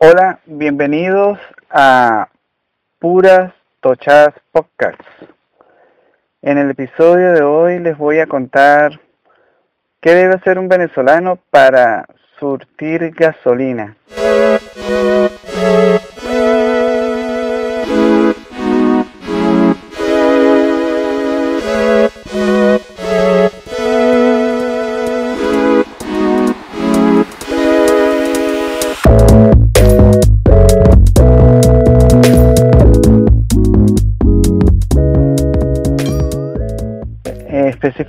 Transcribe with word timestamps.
Hola, 0.00 0.38
bienvenidos 0.46 1.40
a 1.70 2.28
Puras 3.00 3.52
Tochadas 3.80 4.32
Podcast. 4.52 5.00
En 6.40 6.56
el 6.56 6.70
episodio 6.70 7.32
de 7.32 7.42
hoy 7.42 7.80
les 7.80 7.98
voy 7.98 8.20
a 8.20 8.28
contar 8.28 9.00
qué 10.00 10.14
debe 10.14 10.36
hacer 10.36 10.60
un 10.60 10.68
venezolano 10.68 11.40
para 11.50 12.06
surtir 12.38 13.10
gasolina. 13.10 13.96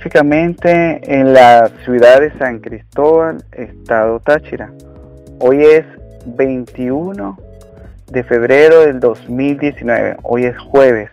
Específicamente 0.00 0.98
en 1.04 1.34
la 1.34 1.70
ciudad 1.84 2.20
de 2.20 2.32
San 2.38 2.60
Cristóbal, 2.60 3.44
estado 3.52 4.18
Táchira. 4.20 4.70
Hoy 5.40 5.62
es 5.62 5.84
21 6.24 7.38
de 8.10 8.24
febrero 8.24 8.80
del 8.80 8.98
2019, 8.98 10.16
hoy 10.22 10.46
es 10.46 10.58
jueves. 10.58 11.10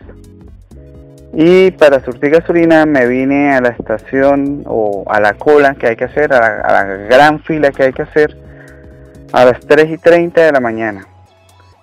Y 1.34 1.70
para 1.72 2.00
surtir 2.00 2.30
gasolina 2.30 2.86
me 2.86 3.06
vine 3.06 3.54
a 3.54 3.60
la 3.60 3.68
estación 3.68 4.62
o 4.64 5.04
a 5.06 5.20
la 5.20 5.34
cola 5.34 5.74
que 5.74 5.88
hay 5.88 5.96
que 5.96 6.04
hacer, 6.04 6.32
a 6.32 6.72
la, 6.72 6.84
gran 6.84 7.40
fila 7.40 7.70
que 7.72 7.82
hay 7.82 7.92
que 7.92 8.02
hacer 8.02 8.38
a 9.32 9.44
las 9.44 9.60
3 9.60 9.90
y 9.90 9.98
30 9.98 10.40
de 10.40 10.52
la 10.52 10.60
mañana. 10.60 11.06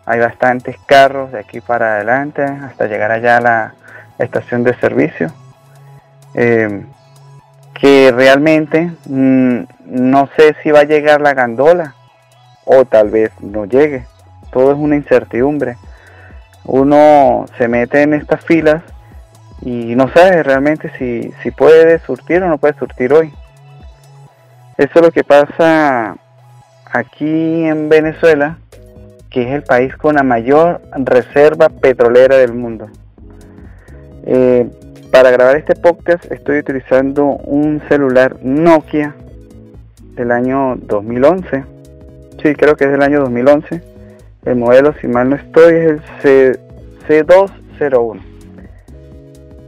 Hay 0.08 0.20
bastantes 0.20 0.76
carros 0.88 1.32
de 1.32 1.40
aquí 1.40 1.62
para 1.62 1.98
adelante 1.98 2.41
hasta 2.41 2.87
llegar 2.87 3.12
allá 3.12 3.37
a 3.37 3.41
la 3.41 3.76
estación 4.18 4.63
de 4.63 4.74
servicio 4.80 5.32
eh, 6.36 6.86
que 7.74 8.12
realmente 8.12 8.91
mm, 9.08 9.60
no 9.86 10.30
sé 10.38 10.55
si 10.62 10.72
va 10.72 10.82
a 10.82 10.86
llegar 10.86 11.22
la 11.22 11.34
gandola 11.34 11.96
o 12.66 12.86
tal 12.86 13.10
vez 13.10 13.32
no 13.42 13.66
llegue. 13.66 14.05
Todo 14.52 14.72
es 14.72 14.77
una 14.77 14.96
incertidumbre. 14.96 15.77
Uno 16.64 17.46
se 17.58 17.68
mete 17.68 18.02
en 18.02 18.14
estas 18.14 18.44
filas 18.44 18.82
y 19.62 19.96
no 19.96 20.10
sabe 20.10 20.44
realmente 20.44 20.92
si, 20.98 21.32
si 21.44 21.52
puede 21.52 22.00
surtir 22.00 22.42
o 22.44 22.48
no 22.48 22.58
puede 22.58 22.74
surtir 22.76 23.14
hoy. 23.14 23.32
Eso 24.77 24.92
es 24.96 25.02
lo 25.02 25.12
que 25.12 25.24
pasa 25.24 26.18
aquí 26.92 27.66
en 27.66 27.88
Venezuela, 27.88 28.58
que 29.30 29.44
es 29.44 29.49
el 29.49 29.64
país 29.64 29.96
con 29.96 30.16
la 30.16 30.24
mayor 30.24 30.82
reserva 30.96 31.70
petrolera 31.70 32.38
del 32.38 32.54
mundo. 32.54 32.90
Eh, 34.26 34.68
para 35.16 35.32
grabar 35.32 35.55
este 35.55 35.76
podcast 35.76 36.30
estoy 36.30 36.60
utilizando 36.60 37.24
un 37.24 37.82
celular 37.88 38.35
Nokia 38.41 39.16
del 40.13 40.30
año 40.30 40.76
2011. 40.76 41.63
Sí, 42.44 42.54
creo 42.54 42.76
que 42.76 42.84
es 42.84 42.91
del 42.91 43.02
año 43.02 43.21
2011. 43.21 43.82
El 44.43 44.55
modelo, 44.58 44.93
si 44.99 45.08
mal 45.08 45.30
no 45.30 45.38
estoy, 45.38 45.74
es 45.74 46.02
el 46.26 46.60
C 47.08 47.26
C201. 47.26 48.20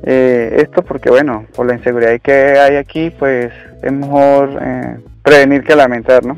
Eh, 0.03 0.57
esto 0.63 0.81
porque, 0.81 1.09
bueno, 1.09 1.45
por 1.55 1.65
la 1.65 1.75
inseguridad 1.75 2.19
que 2.19 2.33
hay 2.33 2.75
aquí, 2.75 3.09
pues 3.09 3.53
es 3.81 3.91
mejor 3.93 4.49
eh, 4.61 4.97
prevenir 5.23 5.63
que 5.63 5.77
lamentar, 5.77 6.25
¿no? 6.25 6.37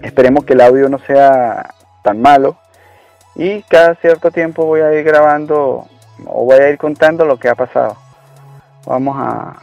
Esperemos 0.00 0.46
que 0.46 0.54
el 0.54 0.62
audio 0.62 0.88
no 0.88 0.98
sea 1.00 1.74
tan 2.02 2.22
malo. 2.22 2.56
Y 3.34 3.60
cada 3.64 3.96
cierto 3.96 4.30
tiempo 4.30 4.64
voy 4.64 4.80
a 4.80 4.94
ir 4.94 5.04
grabando 5.04 5.86
o 6.24 6.44
voy 6.44 6.58
a 6.58 6.70
ir 6.70 6.78
contando 6.78 7.24
lo 7.24 7.38
que 7.38 7.48
ha 7.48 7.54
pasado. 7.54 7.96
Vamos 8.86 9.16
a, 9.18 9.56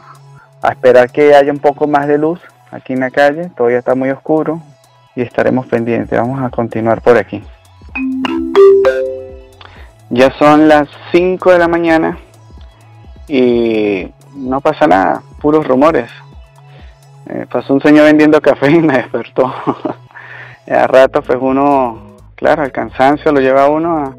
esperar 0.70 1.10
que 1.10 1.34
haya 1.34 1.52
un 1.52 1.58
poco 1.58 1.86
más 1.86 2.06
de 2.06 2.16
luz 2.16 2.40
aquí 2.70 2.94
en 2.94 3.00
la 3.00 3.10
calle, 3.10 3.50
todavía 3.54 3.78
está 3.78 3.94
muy 3.94 4.08
oscuro 4.10 4.62
y 5.14 5.20
estaremos 5.20 5.66
pendientes. 5.66 6.18
Vamos 6.18 6.42
a 6.42 6.48
continuar 6.48 7.02
por 7.02 7.18
aquí. 7.18 7.42
Ya 10.08 10.30
son 10.38 10.68
las 10.68 10.88
5 11.12 11.52
de 11.52 11.58
la 11.58 11.68
mañana 11.68 12.18
y 13.28 14.10
no 14.34 14.60
pasa 14.60 14.86
nada, 14.86 15.22
puros 15.40 15.66
rumores. 15.66 16.10
Eh, 17.26 17.46
pasó 17.50 17.74
un 17.74 17.80
señor 17.80 18.04
vendiendo 18.04 18.40
café 18.40 18.70
y 18.70 18.80
me 18.80 18.96
despertó. 18.98 19.52
a 20.70 20.86
rato 20.86 21.22
pues 21.22 21.38
uno, 21.40 22.16
claro, 22.36 22.64
el 22.64 22.72
cansancio 22.72 23.32
lo 23.32 23.40
lleva 23.40 23.64
a 23.64 23.68
uno 23.68 23.98
a, 23.98 24.14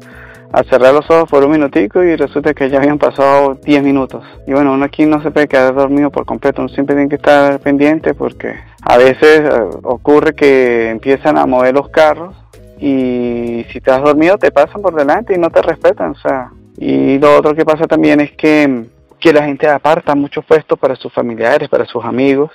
a 0.52 0.62
cerrar 0.64 0.94
los 0.94 1.08
ojos 1.10 1.28
por 1.28 1.44
un 1.44 1.50
minutico 1.50 2.02
y 2.02 2.16
resulta 2.16 2.54
que 2.54 2.70
ya 2.70 2.78
habían 2.78 2.98
pasado 2.98 3.54
10 3.54 3.82
minutos. 3.82 4.24
Y 4.46 4.52
bueno, 4.52 4.72
uno 4.72 4.84
aquí 4.84 5.04
no 5.06 5.22
se 5.22 5.30
puede 5.30 5.48
quedar 5.48 5.74
dormido 5.74 6.10
por 6.10 6.24
completo, 6.24 6.62
uno 6.62 6.68
siempre 6.68 6.94
tiene 6.94 7.08
que 7.08 7.16
estar 7.16 7.58
pendiente 7.60 8.14
porque 8.14 8.54
a 8.82 8.96
veces 8.96 9.40
eh, 9.40 9.60
ocurre 9.82 10.34
que 10.34 10.90
empiezan 10.90 11.38
a 11.38 11.46
mover 11.46 11.74
los 11.74 11.88
carros 11.88 12.34
y 12.78 13.64
si 13.72 13.80
te 13.80 13.90
has 13.90 14.02
dormido 14.02 14.36
te 14.36 14.50
pasan 14.50 14.82
por 14.82 14.94
delante 14.94 15.34
y 15.34 15.38
no 15.38 15.50
te 15.50 15.62
respetan, 15.62 16.12
o 16.12 16.18
sea. 16.18 16.50
Y 16.78 17.18
lo 17.18 17.36
otro 17.36 17.54
que 17.54 17.64
pasa 17.64 17.86
también 17.86 18.20
es 18.20 18.32
que, 18.32 18.84
que 19.18 19.32
la 19.32 19.44
gente 19.44 19.66
aparta 19.66 20.14
muchos 20.14 20.44
puestos 20.44 20.78
para 20.78 20.94
sus 20.94 21.12
familiares, 21.12 21.68
para 21.70 21.86
sus 21.86 22.04
amigos. 22.04 22.50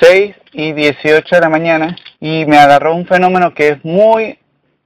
6 0.00 0.34
y 0.52 0.72
18 0.72 1.36
de 1.36 1.40
la 1.40 1.48
mañana 1.48 1.96
y 2.18 2.44
me 2.46 2.56
agarró 2.56 2.94
un 2.94 3.06
fenómeno 3.06 3.54
que 3.54 3.68
es 3.68 3.84
muy 3.84 4.38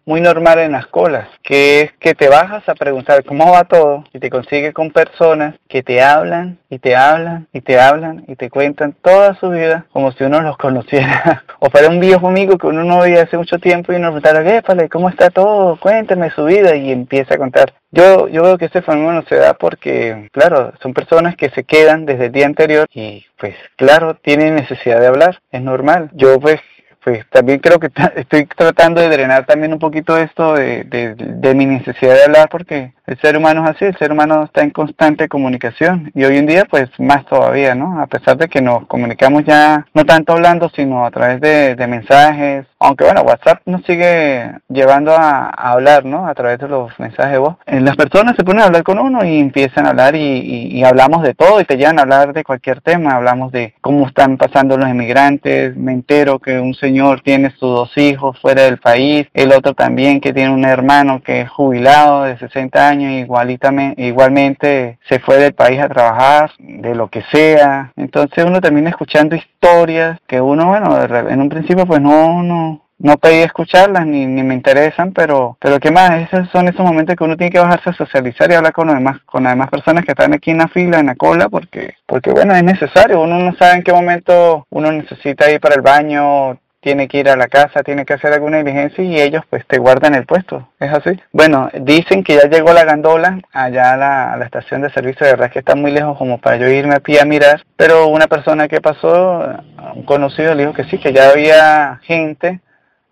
muy 0.06 0.20
normal 0.20 0.58
en 0.58 0.72
las 0.72 0.86
colas, 0.86 1.28
que 1.42 1.80
es 1.80 1.92
que 1.94 2.14
te 2.14 2.28
bajas 2.28 2.68
a 2.68 2.74
preguntar 2.74 3.24
cómo 3.24 3.52
va 3.52 3.64
todo 3.64 4.04
y 4.12 4.18
te 4.18 4.30
consigues 4.30 4.74
con 4.74 4.90
personas 4.90 5.54
que 5.68 5.82
te 5.82 6.02
hablan 6.02 6.58
y 6.68 6.78
te 6.78 6.94
hablan 6.94 7.48
y 7.52 7.60
te 7.60 7.80
hablan 7.80 8.24
y 8.28 8.36
te 8.36 8.50
cuentan 8.50 8.94
toda 9.00 9.34
su 9.36 9.50
vida 9.50 9.86
como 9.92 10.12
si 10.12 10.24
uno 10.24 10.40
los 10.42 10.56
conociera. 10.56 11.44
o 11.58 11.70
para 11.70 11.88
un 11.88 12.00
viejo 12.00 12.28
amigo 12.28 12.58
que 12.58 12.66
uno 12.66 12.84
no 12.84 13.00
veía 13.00 13.22
hace 13.22 13.38
mucho 13.38 13.58
tiempo 13.58 13.92
y 13.92 13.96
uno 13.96 14.12
preguntara, 14.12 14.88
¿cómo 14.90 15.08
está 15.08 15.30
todo? 15.30 15.78
Cuéntame 15.80 16.30
su 16.30 16.44
vida 16.44 16.74
y 16.76 16.92
empieza 16.92 17.34
a 17.34 17.38
contar. 17.38 17.72
Yo, 17.90 18.28
yo 18.28 18.42
veo 18.42 18.58
que 18.58 18.64
este 18.64 18.82
fenómeno 18.82 19.22
se 19.28 19.36
da 19.36 19.54
porque, 19.54 20.28
claro, 20.32 20.72
son 20.82 20.92
personas 20.92 21.36
que 21.36 21.50
se 21.50 21.62
quedan 21.62 22.06
desde 22.06 22.26
el 22.26 22.32
día 22.32 22.46
anterior 22.46 22.88
y 22.92 23.24
pues 23.38 23.54
claro, 23.76 24.14
tienen 24.14 24.56
necesidad 24.56 25.00
de 25.00 25.06
hablar, 25.06 25.40
es 25.52 25.62
normal. 25.62 26.10
Yo 26.12 26.40
pues 26.40 26.60
pues 27.04 27.24
también 27.28 27.58
creo 27.58 27.78
que 27.78 27.90
estoy 28.16 28.46
tratando 28.46 29.00
de 29.02 29.10
drenar 29.10 29.44
también 29.44 29.74
un 29.74 29.78
poquito 29.78 30.16
esto 30.16 30.54
de, 30.54 30.84
de, 30.84 31.54
mi 31.54 31.66
necesidad 31.66 32.14
de 32.14 32.24
hablar 32.24 32.48
porque 32.48 32.94
el 33.06 33.20
ser 33.20 33.36
humano 33.36 33.62
es 33.64 33.76
así, 33.76 33.84
el 33.84 33.98
ser 33.98 34.10
humano 34.10 34.44
está 34.44 34.62
en 34.62 34.70
constante 34.70 35.28
comunicación 35.28 36.10
y 36.14 36.24
hoy 36.24 36.38
en 36.38 36.46
día 36.46 36.64
pues 36.64 36.88
más 36.98 37.26
todavía, 37.26 37.74
¿no? 37.74 38.00
A 38.00 38.06
pesar 38.06 38.38
de 38.38 38.48
que 38.48 38.62
nos 38.62 38.86
comunicamos 38.86 39.44
ya 39.44 39.86
no 39.92 40.06
tanto 40.06 40.32
hablando 40.32 40.70
sino 40.70 41.04
a 41.04 41.10
través 41.10 41.40
de, 41.42 41.84
mensajes, 41.84 42.64
aunque 42.78 43.04
bueno, 43.04 43.20
WhatsApp 43.20 43.60
nos 43.66 43.84
sigue 43.84 44.50
llevando 44.70 45.12
a, 45.12 45.50
hablar, 45.50 46.06
¿no? 46.06 46.26
A 46.26 46.34
través 46.34 46.58
de 46.58 46.66
los 46.66 46.98
mensajes 46.98 47.32
de 47.32 47.38
voz. 47.38 47.56
Eh, 47.66 47.80
las 47.80 47.94
personas 47.96 48.34
se 48.36 48.44
ponen 48.44 48.62
a 48.62 48.66
hablar 48.66 48.82
con 48.82 48.98
uno 48.98 49.22
y 49.22 49.38
empiezan 49.38 49.86
a 49.86 49.90
hablar 49.90 50.16
y, 50.16 50.70
y, 50.72 50.82
hablamos 50.82 51.22
de 51.22 51.34
todo 51.34 51.60
y 51.60 51.64
te 51.64 51.76
llevan 51.76 51.98
a 51.98 52.02
hablar 52.02 52.32
de 52.32 52.42
cualquier 52.42 52.80
tema, 52.80 53.16
hablamos 53.16 53.52
de 53.52 53.74
cómo 53.82 54.06
están 54.06 54.38
pasando 54.38 54.78
los 54.78 54.88
inmigrantes, 54.88 55.76
me 55.76 55.92
entero 55.92 56.38
que 56.38 56.58
un 56.58 56.72
señor 56.72 56.93
tiene 57.22 57.50
sus 57.50 57.60
dos 57.60 57.96
hijos 57.96 58.38
fuera 58.40 58.62
del 58.62 58.78
país, 58.78 59.26
el 59.34 59.52
otro 59.52 59.74
también 59.74 60.20
que 60.20 60.32
tiene 60.32 60.50
un 60.50 60.64
hermano 60.64 61.22
que 61.22 61.42
es 61.42 61.50
jubilado 61.50 62.24
de 62.24 62.38
60 62.38 62.88
años, 62.88 63.12
igualmente, 63.12 63.94
igualmente 63.96 64.98
se 65.08 65.18
fue 65.18 65.36
del 65.38 65.54
país 65.54 65.80
a 65.80 65.88
trabajar, 65.88 66.50
de 66.58 66.94
lo 66.94 67.08
que 67.08 67.22
sea. 67.32 67.92
Entonces 67.96 68.44
uno 68.44 68.60
termina 68.60 68.90
escuchando 68.90 69.36
historias 69.36 70.18
que 70.26 70.40
uno, 70.40 70.68
bueno, 70.68 71.02
en 71.02 71.40
un 71.40 71.48
principio 71.48 71.86
pues 71.86 72.00
no, 72.00 72.42
no, 72.42 72.84
no 72.98 73.18
pedí 73.18 73.42
escucharlas 73.42 74.06
ni, 74.06 74.26
ni 74.26 74.42
me 74.42 74.54
interesan, 74.54 75.12
pero, 75.12 75.56
pero 75.60 75.80
qué 75.80 75.90
más, 75.90 76.22
esos 76.22 76.48
son 76.50 76.68
esos 76.68 76.84
momentos 76.84 77.16
que 77.16 77.24
uno 77.24 77.36
tiene 77.36 77.50
que 77.50 77.58
bajarse 77.58 77.90
a 77.90 77.94
socializar 77.94 78.50
y 78.50 78.54
hablar 78.54 78.72
con 78.72 78.86
los 78.86 78.96
demás, 78.96 79.20
con 79.26 79.44
las 79.44 79.52
demás 79.52 79.68
personas 79.68 80.04
que 80.04 80.12
están 80.12 80.32
aquí 80.32 80.52
en 80.52 80.58
la 80.58 80.68
fila, 80.68 81.00
en 81.00 81.06
la 81.06 81.14
cola, 81.14 81.48
porque, 81.48 81.94
porque 82.06 82.30
bueno, 82.30 82.54
es 82.54 82.62
necesario, 82.62 83.20
uno 83.20 83.38
no 83.38 83.54
sabe 83.56 83.76
en 83.76 83.82
qué 83.82 83.92
momento 83.92 84.66
uno 84.70 84.92
necesita 84.92 85.50
ir 85.50 85.60
para 85.60 85.74
el 85.74 85.82
baño, 85.82 86.58
tiene 86.84 87.08
que 87.08 87.18
ir 87.18 87.30
a 87.30 87.36
la 87.36 87.48
casa, 87.48 87.82
tiene 87.82 88.04
que 88.04 88.12
hacer 88.12 88.34
alguna 88.34 88.58
diligencia 88.58 89.02
y 89.02 89.18
ellos 89.18 89.42
pues 89.48 89.66
te 89.66 89.78
guardan 89.78 90.14
el 90.14 90.26
puesto. 90.26 90.68
¿Es 90.78 90.92
así? 90.92 91.18
Bueno, 91.32 91.70
dicen 91.80 92.22
que 92.22 92.34
ya 92.34 92.48
llegó 92.48 92.74
la 92.74 92.84
gandola 92.84 93.40
allá 93.52 93.94
a 93.94 94.36
la, 94.36 94.44
estación 94.44 94.82
de 94.82 94.90
servicio, 94.90 95.26
de 95.26 95.32
verdad 95.32 95.50
que 95.50 95.60
está 95.60 95.74
muy 95.74 95.90
lejos 95.90 96.18
como 96.18 96.38
para 96.38 96.58
yo 96.58 96.68
irme 96.68 96.94
a 96.94 97.00
pie 97.00 97.20
a 97.20 97.24
mirar, 97.24 97.64
pero 97.76 98.08
una 98.08 98.26
persona 98.26 98.68
que 98.68 98.82
pasó, 98.82 99.48
un 99.94 100.02
conocido, 100.02 100.54
le 100.54 100.64
dijo 100.64 100.74
que 100.74 100.84
sí, 100.84 100.98
que 100.98 101.14
ya 101.14 101.30
había 101.30 102.00
gente 102.02 102.60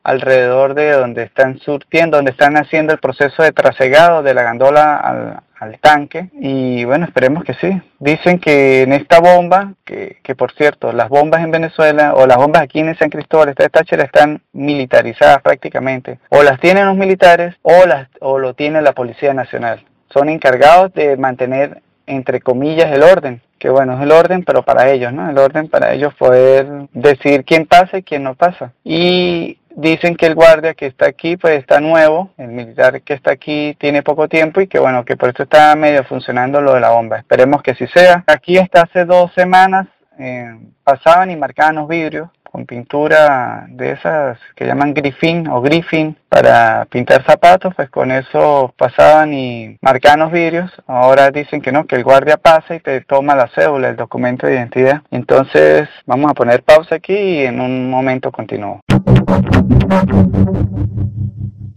alrededor 0.04 0.74
de 0.74 0.92
donde 0.92 1.22
están 1.22 1.58
surtiendo, 1.60 2.16
donde 2.16 2.32
están 2.32 2.56
haciendo 2.56 2.92
el 2.92 2.98
proceso 2.98 3.42
de 3.42 3.52
trasegado 3.52 4.22
de 4.22 4.34
la 4.34 4.42
gandola 4.42 4.96
al, 4.96 5.42
tanque 5.80 6.28
y 6.40 6.84
bueno, 6.84 7.04
esperemos 7.04 7.44
que 7.44 7.54
sí. 7.54 7.80
Dicen 8.00 8.40
que 8.40 8.82
en 8.82 8.92
esta 8.92 9.20
bomba, 9.20 9.74
que, 9.84 10.34
por 10.36 10.52
cierto, 10.54 10.92
las 10.92 11.08
bombas 11.08 11.44
en 11.44 11.52
Venezuela 11.52 12.14
o 12.14 12.26
las 12.26 12.36
bombas 12.36 12.62
aquí 12.62 12.80
en 12.80 12.98
San 12.98 13.10
Cristóbal, 13.10 13.50
esta 13.50 13.68
Táchira, 13.68 14.02
están 14.02 14.42
militarizadas 14.52 15.40
prácticamente. 15.40 16.18
O 16.30 16.42
las 16.42 16.58
tienen 16.58 16.86
los 16.86 16.96
militares 16.96 17.54
o, 17.62 18.38
lo 18.38 18.54
tiene 18.54 18.82
la 18.82 18.92
Policía 18.92 19.34
Nacional. 19.34 19.84
Son 20.12 20.28
encargados 20.28 20.92
de 20.94 21.16
mantener, 21.16 21.80
entre 22.06 22.40
comillas, 22.40 22.90
el 22.90 23.04
orden. 23.04 23.40
Que 23.60 23.70
bueno, 23.70 23.94
es 23.94 24.02
el 24.02 24.10
orden, 24.10 24.42
pero 24.42 24.64
para 24.64 24.90
ellos, 24.90 25.12
¿no? 25.12 25.30
El 25.30 25.38
orden 25.38 25.68
para 25.68 25.92
ellos 25.92 26.12
poder 26.14 26.66
decir 26.92 27.44
quién 27.44 27.66
pasa 27.66 27.98
y 27.98 28.02
quién 28.02 28.24
no 28.24 28.34
pasa. 28.34 28.72
Y 28.82 29.58
dicen 29.76 30.16
que 30.16 30.26
el 30.26 30.34
guardia 30.34 30.74
que 30.74 30.86
está 30.86 31.06
aquí 31.06 31.36
pues 31.36 31.58
está 31.58 31.80
nuevo, 31.80 32.30
el 32.38 32.48
militar 32.48 33.02
que 33.02 33.14
está 33.14 33.32
aquí 33.32 33.76
tiene 33.78 34.02
poco 34.02 34.28
tiempo 34.28 34.60
y 34.60 34.66
que 34.66 34.78
bueno, 34.78 35.04
que 35.04 35.16
por 35.16 35.30
eso 35.30 35.44
está 35.44 35.74
medio 35.76 36.04
funcionando 36.04 36.60
lo 36.60 36.74
de 36.74 36.80
la 36.80 36.90
bomba. 36.90 37.18
Esperemos 37.18 37.62
que 37.62 37.72
así 37.72 37.86
sea. 37.86 38.24
Aquí 38.26 38.58
hasta 38.58 38.82
hace 38.82 39.04
dos 39.04 39.32
semanas 39.34 39.86
eh, 40.18 40.58
pasaban 40.84 41.30
y 41.30 41.36
marcaban 41.36 41.76
los 41.76 41.88
vidrios 41.88 42.28
con 42.52 42.66
pintura 42.66 43.66
de 43.70 43.92
esas 43.92 44.38
que 44.54 44.66
llaman 44.66 44.92
griffin 44.92 45.48
o 45.48 45.62
griffin 45.62 46.18
para 46.28 46.84
pintar 46.84 47.24
zapatos, 47.24 47.74
pues 47.74 47.88
con 47.88 48.10
eso 48.10 48.74
pasaban 48.76 49.32
y 49.32 49.78
marcaban 49.80 50.20
los 50.20 50.32
vidrios. 50.32 50.70
Ahora 50.86 51.30
dicen 51.30 51.62
que 51.62 51.72
no, 51.72 51.86
que 51.86 51.96
el 51.96 52.04
guardia 52.04 52.36
pasa 52.36 52.74
y 52.74 52.80
te 52.80 53.00
toma 53.00 53.34
la 53.34 53.48
cédula, 53.48 53.88
el 53.88 53.96
documento 53.96 54.46
de 54.46 54.54
identidad. 54.54 55.00
Entonces 55.10 55.88
vamos 56.04 56.30
a 56.30 56.34
poner 56.34 56.62
pausa 56.62 56.96
aquí 56.96 57.14
y 57.14 57.46
en 57.46 57.58
un 57.58 57.88
momento 57.88 58.30
continúo. 58.30 58.80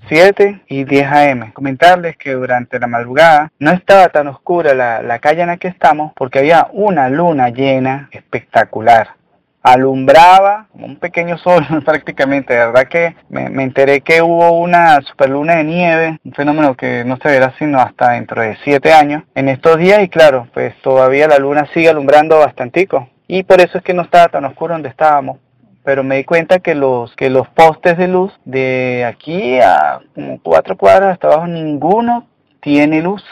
7 0.09 0.61
y 0.67 0.83
10 0.83 1.07
am. 1.07 1.53
Comentarles 1.53 2.17
que 2.17 2.33
durante 2.33 2.79
la 2.79 2.87
madrugada 2.87 3.51
no 3.59 3.71
estaba 3.71 4.09
tan 4.09 4.27
oscura 4.27 4.73
la, 4.73 5.01
la, 5.01 5.19
calle 5.19 5.41
en 5.41 5.47
la 5.47 5.57
que 5.57 5.67
estamos 5.67 6.11
porque 6.15 6.39
había 6.39 6.67
una 6.73 7.09
luna 7.09 7.49
llena 7.49 8.09
espectacular. 8.11 9.15
Alumbraba 9.65 10.67
como 10.71 10.85
un 10.85 10.97
pequeño 10.97 11.37
sol 11.39 11.65
prácticamente. 11.85 12.53
De 12.53 12.59
verdad 12.59 12.87
que 12.87 13.15
me, 13.29 13.49
me, 13.49 13.63
enteré 13.63 14.01
que 14.01 14.21
hubo 14.21 14.51
una 14.59 15.01
superluna 15.01 15.55
de 15.55 15.63
nieve, 15.63 16.19
un 16.23 16.33
fenómeno 16.33 16.75
que 16.75 17.03
no 17.03 17.17
se 17.17 17.29
verá 17.29 17.53
sino 17.57 17.79
hasta 17.79 18.11
dentro 18.11 18.41
de 18.41 18.57
7 18.63 18.93
años 18.93 19.23
en 19.33 19.49
estos 19.49 19.77
días 19.77 20.03
y 20.03 20.09
claro, 20.09 20.47
pues 20.53 20.79
todavía 20.81 21.27
la 21.27 21.39
luna 21.39 21.67
sigue 21.73 21.89
alumbrando 21.89 22.39
bastantico. 22.39 23.09
Y 23.27 23.43
por 23.43 23.59
eso 23.59 23.79
es 23.79 23.83
que 23.83 23.93
no 23.93 24.03
estaba 24.03 24.27
tan 24.27 24.45
oscuro 24.45 24.73
donde 24.73 24.89
estábamos 24.89 25.39
pero 25.85 26.03
me 26.03 26.17
di 26.17 26.23
cuenta 26.23 26.59
que 26.59 26.73
los 26.73 27.15
que 27.15 27.29
los 27.29 27.47
postes 27.49 27.95
de 27.97 28.07
luz 28.07 28.33
de 28.43 29.05
aquí 29.05 29.59
a 29.59 29.99
como 30.15 30.41
cuatro 30.41 30.75
cuadras 30.75 31.13
hasta 31.13 31.27
abajo 31.27 31.47
ninguno 31.47 32.27
tiene 32.59 33.01
luz 33.01 33.23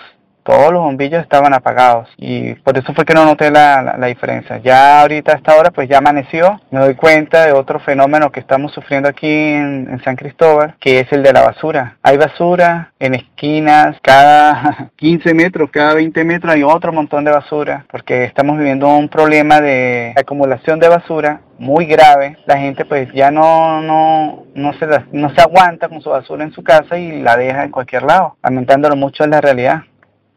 todos 0.43 0.71
los 0.71 0.81
bombillos 0.81 1.21
estaban 1.21 1.53
apagados 1.53 2.09
y 2.17 2.53
por 2.55 2.77
eso 2.77 2.93
fue 2.93 3.05
que 3.05 3.13
no 3.13 3.25
noté 3.25 3.49
la, 3.49 3.97
diferencia. 4.07 4.57
Ya 4.57 5.01
ahorita 5.01 5.31
a 5.31 5.35
esta 5.35 5.55
hora 5.55 5.71
pues 5.71 5.89
ya 5.89 5.99
amaneció, 5.99 6.59
me 6.71 6.79
doy 6.79 6.95
cuenta 6.95 7.45
de 7.45 7.53
otro 7.53 7.79
fenómeno 7.79 8.31
que 8.31 8.41
estamos 8.41 8.73
sufriendo 8.73 9.09
aquí 9.09 9.27
en, 9.27 10.01
San 10.03 10.15
Cristóbal, 10.15 10.75
que 10.79 10.99
es 10.99 11.11
el 11.13 11.23
de 11.23 11.31
la 11.31 11.41
basura. 11.41 11.97
Hay 12.03 12.17
basura 12.17 12.91
en 12.99 13.15
esquinas, 13.15 13.97
cada 14.01 14.91
15 14.97 15.33
metros, 15.33 15.69
cada 15.71 15.93
20 15.93 16.23
metros 16.25 16.53
hay 16.53 16.63
otro 16.63 16.91
montón 16.91 17.23
de 17.23 17.31
basura, 17.31 17.85
porque 17.89 18.25
estamos 18.25 18.57
viviendo 18.57 18.87
un 18.87 19.07
problema 19.07 19.61
de 19.61 20.13
acumulación 20.17 20.79
de 20.79 20.89
basura 20.89 21.41
muy 21.57 21.85
grave. 21.85 22.37
La 22.45 22.57
gente 22.57 22.83
pues 22.83 23.11
ya 23.13 23.31
no, 23.31 23.81
no, 23.81 24.45
no, 24.55 24.73
se, 24.73 24.87
no 25.13 25.33
se 25.33 25.41
aguanta 25.41 25.87
con 25.87 26.01
su 26.01 26.09
basura 26.09 26.43
en 26.43 26.51
su 26.51 26.63
casa 26.63 26.97
y 26.97 27.21
la 27.21 27.37
deja 27.37 27.63
en 27.63 27.71
cualquier 27.71 28.03
lado, 28.03 28.35
lamentándolo 28.43 28.95
mucho 28.97 29.23
en 29.23 29.31
la 29.31 29.41
realidad 29.41 29.83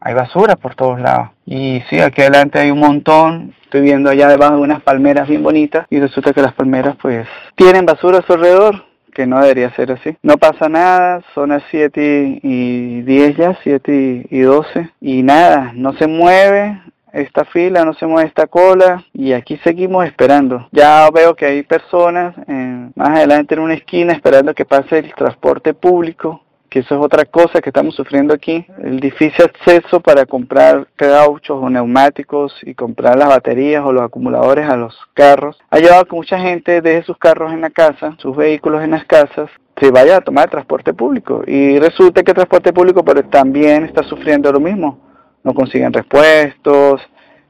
hay 0.00 0.14
basura 0.14 0.56
por 0.56 0.75
todos 0.75 1.00
lados. 1.00 1.31
Y 1.44 1.82
sí, 1.88 2.00
aquí 2.00 2.22
adelante 2.22 2.58
hay 2.58 2.70
un 2.70 2.81
montón. 2.81 3.54
Estoy 3.62 3.82
viendo 3.82 4.10
allá 4.10 4.28
debajo 4.28 4.56
de 4.56 4.62
unas 4.62 4.82
palmeras 4.82 5.28
bien 5.28 5.43
bonitas 5.43 5.87
y 5.90 6.00
resulta 6.00 6.32
que 6.32 6.43
las 6.43 6.54
palmeras 6.54 6.96
pues 7.00 7.26
tienen 7.56 7.87
basura 7.87 8.19
a 8.19 8.22
su 8.22 8.32
alrededor, 8.32 8.84
que 9.12 9.26
no 9.26 9.40
debería 9.40 9.75
ser 9.75 9.93
así. 9.93 10.16
No 10.22 10.37
pasa 10.37 10.69
nada, 10.69 11.22
son 11.34 11.50
las 11.50 11.62
7 11.70 12.40
y 12.43 13.02
10 13.02 13.37
ya, 13.37 13.58
7 13.62 14.26
y 14.31 14.40
12 14.40 14.90
y 15.00 15.22
nada, 15.22 15.72
no 15.75 15.93
se 15.94 16.06
mueve, 16.06 16.81
esta 17.16 17.44
fila, 17.46 17.84
no 17.84 17.94
se 17.94 18.06
mueve 18.06 18.28
esta 18.28 18.46
cola 18.46 19.02
y 19.12 19.32
aquí 19.32 19.58
seguimos 19.64 20.04
esperando. 20.04 20.69
Ya 20.70 21.08
veo 21.10 21.34
que 21.34 21.46
hay 21.46 21.62
personas 21.62 22.34
en, 22.46 22.93
más 22.94 23.10
adelante 23.10 23.54
en 23.54 23.60
una 23.60 23.75
esquina 23.75 24.12
esperando 24.12 24.54
que 24.54 24.66
pase 24.66 24.98
el 24.98 25.14
transporte 25.14 25.72
público 25.72 26.43
que 26.76 26.81
eso 26.81 26.94
es 26.94 27.00
otra 27.00 27.25
cosa 27.25 27.62
que 27.62 27.70
estamos 27.70 27.94
sufriendo 27.94 28.34
aquí, 28.34 28.67
el 28.82 29.00
difícil 29.00 29.46
acceso 29.46 29.99
para 29.99 30.26
comprar 30.26 30.87
cauchos 30.94 31.56
o 31.58 31.70
neumáticos 31.70 32.55
y 32.64 32.75
comprar 32.75 33.17
las 33.17 33.31
baterías 33.31 33.82
o 33.82 33.94
los 33.94 34.02
acumuladores 34.02 34.69
a 34.69 34.76
los 34.76 34.94
carros, 35.14 35.56
ha 35.70 35.78
llevado 35.78 36.02
a 36.02 36.05
que 36.05 36.14
mucha 36.14 36.38
gente 36.38 36.82
deje 36.82 37.02
sus 37.05 37.17
carros 37.17 37.50
en 37.50 37.62
la 37.62 37.70
casa, 37.70 38.14
sus 38.19 38.37
vehículos 38.37 38.84
en 38.84 38.90
las 38.90 39.06
casas, 39.06 39.49
se 39.81 39.90
vaya 39.90 40.19
a 40.19 40.20
tomar 40.20 40.50
transporte 40.50 40.93
público. 40.93 41.44
Y 41.46 41.78
resulta 41.78 42.23
que 42.23 42.32
el 42.32 42.37
transporte 42.37 42.75
público 42.75 43.02
pero 43.02 43.25
también 43.25 43.87
está 43.87 44.02
sufriendo 44.02 44.52
lo 44.52 44.61
mismo, 44.61 44.99
no 45.44 45.55
consiguen 45.55 45.94
repuestos, 45.94 47.00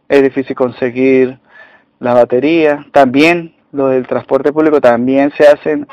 es 0.08 0.22
difícil 0.22 0.55
conseguir 0.55 1.37
la 1.99 2.14
batería, 2.14 2.87
también 2.93 3.56
lo 3.72 3.88
del 3.88 4.06
transporte 4.06 4.52
público 4.52 4.81
también 4.81 5.32
se 5.37 5.49
hacen 5.49 5.88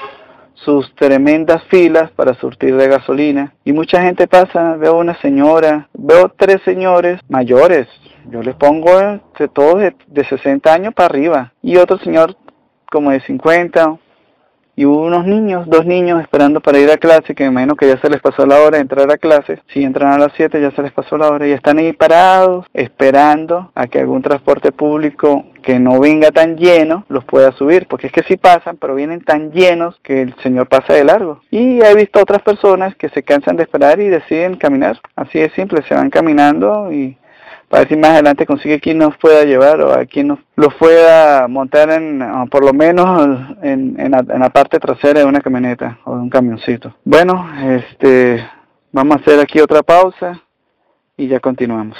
sus 0.65 0.93
tremendas 0.95 1.63
filas 1.69 2.11
para 2.11 2.33
surtir 2.35 2.75
de 2.75 2.87
gasolina. 2.87 3.53
Y 3.63 3.73
mucha 3.73 4.01
gente 4.01 4.27
pasa, 4.27 4.75
veo 4.75 4.97
una 4.97 5.19
señora, 5.21 5.89
veo 5.93 6.29
tres 6.37 6.61
señores 6.63 7.19
mayores, 7.29 7.87
yo 8.29 8.41
les 8.41 8.55
pongo 8.55 8.91
de 9.37 9.47
todos 9.49 9.79
de, 9.79 9.95
de 10.07 10.25
60 10.25 10.73
años 10.73 10.93
para 10.93 11.07
arriba. 11.07 11.53
Y 11.61 11.77
otro 11.77 11.97
señor 11.99 12.35
como 12.89 13.11
de 13.11 13.19
50 13.21 13.97
y 14.75 14.85
hubo 14.85 15.03
unos 15.03 15.25
niños, 15.25 15.67
dos 15.67 15.85
niños 15.85 16.21
esperando 16.21 16.59
para 16.59 16.79
ir 16.79 16.89
a 16.89 16.97
clase, 16.97 17.35
que 17.35 17.43
me 17.43 17.51
imagino 17.51 17.75
que 17.75 17.87
ya 17.87 17.99
se 17.99 18.09
les 18.09 18.21
pasó 18.21 18.45
la 18.45 18.59
hora 18.59 18.77
de 18.77 18.81
entrar 18.81 19.09
a 19.11 19.17
clase. 19.17 19.59
Si 19.67 19.83
entran 19.83 20.13
a 20.13 20.17
las 20.17 20.33
7 20.35 20.59
ya 20.61 20.71
se 20.71 20.81
les 20.81 20.91
pasó 20.91 21.17
la 21.17 21.29
hora 21.29 21.47
y 21.47 21.51
están 21.51 21.77
ahí 21.77 21.93
parados 21.93 22.65
esperando 22.73 23.71
a 23.75 23.87
que 23.87 23.99
algún 23.99 24.21
transporte 24.21 24.71
público 24.71 25.45
que 25.61 25.79
no 25.79 25.99
venga 25.99 26.31
tan 26.31 26.57
lleno 26.57 27.05
los 27.07 27.23
pueda 27.23 27.51
subir, 27.53 27.87
porque 27.87 28.07
es 28.07 28.13
que 28.13 28.23
sí 28.23 28.35
pasan, 28.35 28.77
pero 28.77 28.95
vienen 28.95 29.21
tan 29.21 29.51
llenos 29.51 29.99
que 30.03 30.21
el 30.21 30.35
señor 30.41 30.67
pasa 30.67 30.93
de 30.93 31.03
largo. 31.03 31.41
Y 31.51 31.81
he 31.81 31.95
visto 31.95 32.19
otras 32.19 32.41
personas 32.41 32.95
que 32.95 33.09
se 33.09 33.23
cansan 33.23 33.55
de 33.55 33.63
esperar 33.63 33.99
y 33.99 34.09
deciden 34.09 34.57
caminar. 34.57 34.99
Así 35.15 35.39
de 35.39 35.49
simple, 35.51 35.83
se 35.87 35.95
van 35.95 36.09
caminando 36.09 36.91
y 36.91 37.17
para 37.73 37.85
ver 37.85 37.89
si 37.89 37.95
más 37.95 38.11
adelante 38.11 38.45
consigue 38.45 38.79
quien 38.79 38.99
nos 38.99 39.17
pueda 39.17 39.45
llevar 39.45 39.81
o 39.81 39.93
a 39.93 40.05
quien 40.05 40.27
nos 40.27 40.37
los 40.55 40.75
pueda 40.75 41.47
montar 41.47 41.89
en, 41.89 42.23
por 42.51 42.63
lo 42.63 42.71
menos 42.71 43.57
en, 43.63 43.99
en, 43.99 44.11
la, 44.11 44.49
parte 44.51 44.77
trasera 44.77 45.21
de 45.21 45.25
una 45.25 45.41
camioneta 45.41 45.97
o 46.03 46.13
de 46.15 46.21
un 46.21 46.29
camioncito. 46.29 46.93
Bueno, 47.03 47.49
este, 47.63 48.47
vamos 48.91 49.17
a 49.17 49.19
hacer 49.21 49.39
aquí 49.39 49.59
otra 49.59 49.81
pausa 49.81 50.39
y 51.17 51.27
ya 51.27 51.39
continuamos. 51.39 51.97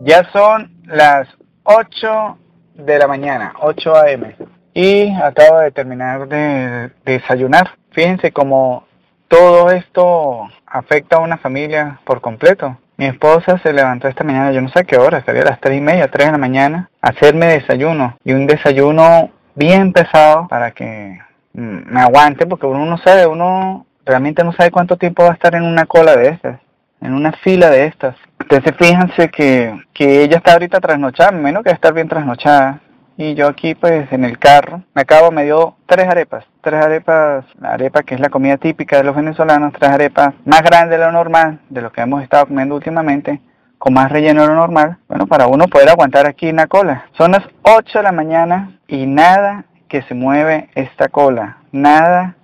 Ya 0.00 0.30
son 0.30 0.70
las 0.84 1.26
8 1.62 2.38
de 2.74 2.98
la 2.98 3.08
mañana, 3.08 3.54
8 3.62 3.96
a.m. 3.96 4.36
Y 4.74 5.10
acabo 5.14 5.60
de 5.60 5.70
terminar 5.70 6.28
de, 6.28 6.90
de 7.06 7.12
desayunar. 7.12 7.78
Fíjense 7.92 8.30
cómo 8.30 8.87
todo 9.28 9.70
esto 9.70 10.48
afecta 10.66 11.16
a 11.16 11.20
una 11.20 11.38
familia 11.38 12.00
por 12.04 12.20
completo. 12.20 12.76
Mi 12.96 13.06
esposa 13.06 13.58
se 13.58 13.72
levantó 13.72 14.08
esta 14.08 14.24
mañana, 14.24 14.50
yo 14.50 14.60
no 14.60 14.70
sé 14.70 14.84
qué 14.84 14.96
hora, 14.96 15.18
estaría 15.18 15.42
a 15.42 15.50
las 15.50 15.60
tres 15.60 15.78
y 15.78 15.80
media, 15.80 16.10
tres 16.10 16.26
de 16.26 16.32
la 16.32 16.38
mañana, 16.38 16.90
a 17.00 17.10
hacerme 17.10 17.46
desayuno. 17.46 18.16
Y 18.24 18.32
un 18.32 18.46
desayuno 18.46 19.30
bien 19.54 19.92
pesado 19.92 20.48
para 20.48 20.72
que 20.72 21.18
mm, 21.52 21.92
me 21.92 22.00
aguante, 22.00 22.46
porque 22.46 22.66
uno 22.66 22.86
no 22.86 22.98
sabe, 22.98 23.26
uno 23.26 23.86
realmente 24.04 24.42
no 24.42 24.52
sabe 24.52 24.70
cuánto 24.70 24.96
tiempo 24.96 25.22
va 25.22 25.30
a 25.30 25.34
estar 25.34 25.54
en 25.54 25.62
una 25.62 25.86
cola 25.86 26.16
de 26.16 26.28
estas, 26.30 26.58
en 27.00 27.12
una 27.12 27.32
fila 27.32 27.70
de 27.70 27.86
estas. 27.86 28.16
Entonces 28.40 28.74
fíjense 28.76 29.28
que, 29.28 29.74
que 29.92 30.22
ella 30.22 30.38
está 30.38 30.54
ahorita 30.54 30.80
trasnochada, 30.80 31.30
menos 31.32 31.62
que 31.62 31.70
va 31.70 31.74
a 31.74 31.76
estar 31.76 31.94
bien 31.94 32.08
trasnochada 32.08 32.80
y 33.18 33.34
yo 33.34 33.48
aquí 33.48 33.74
pues 33.74 34.10
en 34.12 34.24
el 34.24 34.38
carro 34.38 34.84
me 34.94 35.02
acabo, 35.02 35.32
me 35.32 35.44
dio 35.44 35.76
tres 35.86 36.06
arepas, 36.06 36.44
tres 36.62 36.82
arepas, 36.82 37.44
la 37.60 37.72
arepa 37.72 38.04
que 38.04 38.14
es 38.14 38.20
la 38.20 38.30
comida 38.30 38.56
típica 38.56 38.96
de 38.96 39.02
los 39.02 39.16
venezolanos, 39.16 39.72
tres 39.76 39.90
arepas 39.90 40.34
más 40.46 40.62
grandes 40.62 40.98
de 40.98 41.04
lo 41.04 41.10
normal, 41.10 41.58
de 41.68 41.82
lo 41.82 41.90
que 41.90 42.00
hemos 42.00 42.22
estado 42.22 42.46
comiendo 42.46 42.76
últimamente, 42.76 43.40
con 43.76 43.92
más 43.92 44.12
relleno 44.12 44.42
de 44.42 44.48
lo 44.48 44.54
normal, 44.54 44.98
bueno, 45.08 45.26
para 45.26 45.48
uno 45.48 45.66
poder 45.66 45.88
aguantar 45.88 46.26
aquí 46.26 46.48
en 46.48 46.56
la 46.56 46.68
cola. 46.68 47.06
Son 47.16 47.32
las 47.32 47.42
8 47.62 47.98
de 47.98 48.02
la 48.04 48.12
mañana 48.12 48.78
y 48.86 49.06
nada 49.06 49.64
que 49.88 50.02
se 50.02 50.14
mueve 50.14 50.68
esta 50.76 51.08
cola, 51.08 51.58
nada 51.72 52.36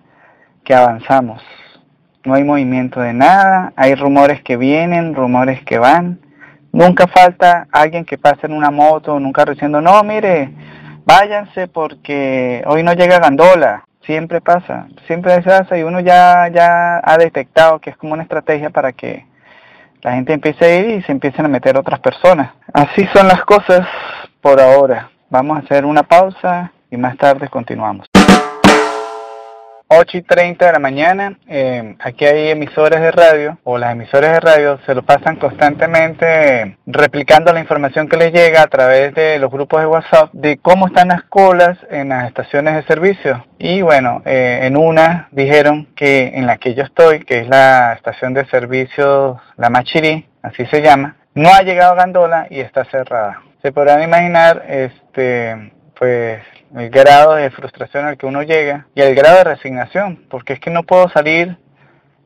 que 0.64 0.74
avanzamos. 0.74 1.40
No 2.24 2.34
hay 2.34 2.42
movimiento 2.42 3.00
de 3.00 3.12
nada, 3.12 3.72
hay 3.76 3.94
rumores 3.94 4.42
que 4.42 4.56
vienen, 4.56 5.14
rumores 5.14 5.62
que 5.64 5.78
van, 5.78 6.18
Nunca 6.74 7.06
falta 7.06 7.68
alguien 7.70 8.04
que 8.04 8.18
pase 8.18 8.48
en 8.48 8.52
una 8.52 8.72
moto, 8.72 9.20
nunca 9.20 9.44
diciendo, 9.44 9.80
no, 9.80 10.02
mire, 10.02 10.50
váyanse 11.04 11.68
porque 11.68 12.64
hoy 12.66 12.82
no 12.82 12.92
llega 12.94 13.20
gandola. 13.20 13.84
Siempre 14.04 14.40
pasa, 14.40 14.88
siempre 15.06 15.40
pasa 15.40 15.78
y 15.78 15.84
uno 15.84 16.00
ya, 16.00 16.48
ya 16.48 17.00
ha 17.02 17.16
detectado 17.16 17.78
que 17.78 17.90
es 17.90 17.96
como 17.96 18.14
una 18.14 18.24
estrategia 18.24 18.70
para 18.70 18.90
que 18.90 19.24
la 20.02 20.14
gente 20.14 20.32
empiece 20.32 20.64
a 20.64 20.76
ir 20.80 20.90
y 20.98 21.02
se 21.02 21.12
empiecen 21.12 21.44
a 21.44 21.48
meter 21.48 21.78
otras 21.78 22.00
personas. 22.00 22.50
Así 22.72 23.06
son 23.14 23.28
las 23.28 23.44
cosas 23.44 23.86
por 24.40 24.60
ahora. 24.60 25.10
Vamos 25.30 25.56
a 25.56 25.60
hacer 25.60 25.84
una 25.84 26.02
pausa 26.02 26.72
y 26.90 26.96
más 26.96 27.16
tarde 27.16 27.48
continuamos. 27.48 28.08
8 29.98 30.18
y 30.18 30.22
30 30.22 30.66
de 30.66 30.72
la 30.72 30.78
mañana, 30.78 31.38
eh, 31.48 31.96
aquí 32.00 32.24
hay 32.24 32.50
emisoras 32.50 33.00
de 33.00 33.10
radio, 33.10 33.58
o 33.64 33.78
las 33.78 33.92
emisoras 33.92 34.32
de 34.32 34.40
radio 34.40 34.78
se 34.86 34.94
lo 34.94 35.02
pasan 35.02 35.36
constantemente 35.36 36.76
replicando 36.86 37.52
la 37.52 37.60
información 37.60 38.08
que 38.08 38.16
les 38.16 38.32
llega 38.32 38.62
a 38.62 38.66
través 38.66 39.14
de 39.14 39.38
los 39.38 39.50
grupos 39.50 39.80
de 39.80 39.86
WhatsApp 39.86 40.30
de 40.32 40.58
cómo 40.58 40.86
están 40.86 41.08
las 41.08 41.24
colas 41.24 41.78
en 41.90 42.10
las 42.10 42.28
estaciones 42.28 42.74
de 42.74 42.82
servicio. 42.84 43.44
Y 43.58 43.82
bueno, 43.82 44.22
eh, 44.24 44.60
en 44.62 44.76
una 44.76 45.28
dijeron 45.30 45.88
que 45.94 46.32
en 46.34 46.46
la 46.46 46.58
que 46.58 46.74
yo 46.74 46.82
estoy, 46.82 47.24
que 47.24 47.40
es 47.40 47.48
la 47.48 47.92
estación 47.94 48.34
de 48.34 48.46
servicio 48.46 49.40
La 49.56 49.70
Machirí, 49.70 50.26
así 50.42 50.66
se 50.66 50.82
llama, 50.82 51.16
no 51.34 51.48
ha 51.52 51.62
llegado 51.62 51.96
Gandola 51.96 52.46
y 52.50 52.60
está 52.60 52.84
cerrada. 52.84 53.42
Se 53.62 53.72
podrán 53.72 54.02
imaginar, 54.02 54.62
este, 54.68 55.72
pues 55.98 56.42
el 56.76 56.90
grado 56.90 57.34
de 57.34 57.50
frustración 57.50 58.04
al 58.04 58.16
que 58.16 58.26
uno 58.26 58.42
llega 58.42 58.86
y 58.94 59.02
el 59.02 59.14
grado 59.14 59.38
de 59.38 59.44
resignación, 59.44 60.24
porque 60.28 60.54
es 60.54 60.60
que 60.60 60.70
no 60.70 60.82
puedo 60.82 61.08
salir 61.08 61.56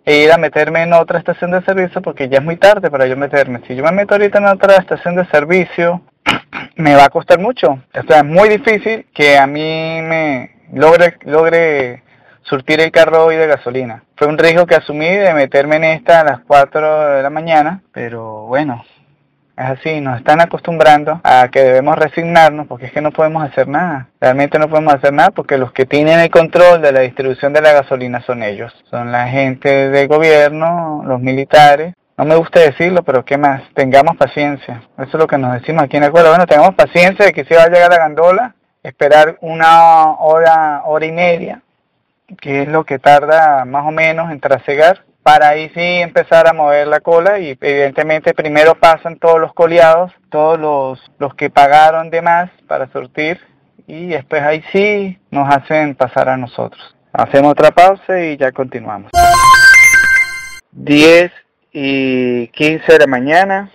e 0.04 0.16
ir 0.16 0.32
a 0.32 0.38
meterme 0.38 0.82
en 0.82 0.94
otra 0.94 1.18
estación 1.18 1.50
de 1.50 1.62
servicio 1.62 2.00
porque 2.00 2.28
ya 2.28 2.38
es 2.38 2.44
muy 2.44 2.56
tarde 2.56 2.90
para 2.90 3.06
yo 3.06 3.16
meterme. 3.16 3.60
Si 3.66 3.76
yo 3.76 3.84
me 3.84 3.92
meto 3.92 4.14
ahorita 4.14 4.38
en 4.38 4.46
otra 4.46 4.76
estación 4.76 5.16
de 5.16 5.26
servicio, 5.26 6.00
me 6.76 6.94
va 6.94 7.04
a 7.04 7.10
costar 7.10 7.38
mucho. 7.38 7.72
O 7.72 8.14
es 8.14 8.24
muy 8.24 8.48
difícil 8.48 9.06
que 9.12 9.36
a 9.36 9.46
mí 9.46 10.00
me 10.02 10.56
logre, 10.72 11.18
logre 11.26 12.02
surtir 12.42 12.80
el 12.80 12.90
carro 12.90 13.26
hoy 13.26 13.36
de 13.36 13.46
gasolina. 13.46 14.04
Fue 14.16 14.26
un 14.26 14.38
riesgo 14.38 14.66
que 14.66 14.76
asumí 14.76 15.08
de 15.08 15.34
meterme 15.34 15.76
en 15.76 15.84
esta 15.84 16.20
a 16.20 16.24
las 16.24 16.40
4 16.40 17.16
de 17.16 17.22
la 17.22 17.30
mañana, 17.30 17.82
pero 17.92 18.46
bueno, 18.46 18.82
es 19.58 19.64
así, 19.64 20.00
nos 20.00 20.18
están 20.18 20.40
acostumbrando 20.40 21.20
a 21.24 21.48
que 21.48 21.60
debemos 21.60 21.98
resignarnos 21.98 22.68
porque 22.68 22.86
es 22.86 22.92
que 22.92 23.00
no 23.00 23.10
podemos 23.10 23.42
hacer 23.42 23.66
nada. 23.66 24.08
Realmente 24.20 24.56
no 24.56 24.68
podemos 24.68 24.94
hacer 24.94 25.12
nada 25.12 25.30
porque 25.30 25.58
los 25.58 25.72
que 25.72 25.84
tienen 25.84 26.20
el 26.20 26.30
control 26.30 26.80
de 26.80 26.92
la 26.92 27.00
distribución 27.00 27.52
de 27.52 27.62
la 27.62 27.72
gasolina 27.72 28.22
son 28.22 28.44
ellos. 28.44 28.72
Son 28.88 29.10
la 29.10 29.26
gente 29.26 29.88
del 29.88 30.06
gobierno, 30.06 31.02
los 31.04 31.20
militares. 31.20 31.94
No 32.16 32.24
me 32.24 32.36
gusta 32.36 32.60
decirlo, 32.60 33.02
pero 33.02 33.24
¿qué 33.24 33.36
más? 33.36 33.62
Tengamos 33.74 34.16
paciencia. 34.16 34.82
Eso 34.96 35.08
es 35.08 35.14
lo 35.14 35.26
que 35.26 35.38
nos 35.38 35.52
decimos 35.52 35.82
aquí 35.82 35.96
en 35.96 36.04
el 36.04 36.12
pueblo. 36.12 36.30
Bueno, 36.30 36.46
tengamos 36.46 36.76
paciencia 36.76 37.26
de 37.26 37.32
que 37.32 37.44
si 37.44 37.54
va 37.54 37.64
a 37.64 37.68
llegar 37.68 37.90
la 37.90 37.98
gandola, 37.98 38.54
esperar 38.84 39.38
una 39.40 40.12
hora, 40.12 40.82
hora 40.84 41.04
y 41.04 41.12
media, 41.12 41.62
que 42.40 42.62
es 42.62 42.68
lo 42.68 42.84
que 42.84 43.00
tarda 43.00 43.64
más 43.64 43.84
o 43.86 43.90
menos 43.90 44.30
en 44.30 44.38
trasegar 44.38 45.04
para 45.28 45.50
ahí 45.50 45.68
sí 45.74 45.82
empezar 45.82 46.48
a 46.48 46.54
mover 46.54 46.86
la 46.86 47.00
cola 47.00 47.38
y 47.38 47.50
evidentemente 47.60 48.32
primero 48.32 48.74
pasan 48.76 49.18
todos 49.18 49.38
los 49.38 49.52
coleados, 49.52 50.10
todos 50.30 50.58
los, 50.58 50.98
los 51.18 51.34
que 51.34 51.50
pagaron 51.50 52.08
de 52.08 52.22
más 52.22 52.50
para 52.66 52.90
surtir 52.90 53.38
y 53.86 54.06
después 54.06 54.40
ahí 54.42 54.64
sí 54.72 55.18
nos 55.30 55.54
hacen 55.54 55.94
pasar 55.96 56.30
a 56.30 56.38
nosotros. 56.38 56.96
Hacemos 57.12 57.52
otra 57.52 57.72
pausa 57.72 58.18
y 58.22 58.38
ya 58.38 58.52
continuamos. 58.52 59.10
10 60.72 61.30
y 61.72 62.48
15 62.48 62.90
de 62.90 62.98
la 62.98 63.06
mañana 63.06 63.70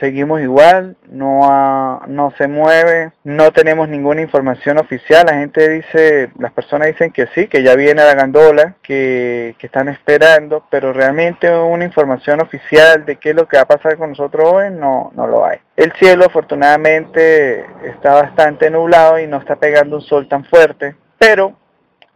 seguimos 0.00 0.40
igual, 0.40 0.96
no, 1.08 2.00
no 2.06 2.32
se 2.38 2.48
mueve, 2.48 3.12
no 3.24 3.52
tenemos 3.52 3.88
ninguna 3.88 4.20
información 4.20 4.78
oficial, 4.78 5.26
la 5.26 5.34
gente 5.34 5.68
dice, 5.68 6.30
las 6.38 6.52
personas 6.52 6.88
dicen 6.88 7.10
que 7.10 7.26
sí, 7.34 7.48
que 7.48 7.62
ya 7.62 7.74
viene 7.74 8.02
la 8.04 8.14
gandola, 8.14 8.76
que, 8.82 9.54
que 9.58 9.66
están 9.66 9.88
esperando, 9.88 10.64
pero 10.70 10.92
realmente 10.92 11.50
una 11.54 11.84
información 11.84 12.40
oficial 12.40 13.04
de 13.04 13.16
qué 13.16 13.30
es 13.30 13.36
lo 13.36 13.48
que 13.48 13.56
va 13.56 13.62
a 13.62 13.68
pasar 13.68 13.96
con 13.96 14.10
nosotros 14.10 14.52
hoy 14.52 14.70
no, 14.70 15.10
no 15.14 15.26
lo 15.26 15.44
hay. 15.44 15.58
El 15.76 15.92
cielo 15.92 16.24
afortunadamente 16.26 17.64
está 17.84 18.14
bastante 18.14 18.70
nublado 18.70 19.18
y 19.18 19.26
no 19.26 19.38
está 19.38 19.56
pegando 19.56 19.96
un 19.96 20.02
sol 20.02 20.28
tan 20.28 20.44
fuerte, 20.44 20.96
pero 21.18 21.56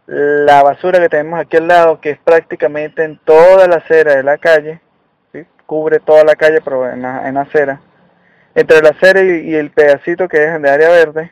la 0.05 0.61
basura 0.63 0.99
que 0.99 1.09
tenemos 1.09 1.39
aquí 1.39 1.57
al 1.57 1.67
lado, 1.67 2.01
que 2.01 2.11
es 2.11 2.17
prácticamente 2.17 3.03
en 3.03 3.17
toda 3.23 3.67
la 3.67 3.77
acera 3.77 4.15
de 4.15 4.23
la 4.23 4.37
calle, 4.37 4.81
cubre 5.73 5.99
toda 5.99 6.23
la 6.23 6.35
calle, 6.35 6.61
pero 6.63 6.87
en 6.87 7.01
la, 7.01 7.27
en 7.27 7.35
acera. 7.35 7.81
Entre 8.53 8.79
la 8.83 8.89
acera 8.89 9.23
y, 9.23 9.55
el 9.55 9.71
pedacito 9.71 10.27
que 10.27 10.37
es 10.43 10.61
de 10.61 10.69
área 10.69 10.89
verde, 10.89 11.31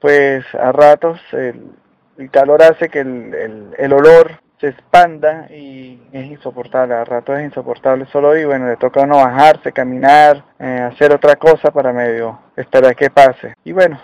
pues 0.00 0.46
a 0.54 0.72
ratos 0.72 1.20
el, 1.32 2.30
calor 2.30 2.62
hace 2.62 2.88
que 2.88 3.00
el, 3.00 3.74
el, 3.76 3.92
olor 3.92 4.40
se 4.60 4.68
expanda 4.68 5.46
y 5.50 6.00
es 6.10 6.24
insoportable, 6.24 6.94
a 6.94 7.04
ratos 7.04 7.38
es 7.38 7.44
insoportable 7.44 8.06
solo 8.06 8.34
y 8.34 8.46
bueno, 8.46 8.66
le 8.66 8.78
toca 8.78 9.00
a 9.00 9.04
uno 9.04 9.16
bajarse, 9.16 9.72
caminar, 9.72 10.42
eh, 10.58 10.88
hacer 10.90 11.12
otra 11.12 11.36
cosa 11.36 11.70
para 11.70 11.92
medio 11.92 12.38
esperar 12.56 12.96
que 12.96 13.10
pase. 13.10 13.54
Y 13.62 13.72
bueno, 13.72 14.00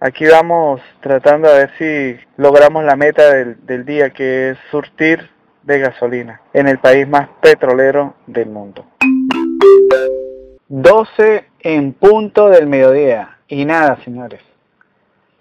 aquí 0.00 0.24
vamos 0.24 0.80
tratando 1.02 1.48
a 1.50 1.58
ver 1.58 1.70
si 1.76 2.18
logramos 2.38 2.82
la 2.82 2.96
meta 2.96 3.34
del, 3.34 3.66
del 3.66 3.84
día 3.84 4.08
que 4.08 4.50
es 4.50 4.58
surtir 4.70 5.33
de 5.64 5.78
gasolina 5.78 6.40
en 6.52 6.68
el 6.68 6.78
país 6.78 7.08
más 7.08 7.28
petrolero 7.40 8.14
del 8.26 8.50
mundo. 8.50 8.84
12 10.68 11.44
en 11.60 11.92
punto 11.92 12.48
del 12.48 12.66
mediodía. 12.66 13.38
Y 13.48 13.64
nada, 13.64 13.98
señores. 14.04 14.40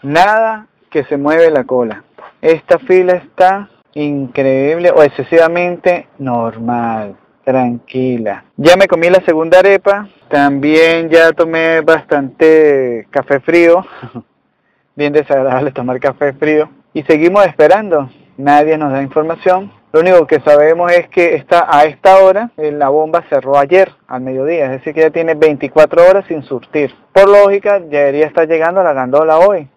Nada 0.01 0.67
que 0.89 1.03
se 1.05 1.17
mueve 1.17 1.49
la 1.49 1.63
cola. 1.63 2.03
Esta 2.41 2.77
fila 2.79 3.13
está 3.13 3.69
increíble 3.93 4.91
o 4.91 5.01
excesivamente 5.01 6.07
normal, 6.17 7.15
tranquila. 7.43 8.43
Ya 8.57 8.75
me 8.75 8.87
comí 8.87 9.09
la 9.09 9.23
segunda 9.25 9.59
arepa. 9.59 10.07
También 10.29 11.09
ya 11.09 11.31
tomé 11.31 11.81
bastante 11.81 13.07
café 13.09 13.39
frío. 13.39 13.85
Bien 14.95 15.13
desagradable 15.13 15.71
tomar 15.71 15.99
café 15.99 16.33
frío. 16.33 16.69
Y 16.93 17.03
seguimos 17.03 17.45
esperando. 17.45 18.09
Nadie 18.37 18.77
nos 18.77 18.91
da 18.91 19.01
información 19.01 19.71
lo 19.93 19.99
único 19.99 20.25
que 20.25 20.39
sabemos 20.39 20.91
es 20.91 21.07
que 21.09 21.35
está 21.35 21.67
a 21.69 21.85
esta 21.85 22.17
hora 22.17 22.49
la 22.57 22.89
bomba 22.89 23.23
cerró 23.29 23.59
ayer 23.59 23.91
al 24.07 24.21
mediodía, 24.21 24.65
es 24.65 24.71
decir 24.71 24.95
que 24.95 25.01
ya 25.01 25.11
tiene 25.11 25.35
24 25.35 26.09
horas 26.09 26.25
sin 26.27 26.41
surtir. 26.41 26.91
Por 27.11 27.29
lógica, 27.29 27.77
ya 27.77 27.99
debería 27.99 28.25
estar 28.25 28.47
llegando 28.47 28.81
la 28.81 28.93
gandola 28.93 29.37
hoy, 29.37 29.67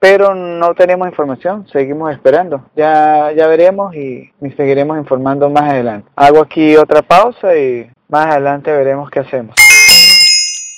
pero 0.00 0.34
no 0.34 0.74
tenemos 0.74 1.06
información, 1.06 1.68
seguimos 1.68 2.10
esperando. 2.12 2.64
Ya, 2.74 3.30
ya 3.30 3.46
veremos 3.46 3.94
y, 3.94 4.32
y 4.40 4.50
seguiremos 4.56 4.98
informando 4.98 5.48
más 5.48 5.70
adelante. 5.70 6.10
Hago 6.16 6.40
aquí 6.40 6.76
otra 6.76 7.02
pausa 7.02 7.56
y 7.56 7.88
más 8.08 8.26
adelante 8.26 8.72
veremos 8.72 9.08
qué 9.08 9.20
hacemos. 9.20 9.54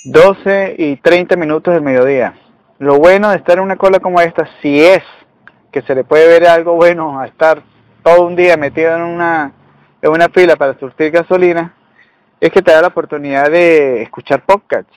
12 0.05 0.75
y 0.77 0.97
30 0.97 1.35
minutos 1.35 1.73
del 1.73 1.81
mediodía. 1.81 2.35
Lo 2.77 2.99
bueno 2.99 3.31
de 3.31 3.37
estar 3.37 3.57
en 3.57 3.63
una 3.63 3.75
cola 3.75 3.99
como 3.99 4.21
esta, 4.21 4.47
si 4.61 4.85
es 4.85 5.01
que 5.71 5.81
se 5.81 5.95
le 5.95 6.03
puede 6.03 6.27
ver 6.27 6.45
algo 6.45 6.75
bueno 6.75 7.19
a 7.19 7.25
estar 7.25 7.63
todo 8.03 8.27
un 8.27 8.35
día 8.35 8.57
metido 8.57 8.95
en 8.95 9.01
una, 9.01 9.51
en 10.01 10.11
una 10.11 10.29
fila 10.29 10.55
para 10.55 10.77
surtir 10.77 11.11
gasolina, 11.11 11.73
es 12.39 12.51
que 12.51 12.61
te 12.61 12.71
da 12.71 12.81
la 12.81 12.87
oportunidad 12.87 13.49
de 13.49 14.01
escuchar 14.01 14.43
podcasts. 14.45 14.91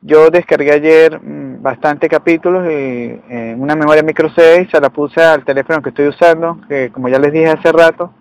Yo 0.00 0.30
descargué 0.30 0.72
ayer 0.72 1.20
mm, 1.20 1.62
bastante 1.62 2.08
capítulos 2.08 2.64
y 2.70 3.20
en 3.28 3.60
una 3.60 3.74
memoria 3.74 4.02
micro 4.02 4.30
6 4.30 4.68
se 4.70 4.80
la 4.80 4.90
puse 4.90 5.20
al 5.20 5.44
teléfono 5.44 5.82
que 5.82 5.88
estoy 5.88 6.06
usando, 6.08 6.60
que 6.68 6.90
como 6.92 7.08
ya 7.08 7.18
les 7.18 7.32
dije 7.32 7.48
hace 7.48 7.72
rato, 7.72 8.12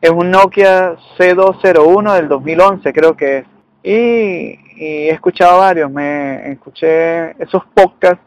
es 0.00 0.10
un 0.10 0.30
Nokia 0.32 0.96
C201 1.16 2.14
del 2.14 2.28
2011 2.28 2.92
creo 2.92 3.16
que 3.16 3.38
es. 3.38 3.44
Y, 3.84 4.58
y 4.76 5.08
he 5.08 5.10
escuchado 5.10 5.60
varios, 5.60 5.90
me 5.90 6.50
escuché 6.50 7.30
esos 7.42 7.62
podcasts 7.72 8.24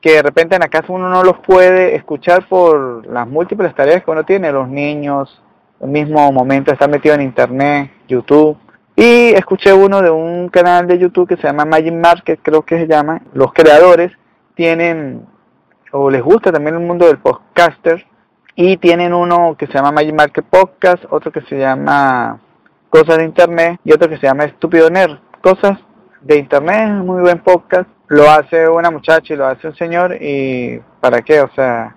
que 0.00 0.12
de 0.12 0.22
repente 0.22 0.54
en 0.54 0.60
la 0.60 0.68
casa 0.68 0.92
uno 0.92 1.08
no 1.08 1.24
los 1.24 1.38
puede 1.38 1.96
escuchar 1.96 2.46
por 2.48 3.06
las 3.06 3.26
múltiples 3.26 3.74
tareas 3.74 4.04
que 4.04 4.10
uno 4.10 4.24
tiene, 4.24 4.52
los 4.52 4.68
niños, 4.68 5.42
el 5.80 5.88
mismo 5.88 6.30
momento 6.32 6.72
está 6.72 6.86
metido 6.86 7.14
en 7.14 7.22
internet, 7.22 7.90
YouTube. 8.06 8.56
Y 8.94 9.30
escuché 9.34 9.72
uno 9.72 10.02
de 10.02 10.10
un 10.10 10.48
canal 10.48 10.86
de 10.86 10.98
YouTube 10.98 11.28
que 11.28 11.36
se 11.36 11.44
llama 11.44 11.64
Magic 11.64 11.94
Market, 11.94 12.40
creo 12.42 12.62
que 12.62 12.78
se 12.78 12.86
llama. 12.86 13.22
Los 13.32 13.52
creadores 13.52 14.12
tienen, 14.54 15.24
o 15.92 16.10
les 16.10 16.22
gusta 16.22 16.50
también 16.50 16.76
el 16.76 16.82
mundo 16.82 17.06
del 17.06 17.18
podcaster, 17.18 18.04
y 18.56 18.76
tienen 18.76 19.14
uno 19.14 19.56
que 19.56 19.66
se 19.66 19.74
llama 19.74 19.92
Magic 19.92 20.14
Market 20.14 20.44
Podcast, 20.44 21.04
otro 21.10 21.30
que 21.30 21.42
se 21.42 21.58
llama 21.58 22.40
Cosas 22.90 23.18
de 23.18 23.24
Internet 23.24 23.80
y 23.84 23.92
otro 23.92 24.08
que 24.08 24.16
se 24.16 24.26
llama 24.26 24.44
Estúpido 24.44 24.90
Nerd. 24.90 25.18
Cosas 25.40 25.78
de 26.22 26.38
Internet, 26.38 27.04
muy 27.04 27.20
buen 27.20 27.38
podcast 27.38 27.88
lo 28.08 28.30
hace 28.30 28.68
una 28.68 28.90
muchacha 28.90 29.34
y 29.34 29.36
lo 29.36 29.46
hace 29.46 29.68
un 29.68 29.76
señor 29.76 30.16
y 30.20 30.80
¿para 31.00 31.22
qué? 31.22 31.40
O 31.40 31.50
sea, 31.54 31.94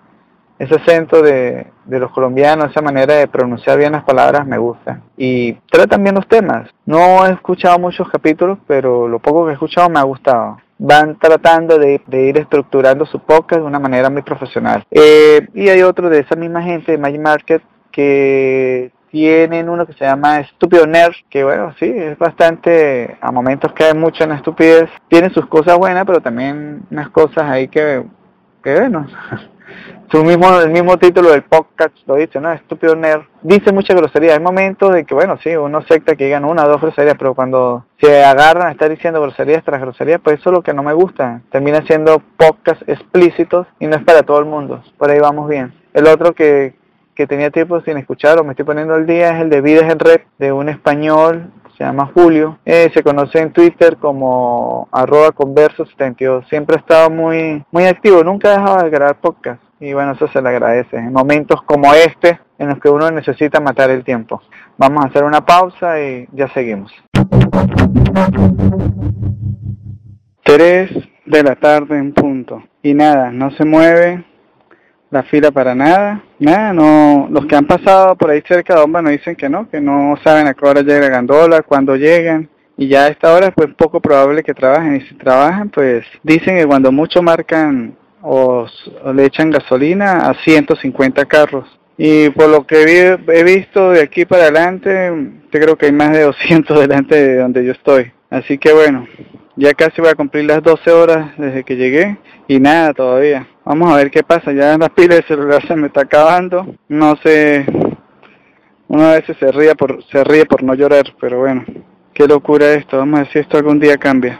ese 0.60 0.75
acento 0.75 1.22
de, 1.22 1.65
de, 1.86 2.00
los 2.00 2.12
colombianos, 2.12 2.70
esa 2.70 2.82
manera 2.82 3.15
de 3.15 3.27
pronunciar 3.27 3.80
bien 3.80 3.94
las 3.94 4.03
palabras 4.03 4.46
me 4.46 4.60
gusta. 4.60 5.01
Y 5.18 5.53
tratan 5.72 6.03
bien 6.03 6.15
los 6.15 6.27
temas. 6.27 6.70
No 6.86 7.25
he 7.25 7.32
escuchado 7.32 7.80
muchos 7.80 8.08
capítulos, 8.10 8.60
pero 8.68 9.08
lo 9.08 9.18
poco 9.20 9.46
que 9.46 9.51
he 9.51 9.53
escuchado 9.53 9.89
me 9.89 10.00
ha 10.00 10.03
gustado. 10.03 10.58
van 10.77 11.18
tratando 11.18 11.80
de, 11.80 12.01
ir 12.12 12.38
estructurando 12.38 13.06
su 13.06 13.20
podcast 13.20 13.62
de 13.62 13.68
una 13.68 13.80
manera 13.80 14.10
muy 14.10 14.22
profesional. 14.22 14.84
Eh, 14.91 15.48
y 15.53 15.70
hay 15.70 15.82
otro 15.82 16.10
de 16.10 16.20
esa 16.20 16.36
misma 16.36 16.62
gente 16.62 16.91
de 16.91 16.98
Magic 16.98 17.22
Market 17.22 17.63
que 17.91 18.91
tienen 19.12 19.70
uno 19.70 19.86
que 19.86 19.94
se 19.94 20.06
llama 20.06 20.39
Estúpido 20.39 20.88
Nerd, 20.88 21.13
que 21.30 21.44
bueno, 21.44 21.75
sí, 21.77 21.86
es 21.86 22.18
bastante, 22.18 23.18
a 23.20 23.32
momentos 23.32 23.74
cae 23.74 23.94
mucho 23.94 24.24
en 24.24 24.30
la 24.30 24.38
estupidez. 24.38 24.89
Tiene 25.10 25.30
sus 25.32 25.46
cosas 25.48 25.77
buenas, 25.77 26.06
pero 26.06 26.22
también 26.22 26.84
unas 26.89 27.10
cosas 27.10 27.44
ahí 27.44 27.68
que, 27.68 28.03
que 28.63 28.80
bueno, 28.80 29.06
su 30.12 30.24
mismo, 30.24 30.58
el 30.60 30.72
mismo 30.72 30.98
título 30.98 31.32
del 31.32 31.44
podcast 31.44 31.94
lo 32.08 32.15
dice, 32.15 32.39
¿no? 32.39 32.53
Estúpido 32.53 32.96
nerd. 32.96 33.24
Dice 33.41 33.74
mucha 33.74 33.94
grosería. 33.94 34.34
Hay 34.34 34.39
momentos 34.39 34.94
de 34.94 35.03
que, 35.03 35.13
bueno, 35.13 35.38
sí, 35.44 35.56
uno 35.58 35.80
acepta 35.80 36.15
que 36.15 36.25
digan 36.25 36.46
una 36.46 36.65
o 36.65 36.70
dos 36.70 36.82
groserías, 36.82 37.15
pero 37.20 37.36
cuando 37.36 37.86
se 38.00 38.24
agarran 38.24 38.68
a 38.68 38.72
estar 38.72 38.89
diciendo 38.89 39.22
groserías 39.22 39.63
tras 39.65 39.82
groserías, 39.82 40.22
pues 40.24 40.39
eso 40.39 40.51
es 40.51 40.56
lo 40.56 40.63
que 40.63 40.74
no 40.74 40.84
me 40.84 40.94
gusta. 40.94 41.41
Termina 41.51 41.86
siendo 41.86 42.22
podcast 42.38 42.82
explícitos 42.88 43.68
y 43.77 43.88
no 43.88 43.98
es 43.98 44.03
para 44.03 44.24
todo 44.24 44.39
el 44.39 44.46
mundo. 44.46 44.82
Por 44.98 45.12
ahí 45.12 45.20
vamos 45.20 45.50
bien. 45.50 45.74
El 45.94 46.08
otro 46.08 46.34
que, 46.34 46.75
que 47.15 47.27
tenía 47.27 47.51
tiempo 47.51 47.82
sin 47.82 47.98
escuchar 47.98 48.39
o 48.39 48.44
me 48.44 48.51
estoy 48.51 48.65
poniendo 48.65 48.94
al 48.94 49.06
día 49.06 49.36
es 49.36 49.41
el 49.41 49.50
de 49.50 49.62
Vides 49.62 49.91
en 49.91 50.00
Red, 50.00 50.22
de 50.38 50.51
un 50.51 50.70
español 50.70 51.51
se 51.77 51.84
llama 51.84 52.12
Julio, 52.13 52.60
eh, 52.63 52.91
se 52.94 53.01
conoce 53.01 53.39
en 53.39 53.51
Twitter 53.53 53.98
como 53.98 54.88
arroba 54.91 55.32
converso 55.32 55.84
72. 55.86 56.48
Siempre 56.48 56.75
ha 56.75 56.80
estado 56.80 57.10
muy, 57.10 57.63
muy 57.72 57.86
activo, 57.86 58.24
nunca 58.24 58.50
ha 58.50 58.60
dejado 58.60 58.84
de 58.84 58.89
grabar 58.91 59.20
podcast 59.20 59.62
y 59.80 59.94
bueno, 59.94 60.12
eso 60.12 60.27
se 60.27 60.41
le 60.44 60.50
agradece. 60.50 60.98
En 60.98 61.12
momentos 61.12 61.63
como 61.63 61.91
este, 61.94 62.39
en 62.60 62.70
los 62.70 62.80
que 62.80 62.89
uno 62.89 63.10
necesita 63.10 63.60
matar 63.60 63.89
el 63.89 64.03
tiempo. 64.03 64.41
Vamos 64.77 65.03
a 65.03 65.08
hacer 65.08 65.24
una 65.24 65.44
pausa 65.44 66.00
y 66.00 66.27
ya 66.34 66.48
seguimos. 66.50 66.91
3 70.44 70.91
de 71.25 71.44
la 71.44 71.56
tarde 71.56 71.98
en 71.98 72.13
punto. 72.13 72.62
Y 72.84 72.94
nada, 72.94 73.32
no 73.32 73.50
se 73.51 73.65
mueve 73.65 74.24
la 75.12 75.24
fila 75.24 75.51
para 75.51 75.75
nada. 75.75 76.24
Nada, 76.39 76.74
no, 76.74 77.27
los 77.30 77.46
que 77.46 77.56
han 77.56 77.68
pasado 77.68 78.15
por 78.15 78.32
ahí 78.32 78.41
cerca 78.48 78.74
de 78.74 78.82
Bomba 78.82 79.01
nos 79.01 79.12
dicen 79.12 79.36
que 79.36 79.50
no, 79.50 79.70
que 79.70 79.80
no 79.80 80.15
saben 80.24 80.48
a 80.48 80.53
qué 80.53 80.65
hora 80.65 80.82
llega 80.82 81.01
la 81.01 81.10
gandola, 81.10 81.62
cuándo 81.62 81.96
llegan. 81.96 82.50
Y 82.77 82.88
ya 82.88 83.03
a 83.03 83.08
esta 83.10 83.34
hora 83.34 83.48
es 83.48 83.53
pues 83.53 83.68
poco 83.75 84.00
probable 84.00 84.41
que 84.41 84.53
trabajen. 84.53 84.96
Y 84.96 85.01
si 85.01 85.13
trabajan, 85.15 85.70
pues 85.70 86.06
dicen 86.24 86.58
que 86.58 86.65
cuando 86.65 86.91
mucho 86.91 87.22
marcan 87.22 87.96
o, 88.22 88.65
le 89.13 89.25
echan 89.25 89.51
gasolina 89.51 90.30
a 90.30 90.34
150 90.34 91.25
carros. 91.25 91.68
Y 91.98 92.30
por 92.30 92.50
lo 92.50 92.65
que 92.65 93.18
he 93.27 93.44
visto 93.44 93.91
de 93.91 94.01
aquí 94.01 94.25
para 94.25 94.44
adelante, 94.44 95.12
yo 95.51 95.60
creo 95.60 95.77
que 95.77 95.88
hay 95.88 95.91
más 95.91 96.12
de 96.12 96.24
200 96.24 96.80
delante 96.88 97.15
de 97.15 97.38
donde 97.38 97.65
yo 97.65 97.74
estoy. 97.74 98.12
Así 98.30 98.58
que 98.58 98.72
bueno, 98.72 99.06
ya 99.58 99.74
casi 99.74 100.00
voy 100.00 100.10
a 100.10 100.15
cumplir 100.15 100.46
las 100.46 100.63
12 100.63 100.89
horas 100.89 101.32
desde 101.38 101.63
que 101.63 101.75
llegué 101.75 102.18
y 102.48 102.60
nada 102.60 102.94
todavía. 102.94 103.46
Vamos 103.63 103.91
a 103.91 103.98
ver 103.98 104.10
qué 104.10 104.24
pasa. 104.24 104.51
Ya 104.51 104.77
las 104.77 104.89
pilas 104.89 105.18
de 105.18 105.27
celular 105.27 105.65
se 105.68 105.75
me 105.75 105.88
está 105.88 106.01
acabando. 106.01 106.75
No 106.88 107.15
sé, 107.24 107.65
uno 108.88 109.06
a 109.06 109.13
veces 109.13 109.38
se 109.39 109.51
ríe 109.51 109.75
por, 109.75 110.03
se 110.06 110.24
ríe 110.24 110.46
por 110.46 110.63
no 110.63 110.74
llorar, 110.74 111.06
pero 111.20 111.39
bueno, 111.39 111.63
qué 112.13 112.27
locura 112.27 112.74
esto. 112.74 112.98
Vamos 112.98 113.20
a 113.20 113.24
ver 113.24 113.32
si 113.32 113.39
esto 113.39 113.58
algún 113.58 113.80
día 113.80 113.98
cambia. 113.98 114.39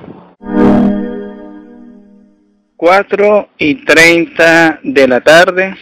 4 2.76 3.50
y 3.60 3.86
30 3.86 4.80
de 4.84 5.08
la 5.08 5.22
tarde. 5.22 5.76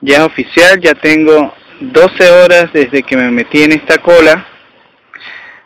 Ya 0.00 0.18
es 0.18 0.22
oficial, 0.22 0.80
ya 0.80 0.94
tengo 0.94 1.52
12 1.80 2.30
horas 2.30 2.72
desde 2.72 3.02
que 3.02 3.16
me 3.16 3.30
metí 3.30 3.62
en 3.62 3.72
esta 3.72 3.98
cola 3.98 4.46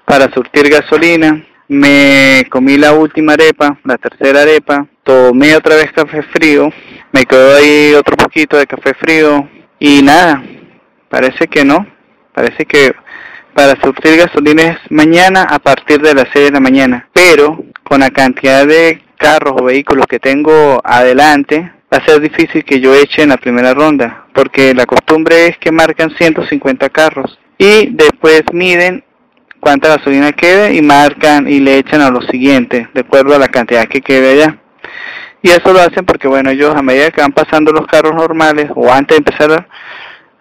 para 0.06 0.32
surtir 0.32 0.70
gasolina. 0.70 1.44
Me 1.74 2.46
comí 2.50 2.78
la 2.78 2.92
última 2.92 3.32
arepa, 3.32 3.76
la 3.82 3.98
tercera 3.98 4.42
arepa. 4.42 4.86
Tomé 5.02 5.56
otra 5.56 5.74
vez 5.74 5.90
café 5.92 6.22
frío. 6.22 6.72
Me 7.10 7.24
quedó 7.24 7.56
ahí 7.56 7.94
otro 7.94 8.16
poquito 8.16 8.56
de 8.56 8.66
café 8.66 8.94
frío. 8.94 9.48
Y 9.80 10.00
nada, 10.00 10.40
parece 11.08 11.48
que 11.48 11.64
no. 11.64 11.84
Parece 12.32 12.64
que 12.64 12.94
para 13.54 13.74
surtir 13.82 14.16
gasolina 14.18 14.62
es 14.62 14.78
mañana 14.88 15.42
a 15.42 15.58
partir 15.58 16.00
de 16.00 16.14
las 16.14 16.28
6 16.32 16.46
de 16.46 16.52
la 16.52 16.60
mañana. 16.60 17.08
Pero 17.12 17.64
con 17.82 18.00
la 18.00 18.10
cantidad 18.10 18.64
de 18.64 19.02
carros 19.18 19.54
o 19.60 19.64
vehículos 19.64 20.06
que 20.06 20.20
tengo 20.20 20.80
adelante, 20.84 21.72
va 21.92 21.98
a 21.98 22.06
ser 22.06 22.20
difícil 22.20 22.64
que 22.64 22.78
yo 22.78 22.94
eche 22.94 23.22
en 23.22 23.30
la 23.30 23.36
primera 23.36 23.74
ronda, 23.74 24.26
porque 24.32 24.74
la 24.74 24.86
costumbre 24.86 25.48
es 25.48 25.58
que 25.58 25.72
marcan 25.72 26.10
150 26.10 26.88
carros 26.90 27.36
y 27.58 27.88
después 27.90 28.42
miden 28.52 29.02
cuánta 29.64 29.96
gasolina 29.96 30.30
quede 30.32 30.74
y 30.74 30.82
marcan 30.82 31.48
y 31.48 31.58
le 31.58 31.78
echan 31.78 32.02
a 32.02 32.10
los 32.10 32.26
siguientes, 32.26 32.86
de 32.92 33.00
acuerdo 33.00 33.34
a 33.34 33.38
la 33.38 33.48
cantidad 33.48 33.88
que 33.88 34.02
quede 34.02 34.34
allá. 34.34 34.58
Y 35.40 35.48
eso 35.48 35.72
lo 35.72 35.80
hacen 35.80 36.04
porque, 36.04 36.28
bueno, 36.28 36.50
ellos 36.50 36.74
a 36.76 36.82
medida 36.82 37.10
que 37.10 37.22
van 37.22 37.32
pasando 37.32 37.72
los 37.72 37.86
carros 37.86 38.14
normales 38.14 38.70
o 38.74 38.92
antes 38.92 39.16
de 39.16 39.24
empezar 39.24 39.66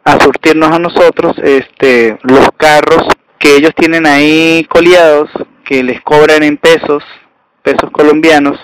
a, 0.03 0.19
surtirnos 0.19 0.69
a 0.71 0.79
nosotros, 0.79 1.37
este, 1.41 2.17
los 2.23 2.49
carros 2.57 3.07
que 3.39 3.55
ellos 3.55 3.71
tienen 3.75 4.05
ahí 4.05 4.65
coleados, 4.69 5.29
que 5.63 5.83
les 5.83 6.01
cobran 6.01 6.43
en 6.43 6.57
pesos, 6.57 7.01
pesos 7.61 7.89
colombianos, 7.91 8.59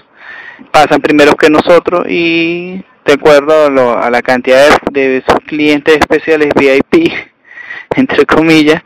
pasan 0.72 1.00
primero 1.00 1.36
que 1.38 1.50
nosotros 1.50 2.06
y 2.10 2.84
de 3.06 3.14
acuerdo 3.14 3.98
a, 3.98 4.10
la 4.10 4.22
cantidad 4.22 4.78
de, 4.92 5.24
sus 5.26 5.40
clientes 5.46 5.98
especiales 5.98 6.50
VIP, 6.54 7.14
entre 7.96 8.26
comillas, 8.26 8.84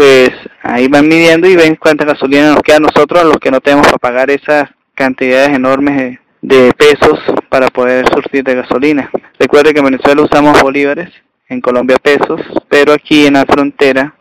pues 0.00 0.30
ahí 0.62 0.88
van 0.88 1.06
midiendo 1.06 1.46
y 1.46 1.56
ven 1.56 1.76
cuánta 1.76 2.06
gasolina 2.06 2.54
nos 2.54 2.62
queda 2.62 2.78
a 2.78 2.80
nosotros, 2.80 3.20
a 3.20 3.24
los 3.24 3.36
que 3.36 3.50
no 3.50 3.60
tenemos 3.60 3.86
para 3.86 3.98
pagar 3.98 4.30
esas 4.30 4.70
cantidades 4.94 5.50
enormes 5.50 6.18
de, 6.40 6.72
pesos 6.72 7.20
para 7.50 7.68
poder 7.68 8.08
surtir 8.08 8.42
de 8.42 8.54
gasolina. 8.54 9.10
Recuerde 9.38 9.74
que 9.74 9.80
en 9.80 9.84
Venezuela 9.84 10.22
usamos 10.22 10.58
bolívares, 10.62 11.10
en 11.50 11.60
Colombia 11.60 11.98
pesos, 12.02 12.40
pero 12.70 12.94
aquí 12.94 13.26
en 13.26 13.34
la 13.34 13.44
frontera 13.44 14.14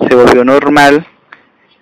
se 0.00 0.12
volvió 0.12 0.44
normal 0.44 1.06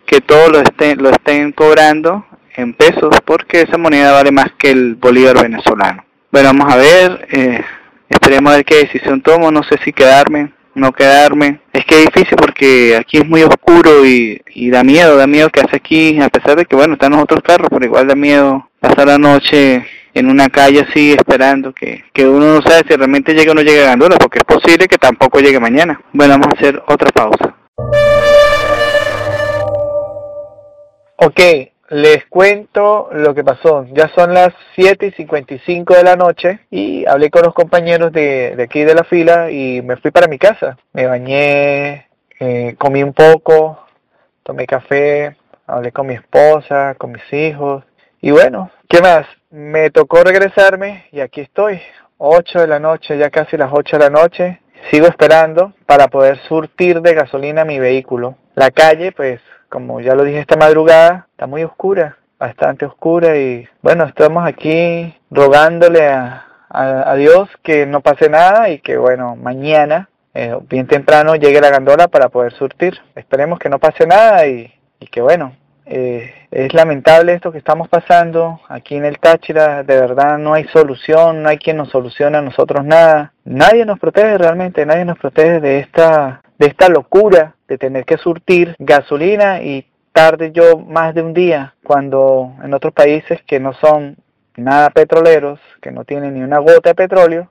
que 0.04 0.20
todos 0.20 0.52
lo 0.52 0.60
estén, 0.60 1.02
lo 1.02 1.08
estén 1.08 1.52
cobrando 1.52 2.26
en 2.54 2.74
pesos 2.74 3.16
porque 3.24 3.62
esa 3.62 3.78
moneda 3.78 4.12
vale 4.12 4.32
más 4.32 4.52
que 4.58 4.70
el 4.70 4.96
bolívar 4.96 5.40
venezolano. 5.40 6.04
Bueno, 6.30 6.48
vamos 6.48 6.70
a 6.70 6.76
ver, 6.76 7.26
eh, 7.32 7.64
esperemos 8.06 8.52
a 8.52 8.56
ver 8.56 8.66
qué 8.66 8.80
decisión 8.80 9.22
tomo, 9.22 9.50
no 9.50 9.62
sé 9.62 9.78
si 9.82 9.94
quedarme, 9.94 10.52
no 10.74 10.92
quedarme. 10.92 11.60
Es 11.72 11.84
que 11.84 12.00
es 12.00 12.06
difícil 12.06 12.36
porque 12.36 12.96
aquí 12.96 13.18
es 13.18 13.28
muy 13.28 13.42
oscuro 13.42 14.04
y, 14.04 14.40
da 14.70 14.82
miedo, 14.84 15.16
da 15.16 15.26
miedo 15.26 15.50
que 15.50 15.60
hace 15.60 15.76
aquí, 15.76 16.20
a 16.20 16.28
pesar 16.28 16.56
de 16.56 16.66
que 16.66 16.76
bueno, 16.76 16.94
están 16.94 17.12
los 17.12 17.22
otros 17.22 17.42
carros, 17.42 17.68
pero 17.70 17.84
igual 17.84 18.06
da 18.06 18.14
miedo 18.14 18.68
pasar 18.80 19.06
la 19.06 19.18
noche 19.18 19.86
en 20.14 20.28
una 20.28 20.48
calle 20.48 20.86
así 20.88 21.12
esperando 21.12 21.72
que, 21.72 22.04
que 22.12 22.26
uno 22.26 22.54
no 22.54 22.62
sabe 22.62 22.84
si 22.88 22.94
realmente 22.94 23.34
llega 23.34 23.52
o 23.52 23.54
no 23.54 23.62
llega 23.62 23.82
a 23.82 23.86
Gandola, 23.86 24.16
porque 24.16 24.38
es 24.38 24.44
posible 24.44 24.86
que 24.86 24.98
tampoco 24.98 25.40
llegue 25.40 25.58
mañana. 25.58 26.00
Bueno, 26.12 26.34
vamos 26.34 26.48
a 26.48 26.58
hacer 26.58 26.82
otra 26.86 27.10
pausa. 27.10 27.56
Ok, 31.16 31.40
les 31.94 32.26
cuento 32.26 33.08
lo 33.12 33.34
que 33.34 33.44
pasó. 33.44 33.86
Ya 33.92 34.08
son 34.16 34.34
las 34.34 34.52
7 34.74 35.06
y 35.06 35.12
55 35.12 35.94
de 35.94 36.02
la 36.02 36.16
noche 36.16 36.58
y 36.68 37.06
hablé 37.06 37.30
con 37.30 37.42
los 37.42 37.54
compañeros 37.54 38.10
de, 38.10 38.56
aquí 38.60 38.82
de 38.82 38.96
la 38.96 39.04
fila 39.04 39.52
y 39.52 39.80
me 39.80 39.96
fui 39.98 40.10
para 40.10 40.26
mi 40.26 40.36
casa. 40.36 40.76
Me 40.92 41.06
bañé, 41.06 42.08
eh, 42.40 42.74
comí 42.78 43.04
un 43.04 43.12
poco, 43.12 43.78
tomé 44.42 44.66
café, 44.66 45.36
hablé 45.68 45.92
con 45.92 46.08
mi 46.08 46.14
esposa, 46.14 46.96
con 46.98 47.12
mis 47.12 47.32
hijos. 47.32 47.84
Y 48.20 48.32
bueno, 48.32 48.72
¿qué 48.88 49.00
más? 49.00 49.24
Me 49.50 49.90
tocó 49.90 50.24
regresarme 50.24 51.06
y 51.12 51.20
aquí 51.20 51.42
estoy. 51.42 51.80
8 52.18 52.58
de 52.58 52.66
la 52.66 52.80
noche, 52.80 53.16
ya 53.16 53.30
casi 53.30 53.56
las 53.56 53.70
8 53.72 53.98
de 53.98 54.02
la 54.02 54.10
noche. 54.10 54.60
Sigo 54.90 55.06
esperando 55.06 55.72
para 55.86 56.08
poder 56.08 56.40
surtir 56.48 57.00
de 57.02 57.14
gasolina 57.14 57.64
mi 57.64 57.78
vehículo. 57.78 58.36
La 58.56 58.72
calle, 58.72 59.12
pues 59.12 59.40
como 59.74 60.00
ya 60.00 60.14
lo 60.14 60.22
dije 60.22 60.38
esta 60.38 60.54
madrugada, 60.54 61.26
está 61.32 61.48
muy 61.48 61.64
oscura, 61.64 62.16
bastante 62.38 62.86
oscura 62.86 63.36
y 63.36 63.66
bueno, 63.82 64.04
estamos 64.04 64.46
aquí 64.46 65.12
rogándole 65.32 66.06
a, 66.06 66.40
Dios 67.16 67.48
que 67.62 67.84
no 67.84 68.00
pase 68.00 68.28
nada 68.28 68.68
y 68.68 68.78
que 68.78 68.96
bueno, 68.96 69.34
mañana, 69.34 70.08
eh, 70.32 70.56
bien 70.68 70.86
temprano, 70.86 71.34
llegue 71.34 71.60
la 71.60 71.70
gandola 71.70 72.06
para 72.08 72.28
poder 72.28 72.52
surtir. 72.52 73.00
Esperemos 73.16 73.58
que 73.58 73.68
no 73.68 73.78
pase 73.80 74.06
nada 74.06 74.46
y, 74.46 74.72
que 75.10 75.20
bueno, 75.20 75.56
eh, 75.86 76.32
es 76.50 76.72
lamentable 76.72 77.34
esto 77.34 77.50
que 77.50 77.58
estamos 77.58 77.88
pasando 77.88 78.60
aquí 78.68 78.94
en 78.96 79.04
el 79.04 79.18
Táchira, 79.18 79.82
de 79.82 80.00
verdad 80.00 80.38
no 80.38 80.54
hay 80.54 80.64
solución, 80.68 81.42
no 81.42 81.48
hay 81.48 81.58
quien 81.58 81.76
nos 81.76 81.90
solucione 81.90 82.38
a 82.38 82.42
nosotros 82.42 82.84
nada. 82.84 83.32
Nadie 83.44 83.84
nos 83.84 83.98
protege 83.98 84.38
realmente, 84.38 84.86
nadie 84.86 85.04
nos 85.04 85.18
protege 85.18 85.60
de 85.60 85.80
esta 85.80 86.42
de 86.58 86.66
esta 86.66 86.88
locura 86.88 87.56
de 87.68 87.78
tener 87.78 88.04
que 88.04 88.18
surtir 88.18 88.76
gasolina 88.78 89.62
y 89.62 89.86
tarde 90.12 90.52
yo 90.52 90.78
más 90.78 91.14
de 91.14 91.22
un 91.22 91.34
día 91.34 91.74
cuando 91.82 92.54
en 92.62 92.72
otros 92.72 92.92
países 92.92 93.42
que 93.46 93.58
no 93.58 93.72
son 93.74 94.16
nada 94.56 94.90
petroleros, 94.90 95.58
que 95.82 95.90
no 95.90 96.04
tienen 96.04 96.34
ni 96.34 96.42
una 96.42 96.58
gota 96.58 96.90
de 96.90 96.94
petróleo 96.94 97.48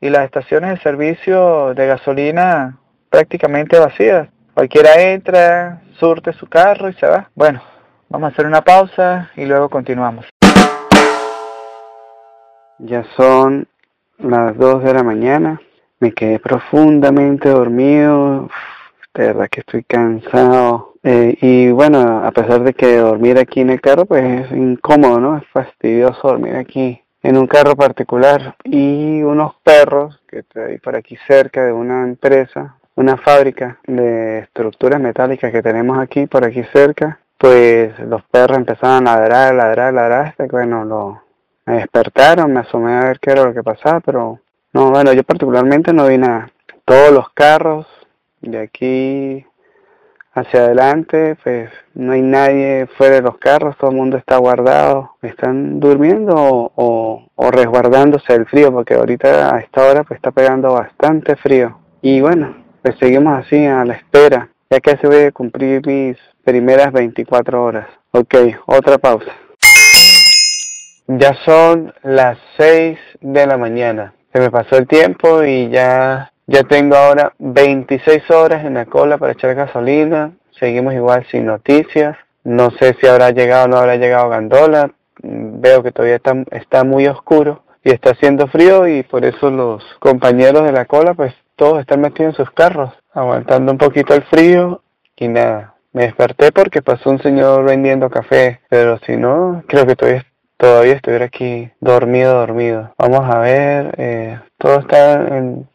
y 0.00 0.08
las 0.08 0.24
estaciones 0.24 0.70
de 0.70 0.82
servicio 0.82 1.74
de 1.74 1.86
gasolina 1.86 2.78
prácticamente 3.10 3.78
vacías. 3.78 4.28
Cualquiera 4.54 5.00
entra, 5.00 5.82
surte 5.98 6.32
su 6.32 6.46
carro 6.46 6.88
y 6.88 6.94
se 6.94 7.06
va. 7.06 7.28
Bueno, 7.34 7.62
vamos 8.08 8.30
a 8.30 8.32
hacer 8.32 8.46
una 8.46 8.62
pausa 8.62 9.30
y 9.36 9.44
luego 9.44 9.68
continuamos. 9.68 10.26
Ya 12.78 13.04
son 13.16 13.66
las 14.18 14.56
2 14.56 14.84
de 14.84 14.94
la 14.94 15.02
mañana. 15.02 15.60
Me 16.00 16.12
quedé 16.12 16.38
profundamente 16.38 17.50
dormido. 17.50 18.48
De 19.12 19.26
verdad 19.26 19.48
que 19.50 19.60
estoy 19.60 19.84
cansado. 19.84 20.94
Eh, 21.02 21.36
y 21.40 21.70
bueno, 21.70 22.24
a 22.24 22.30
pesar 22.32 22.62
de 22.62 22.72
que 22.72 22.96
dormir 22.96 23.38
aquí 23.38 23.60
en 23.60 23.70
el 23.70 23.80
carro, 23.80 24.06
pues 24.06 24.24
es 24.24 24.52
incómodo, 24.52 25.20
¿no? 25.20 25.36
Es 25.36 25.46
fastidioso 25.48 26.28
dormir 26.28 26.56
aquí 26.56 27.02
en 27.22 27.36
un 27.36 27.46
carro 27.46 27.76
particular. 27.76 28.56
Y 28.64 29.22
unos 29.22 29.54
perros 29.62 30.18
que 30.26 30.42
hay 30.54 30.78
por 30.78 30.96
aquí 30.96 31.18
cerca 31.26 31.64
de 31.64 31.72
una 31.72 32.04
empresa, 32.04 32.76
una 32.94 33.18
fábrica 33.18 33.78
de 33.86 34.40
estructuras 34.40 35.00
metálicas 35.00 35.52
que 35.52 35.62
tenemos 35.62 35.98
aquí 35.98 36.26
por 36.26 36.44
aquí 36.44 36.62
cerca, 36.72 37.18
pues 37.36 37.98
los 38.00 38.22
perros 38.24 38.58
empezaron 38.58 39.06
a 39.06 39.16
ladrar, 39.16 39.54
ladrar, 39.54 39.94
ladrar, 39.94 40.26
hasta 40.28 40.44
que 40.44 40.52
bueno, 40.52 40.84
lo, 40.84 41.22
me 41.66 41.76
despertaron, 41.76 42.52
me 42.52 42.60
asomé 42.60 42.94
a 42.94 43.04
ver 43.04 43.20
qué 43.20 43.32
era 43.32 43.44
lo 43.44 43.54
que 43.54 43.62
pasaba, 43.62 44.00
pero 44.00 44.40
no, 44.72 44.90
bueno, 44.90 45.12
yo 45.12 45.22
particularmente 45.24 45.92
no 45.92 46.06
vi 46.06 46.18
nada. 46.18 46.50
Todos 46.84 47.12
los 47.12 47.30
carros 47.30 47.86
de 48.40 48.58
aquí 48.58 49.46
hacia 50.32 50.60
adelante, 50.60 51.36
pues 51.42 51.70
no 51.94 52.12
hay 52.12 52.22
nadie 52.22 52.86
fuera 52.96 53.16
de 53.16 53.22
los 53.22 53.38
carros, 53.38 53.76
todo 53.76 53.90
el 53.90 53.96
mundo 53.96 54.16
está 54.16 54.36
guardado, 54.36 55.16
están 55.22 55.80
durmiendo 55.80 56.34
o, 56.36 57.26
resguardándose 57.50 58.32
del 58.32 58.46
frío, 58.46 58.72
porque 58.72 58.94
ahorita 58.94 59.54
a 59.54 59.60
esta 59.60 59.84
hora 59.84 60.04
pues 60.04 60.18
está 60.18 60.30
pegando 60.30 60.72
bastante 60.72 61.36
frío. 61.36 61.78
Y 62.00 62.20
bueno, 62.20 62.56
pues 62.82 62.96
seguimos 62.98 63.44
así 63.44 63.66
a 63.66 63.84
la 63.84 63.94
espera, 63.94 64.48
ya 64.70 64.80
que 64.80 64.96
se 64.98 65.06
voy 65.06 65.24
a 65.24 65.32
cumplir 65.32 65.84
mis 65.86 66.16
primeras 66.44 66.92
24 66.92 67.62
horas. 67.62 67.88
Ok, 68.12 68.34
otra 68.66 68.98
pausa. 68.98 69.32
Ya 71.08 71.34
son 71.44 71.92
las 72.02 72.38
6 72.56 72.98
de 73.20 73.46
la 73.46 73.56
mañana. 73.56 74.14
Se 74.32 74.40
me 74.40 74.50
pasó 74.50 74.76
el 74.76 74.86
tiempo 74.86 75.42
y 75.42 75.68
ya, 75.70 76.32
ya 76.46 76.62
tengo 76.64 76.96
ahora 76.96 77.32
26 77.38 78.30
horas 78.30 78.64
en 78.64 78.74
la 78.74 78.86
cola 78.86 79.18
para 79.18 79.32
echar 79.32 79.54
gasolina. 79.54 80.32
Seguimos 80.58 80.94
igual 80.94 81.26
sin 81.30 81.46
noticias. 81.46 82.16
No 82.44 82.70
sé 82.70 82.96
si 83.00 83.06
habrá 83.06 83.30
llegado 83.30 83.64
o 83.64 83.68
no 83.68 83.76
habrá 83.78 83.96
llegado 83.96 84.28
Gandola. 84.28 84.92
Veo 85.22 85.82
que 85.82 85.92
todavía 85.92 86.16
está, 86.16 86.34
está 86.50 86.84
muy 86.84 87.06
oscuro 87.06 87.64
y 87.82 87.90
está 87.90 88.10
haciendo 88.10 88.46
frío 88.46 88.86
y 88.86 89.02
por 89.02 89.24
eso 89.24 89.50
los 89.50 89.82
compañeros 89.98 90.64
de 90.64 90.72
la 90.72 90.84
cola 90.84 91.14
pues 91.14 91.34
todos 91.56 91.80
están 91.80 92.00
metidos 92.00 92.38
en 92.38 92.44
sus 92.44 92.50
carros, 92.52 92.92
aguantando 93.12 93.72
un 93.72 93.78
poquito 93.78 94.14
el 94.14 94.22
frío 94.22 94.82
y 95.16 95.28
nada. 95.28 95.74
Me 95.92 96.02
desperté 96.02 96.52
porque 96.52 96.82
pasó 96.82 97.10
un 97.10 97.20
señor 97.20 97.64
vendiendo 97.64 98.08
café, 98.08 98.60
pero 98.68 98.98
si 99.04 99.16
no, 99.16 99.62
creo 99.66 99.86
que 99.86 99.96
todavía, 99.96 100.24
todavía 100.60 100.92
estuviera 100.92 101.24
aquí 101.24 101.70
dormido, 101.80 102.34
dormido. 102.34 102.94
Vamos 102.98 103.34
a 103.34 103.38
ver, 103.38 103.94
eh, 103.96 104.38
todo 104.58 104.80
está 104.80 105.14
en, 105.14 105.66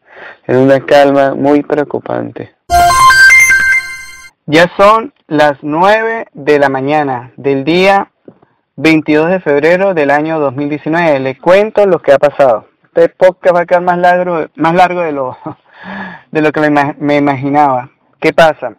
en 0.46 0.56
una 0.56 0.80
calma 0.80 1.34
muy 1.34 1.62
preocupante. 1.62 2.54
Ya 4.46 4.70
son 4.76 5.12
las 5.26 5.58
9 5.62 6.28
de 6.32 6.58
la 6.60 6.68
mañana 6.68 7.32
del 7.36 7.64
día 7.64 8.12
22 8.76 9.30
de 9.30 9.40
febrero 9.40 9.92
del 9.92 10.12
año 10.12 10.38
2019. 10.38 11.18
Le 11.18 11.36
cuento 11.36 11.84
lo 11.86 11.98
que 11.98 12.12
ha 12.12 12.18
pasado. 12.18 12.68
Este 12.84 13.08
podcast 13.08 13.56
va 13.56 13.60
a 13.62 13.66
quedar 13.66 13.82
más 13.82 13.98
largo, 13.98 14.46
más 14.54 14.74
largo 14.74 15.00
de 15.00 15.10
lo, 15.10 15.36
de 16.30 16.42
lo 16.42 16.52
que 16.52 16.60
me, 17.00 17.16
imaginaba. 17.16 17.90
¿Qué 18.20 18.32
pasa? 18.32 18.76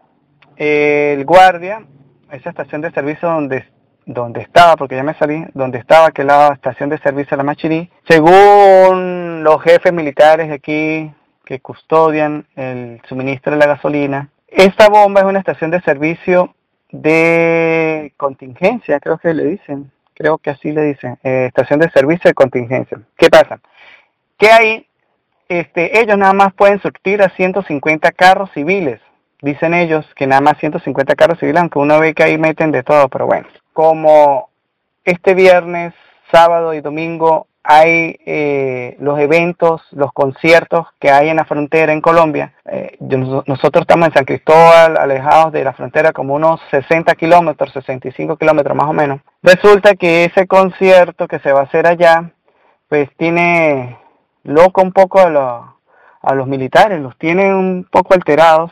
El 0.56 1.26
guardia, 1.26 1.84
esa 2.32 2.50
estación 2.50 2.80
de 2.82 2.91
servicio 2.91 3.28
donde, 3.28 3.65
donde 4.08 4.41
estaba, 4.41 4.76
porque 4.78 4.96
ya 4.96 5.04
me 5.04 5.13
salí, 5.15 5.46
donde 5.54 5.78
estaba, 5.78 6.12
que 6.12 6.24
la 6.24 6.54
estación 6.54 6.89
de 6.89 6.98
servicio 6.98 7.32
de 7.32 7.38
la 7.38 7.43
Machirí, 7.43 7.91
según 8.08 9.43
los 9.43 9.62
jefes 9.62 9.93
militares 9.93 10.52
aquí 10.52 11.12
que 11.46 11.60
custodian 11.60 12.48
el 12.56 13.02
suministro 13.08 13.52
de 13.52 13.60
la 13.60 13.67
gasolina, 13.67 14.30
esta 14.48 14.88
bomba 14.88 15.22
es 15.22 15.28
una 15.28 15.39
estación 15.39 15.72
de 15.72 15.82
servicio 15.82 16.56
de 16.89 18.13
contingencia, 18.17 19.00
creo 19.02 19.17
que 19.17 19.34
le 19.34 19.43
dicen, 19.43 19.91
creo 20.15 20.38
que 20.38 20.52
así 20.52 20.72
le 20.72 20.84
dicen, 20.84 21.20
eh, 21.24 21.46
estación 21.48 21.80
de 21.80 21.91
servicio 21.91 22.30
de 22.30 22.34
contingencia. 22.34 23.00
¿Qué 23.17 23.30
pasa? 23.30 23.60
Que 24.38 24.50
ahí 24.50 24.88
este, 25.50 26.00
ellos 26.00 26.17
nada 26.17 26.34
más 26.34 26.54
pueden 26.54 26.82
surtir 26.82 27.22
a 27.22 27.30
150 27.30 28.12
carros 28.13 28.50
civiles. 28.54 29.02
Dicen 29.41 29.74
ellos 29.74 30.06
que 30.15 30.28
nada 30.28 30.41
más 30.41 30.58
150 30.60 31.15
carros 31.15 31.39
civiles, 31.39 31.62
aunque 31.62 31.80
uno 31.80 32.00
ve 32.00 32.13
que 32.13 32.24
ahí 32.24 32.38
meten 32.38 32.72
de 32.72 32.84
todo, 32.84 33.08
pero 33.10 33.28
bueno. 33.28 33.48
Como 33.78 34.50
este 35.06 35.36
viernes, 35.36 35.94
sábado 36.32 36.74
y 36.74 36.82
domingo 36.82 37.46
hay 37.62 38.18
eh, 38.26 38.98
los 39.00 39.20
eventos, 39.20 39.84
los 39.92 40.12
conciertos 40.13 40.88
que 41.00 41.12
hay 41.12 41.30
en 41.30 41.36
la 41.36 41.46
frontera 41.46 41.94
en 41.94 42.02
Colombia. 42.02 42.56
Eh, 42.66 42.98
nosotros 43.00 43.84
estamos 43.84 44.08
en 44.08 44.13
San 44.16 44.26
Cristóbal, 44.26 44.98
alejados 44.98 45.54
de 45.54 45.63
la 45.63 45.74
frontera 45.74 46.12
como 46.12 46.34
unos 46.34 46.60
60 46.72 47.13
kilómetros, 47.13 47.72
65 47.72 48.38
kilómetros 48.38 48.76
más 48.76 48.90
o 48.90 48.94
menos. 48.94 49.22
Resulta 49.44 49.94
que 49.94 50.26
ese 50.26 50.48
concierto 50.48 51.28
que 51.28 51.38
se 51.38 51.54
va 51.54 51.60
a 51.60 51.66
hacer 51.66 51.86
allá, 51.86 52.32
pues 52.90 53.08
tiene 53.16 53.96
loco 54.42 54.82
un 54.82 54.92
poco 54.92 55.20
a, 55.20 55.30
los, 55.30 55.66
a 56.24 56.34
los 56.34 56.48
militares, 56.48 57.00
los 57.00 57.16
tienen 57.20 57.54
un 57.54 57.88
poco 57.92 58.16
alterados 58.16 58.72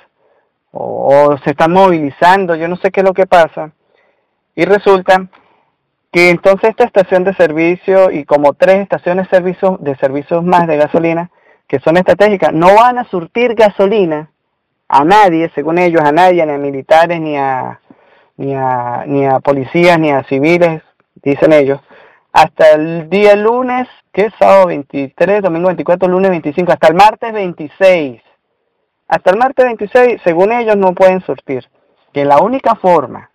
o, 0.71 1.37
se 1.43 1.51
están 1.51 1.73
movilizando, 1.73 2.55
yo 2.55 2.67
no 2.67 2.77
sé 2.77 2.89
qué 2.89 3.01
es 3.01 3.05
lo 3.05 3.13
que 3.13 3.27
pasa. 3.27 3.69
Y 4.55 4.65
resulta 4.65 5.27
que 6.11 6.29
entonces 6.29 6.69
esta 6.69 6.85
estación 6.85 7.23
de 7.25 7.33
servicio 7.33 8.09
y 8.09 8.23
como 8.23 8.53
tres 8.53 8.77
estaciones 8.77 9.29
de 9.29 9.37
servicio, 9.37 9.77
de 9.81 9.95
servicios 9.97 10.43
más 10.43 10.65
de 10.67 10.77
gasolina 10.77 11.29
que 11.67 11.79
son 11.79 11.97
estratégicas, 11.97 12.53
no 12.53 12.73
van 12.75 12.99
a 12.99 13.03
surtir 13.05 13.53
gasolina 13.55 14.29
a 14.87 15.03
nadie, 15.03 15.51
según 15.55 15.79
ellos, 15.79 16.01
a 16.03 16.11
nadie, 16.11 16.45
ni 16.45 16.53
a 16.53 16.57
militares, 16.57 17.19
ni 17.19 17.35
a, 17.35 17.79
ni 18.37 18.53
a, 18.53 19.03
ni 19.07 19.25
a 19.25 19.39
policías, 19.39 19.99
ni 19.99 20.11
a 20.11 20.23
civiles, 20.23 20.83
dicen 21.15 21.53
ellos, 21.53 21.81
hasta 22.31 22.71
el 22.71 23.09
día 23.09 23.35
lunes, 23.35 23.87
que 24.13 24.27
es 24.27 24.33
sábado 24.37 24.67
23, 24.67 25.41
domingo 25.41 25.67
24, 25.67 26.07
lunes 26.07 26.31
25, 26.31 26.71
hasta 26.71 26.87
el 26.89 26.95
martes 26.95 27.33
26. 27.33 28.21
Hasta 29.07 29.31
el 29.31 29.37
martes 29.37 29.65
26, 29.65 30.21
según 30.23 30.51
ellos, 30.51 30.75
no 30.75 30.93
pueden 30.93 31.21
surtir. 31.21 31.65
Que 32.13 32.25
la 32.25 32.39
única 32.39 32.75
forma 32.75 33.31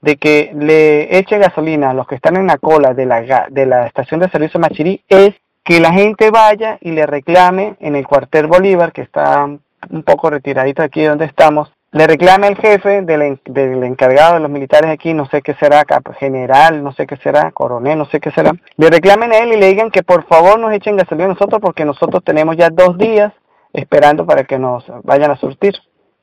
de 0.00 0.16
que 0.16 0.52
le 0.54 1.18
eche 1.18 1.38
gasolina 1.38 1.90
a 1.90 1.94
los 1.94 2.06
que 2.06 2.14
están 2.14 2.36
en 2.36 2.46
la 2.46 2.58
cola 2.58 2.94
de 2.94 3.06
la, 3.06 3.46
de 3.50 3.66
la 3.66 3.86
estación 3.86 4.20
de 4.20 4.30
servicio 4.30 4.58
Machirí 4.58 5.02
es 5.08 5.34
que 5.64 5.80
la 5.80 5.92
gente 5.92 6.30
vaya 6.30 6.78
y 6.80 6.92
le 6.92 7.06
reclame 7.06 7.76
en 7.80 7.96
el 7.96 8.06
cuartel 8.06 8.46
Bolívar, 8.46 8.92
que 8.92 9.02
está 9.02 9.44
un 9.44 10.02
poco 10.02 10.30
retiradito 10.30 10.82
aquí 10.82 11.02
donde 11.04 11.26
estamos, 11.26 11.72
le 11.92 12.06
reclame 12.06 12.46
al 12.46 12.56
jefe 12.56 13.02
del, 13.02 13.40
del, 13.44 13.82
encargado 13.84 14.34
de 14.34 14.40
los 14.40 14.50
militares 14.50 14.90
aquí, 14.90 15.12
no 15.12 15.26
sé 15.26 15.42
qué 15.42 15.54
será, 15.54 15.84
general, 16.18 16.84
no 16.84 16.92
sé 16.92 17.06
qué 17.06 17.16
será, 17.16 17.50
coronel, 17.50 17.98
no 17.98 18.04
sé 18.06 18.20
qué 18.20 18.30
será, 18.30 18.52
le 18.76 18.90
reclamen 18.90 19.32
a 19.32 19.38
él 19.38 19.52
y 19.52 19.56
le 19.56 19.66
digan 19.66 19.90
que 19.90 20.02
por 20.02 20.26
favor 20.26 20.58
nos 20.58 20.72
echen 20.72 20.96
gasolina 20.96 21.26
a 21.26 21.28
nosotros 21.30 21.60
porque 21.60 21.84
nosotros 21.84 22.22
tenemos 22.24 22.56
ya 22.56 22.70
dos 22.70 22.96
días 22.96 23.32
esperando 23.72 24.24
para 24.24 24.44
que 24.44 24.58
nos 24.58 24.84
vayan 25.02 25.30
a 25.30 25.36
surtir. 25.36 25.74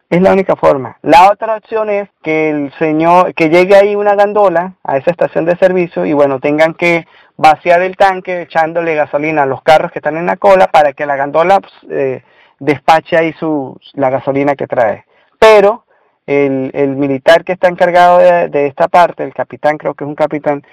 Es 0.09 0.21
la 0.21 0.31
única 0.31 0.55
forma. 0.55 0.97
La 1.01 1.29
otra 1.31 1.57
opción 1.57 1.89
es 1.89 2.07
que 2.23 2.49
el 2.49 2.73
señor, 2.79 3.33
que 3.33 3.49
llegue 3.49 3.75
ahí 3.75 3.95
una 3.95 4.15
gandola 4.15 4.75
a 4.83 4.97
esa 4.97 5.11
estación 5.11 5.45
de 5.45 5.57
servicio 5.57 6.05
y 6.05 6.13
bueno, 6.13 6.39
tengan 6.39 6.73
que 6.73 7.05
vaciar 7.35 7.81
el 7.81 7.97
tanque 7.97 8.43
echándole 8.43 8.95
gasolina 8.95 9.43
a 9.43 9.45
los 9.45 9.61
carros 9.63 9.91
que 9.91 9.99
están 9.99 10.15
en 10.15 10.27
la 10.27 10.37
cola 10.37 10.67
para 10.67 10.93
que 10.93 11.05
la 11.05 11.17
gandola 11.17 11.59
pues, 11.59 11.73
eh, 11.89 12.23
despache 12.59 13.17
ahí 13.17 13.33
su, 13.33 13.77
la 13.93 14.09
gasolina 14.09 14.55
que 14.55 14.65
trae 14.65 15.05
pero 15.39 15.85
el, 16.25 16.71
el 16.73 16.95
militar 16.95 17.43
que 17.43 17.53
está 17.53 17.67
encargado 17.67 18.17
de, 18.19 18.67
esta 18.67 18.87
parte, 18.87 19.23
el 19.23 19.33
capitán, 19.33 19.77
creo 19.77 19.93
que 19.93 20.03
es 20.03 20.07
un 20.07 20.15
capitán, 20.15 20.63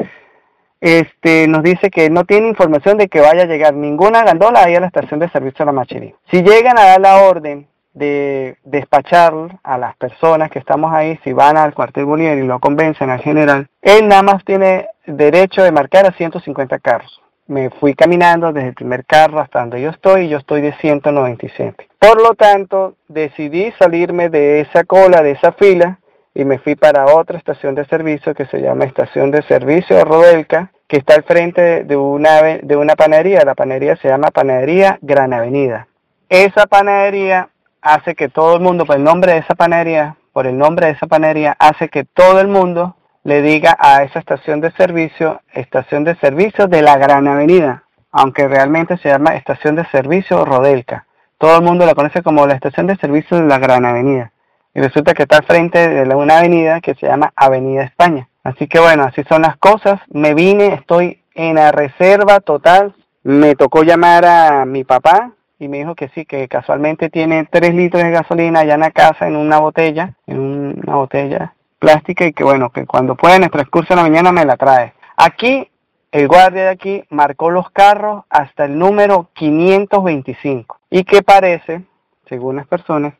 este, 0.80 1.46
nos 1.46 1.62
dice 1.62 1.90
que 1.90 2.10
no 2.10 2.24
tiene 2.24 2.48
información 2.48 2.98
de 2.98 3.08
que 3.08 3.20
vaya 3.20 3.42
a 3.42 3.46
llegar 3.46 3.74
ninguna 3.74 4.24
gandola 4.24 4.64
ahí 4.64 4.74
a 4.74 4.80
la 4.80 4.88
estación 4.88 5.20
de 5.20 5.30
servicio 5.30 5.64
de 5.64 5.66
la 5.66 5.72
Machirí. 5.72 6.14
Si 6.30 6.42
llegan 6.42 6.78
a 6.78 6.84
dar 6.84 7.00
la 7.00 7.22
orden 7.22 7.68
de 7.94 8.58
despachar 8.64 9.32
a 9.62 9.78
las 9.78 9.96
personas 9.96 10.50
que 10.50 10.58
estamos 10.58 10.92
ahí, 10.92 11.18
si 11.24 11.32
van 11.32 11.56
al 11.56 11.74
cuartel 11.74 12.04
Bolívar 12.04 12.36
y 12.36 12.42
lo 12.42 12.58
convencen 12.58 13.10
al 13.10 13.20
general, 13.20 13.68
él 13.80 14.08
nada 14.08 14.22
más 14.22 14.44
tiene 14.44 14.88
derecho 15.06 15.62
de 15.62 15.72
marcar 15.72 16.06
a 16.06 16.12
150 16.12 16.78
carros 16.80 17.20
me 17.46 17.70
fui 17.70 17.94
caminando 17.94 18.52
desde 18.52 18.68
el 18.68 18.74
primer 18.74 19.04
carro 19.04 19.40
hasta 19.40 19.60
donde 19.60 19.80
yo 19.80 19.90
estoy 19.90 20.22
y 20.22 20.28
yo 20.28 20.38
estoy 20.38 20.62
de 20.62 20.72
197. 20.74 21.88
Por 21.98 22.20
lo 22.22 22.34
tanto, 22.34 22.94
decidí 23.08 23.72
salirme 23.78 24.30
de 24.30 24.60
esa 24.60 24.84
cola, 24.84 25.22
de 25.22 25.32
esa 25.32 25.52
fila 25.52 25.98
y 26.34 26.44
me 26.44 26.58
fui 26.58 26.74
para 26.74 27.06
otra 27.14 27.38
estación 27.38 27.74
de 27.74 27.84
servicio 27.84 28.34
que 28.34 28.46
se 28.46 28.60
llama 28.60 28.84
Estación 28.84 29.30
de 29.30 29.42
Servicio 29.42 30.04
Rodelca, 30.04 30.72
que 30.88 30.96
está 30.96 31.14
al 31.14 31.22
frente 31.22 31.84
de 31.84 31.96
una, 31.96 32.42
de 32.62 32.76
una 32.76 32.96
panadería. 32.96 33.44
La 33.44 33.54
panadería 33.54 33.96
se 33.96 34.08
llama 34.08 34.30
Panadería 34.30 34.98
Gran 35.00 35.32
Avenida. 35.32 35.86
Esa 36.28 36.66
panadería 36.66 37.50
hace 37.84 38.14
que 38.14 38.28
todo 38.28 38.56
el 38.56 38.62
mundo, 38.62 38.86
por 38.86 38.96
el 38.96 39.04
nombre 39.04 39.32
de 39.32 39.38
esa 39.38 39.54
panadería, 39.54 40.16
por 40.32 40.46
el 40.46 40.58
nombre 40.58 40.86
de 40.86 40.92
esa 40.92 41.06
panadería, 41.06 41.54
hace 41.58 41.88
que 41.88 42.04
todo 42.04 42.40
el 42.40 42.48
mundo 42.48 42.96
le 43.22 43.42
diga 43.42 43.76
a 43.78 44.02
esa 44.02 44.18
estación 44.18 44.60
de 44.60 44.72
servicio, 44.72 45.42
estación 45.52 46.02
de 46.02 46.16
servicio 46.16 46.66
de 46.66 46.82
la 46.82 46.96
Gran 46.96 47.28
Avenida. 47.28 47.82
aunque 48.16 48.46
realmente 48.46 48.96
se 48.98 49.08
llama 49.08 49.34
Estación 49.34 49.74
de 49.74 49.84
Servicio 49.86 50.44
Rodelca. 50.44 51.04
Todo 51.36 51.56
el 51.56 51.64
mundo 51.64 51.84
la 51.84 51.96
conoce 51.96 52.22
como 52.22 52.46
la 52.46 52.54
Estación 52.54 52.86
de 52.86 52.94
Servicio 52.94 53.38
de 53.38 53.48
la 53.48 53.58
Gran 53.58 53.84
Avenida. 53.84 54.30
Y 54.72 54.80
resulta 54.80 55.14
que 55.14 55.24
está 55.24 55.38
al 55.38 55.44
frente 55.44 55.88
de 55.88 56.14
una 56.14 56.38
avenida 56.38 56.80
que 56.80 56.94
se 56.94 57.08
llama 57.08 57.32
Avenida 57.34 57.82
España. 57.82 58.28
Así 58.44 58.68
que 58.68 58.78
bueno, 58.78 59.02
así 59.02 59.24
son 59.28 59.42
las 59.42 59.56
cosas. 59.56 60.00
Me 60.12 60.32
vine, 60.32 60.74
estoy 60.74 61.24
en 61.34 61.56
la 61.56 61.72
reserva 61.72 62.38
total. 62.38 62.94
Me 63.24 63.56
tocó 63.56 63.82
llamar 63.82 64.24
a 64.24 64.64
mi 64.64 64.84
papá 64.84 65.32
y 65.64 65.68
me 65.68 65.78
dijo 65.78 65.94
que 65.94 66.08
sí, 66.10 66.26
que 66.26 66.46
casualmente 66.46 67.08
tiene 67.08 67.46
3 67.50 67.74
litros 67.74 68.02
de 68.02 68.10
gasolina 68.10 68.60
allá 68.60 68.74
en 68.74 68.80
la 68.80 68.90
casa 68.90 69.26
en 69.26 69.34
una 69.34 69.58
botella, 69.58 70.14
en 70.26 70.38
una 70.38 70.96
botella 70.96 71.54
plástica 71.78 72.26
y 72.26 72.34
que 72.34 72.44
bueno, 72.44 72.70
que 72.70 72.84
cuando 72.84 73.14
pueda 73.14 73.36
en 73.36 73.44
el 73.44 73.50
transcurso 73.50 73.94
de 73.94 73.96
la 73.96 74.02
mañana 74.02 74.30
me 74.30 74.44
la 74.44 74.56
trae. 74.56 74.92
Aquí, 75.16 75.70
el 76.12 76.28
guardia 76.28 76.64
de 76.64 76.68
aquí 76.68 77.04
marcó 77.08 77.50
los 77.50 77.70
carros 77.70 78.24
hasta 78.28 78.66
el 78.66 78.78
número 78.78 79.30
525 79.32 80.80
y 80.90 81.04
que 81.04 81.22
parece, 81.22 81.82
según 82.28 82.56
las 82.56 82.66
personas, 82.66 83.14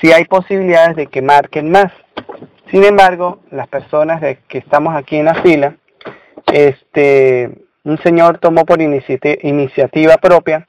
si 0.00 0.12
hay 0.12 0.26
posibilidades 0.26 0.94
de 0.94 1.06
que 1.06 1.22
marquen 1.22 1.70
más. 1.70 1.90
Sin 2.70 2.84
embargo, 2.84 3.40
las 3.50 3.66
personas 3.66 4.20
que 4.20 4.58
estamos 4.58 4.94
aquí 4.94 5.16
en 5.16 5.24
la 5.24 5.36
fila, 5.36 5.76
este, 6.52 7.50
un 7.84 7.98
señor 8.02 8.38
tomó 8.38 8.66
por 8.66 8.78
iniciativa 8.82 10.18
propia 10.18 10.67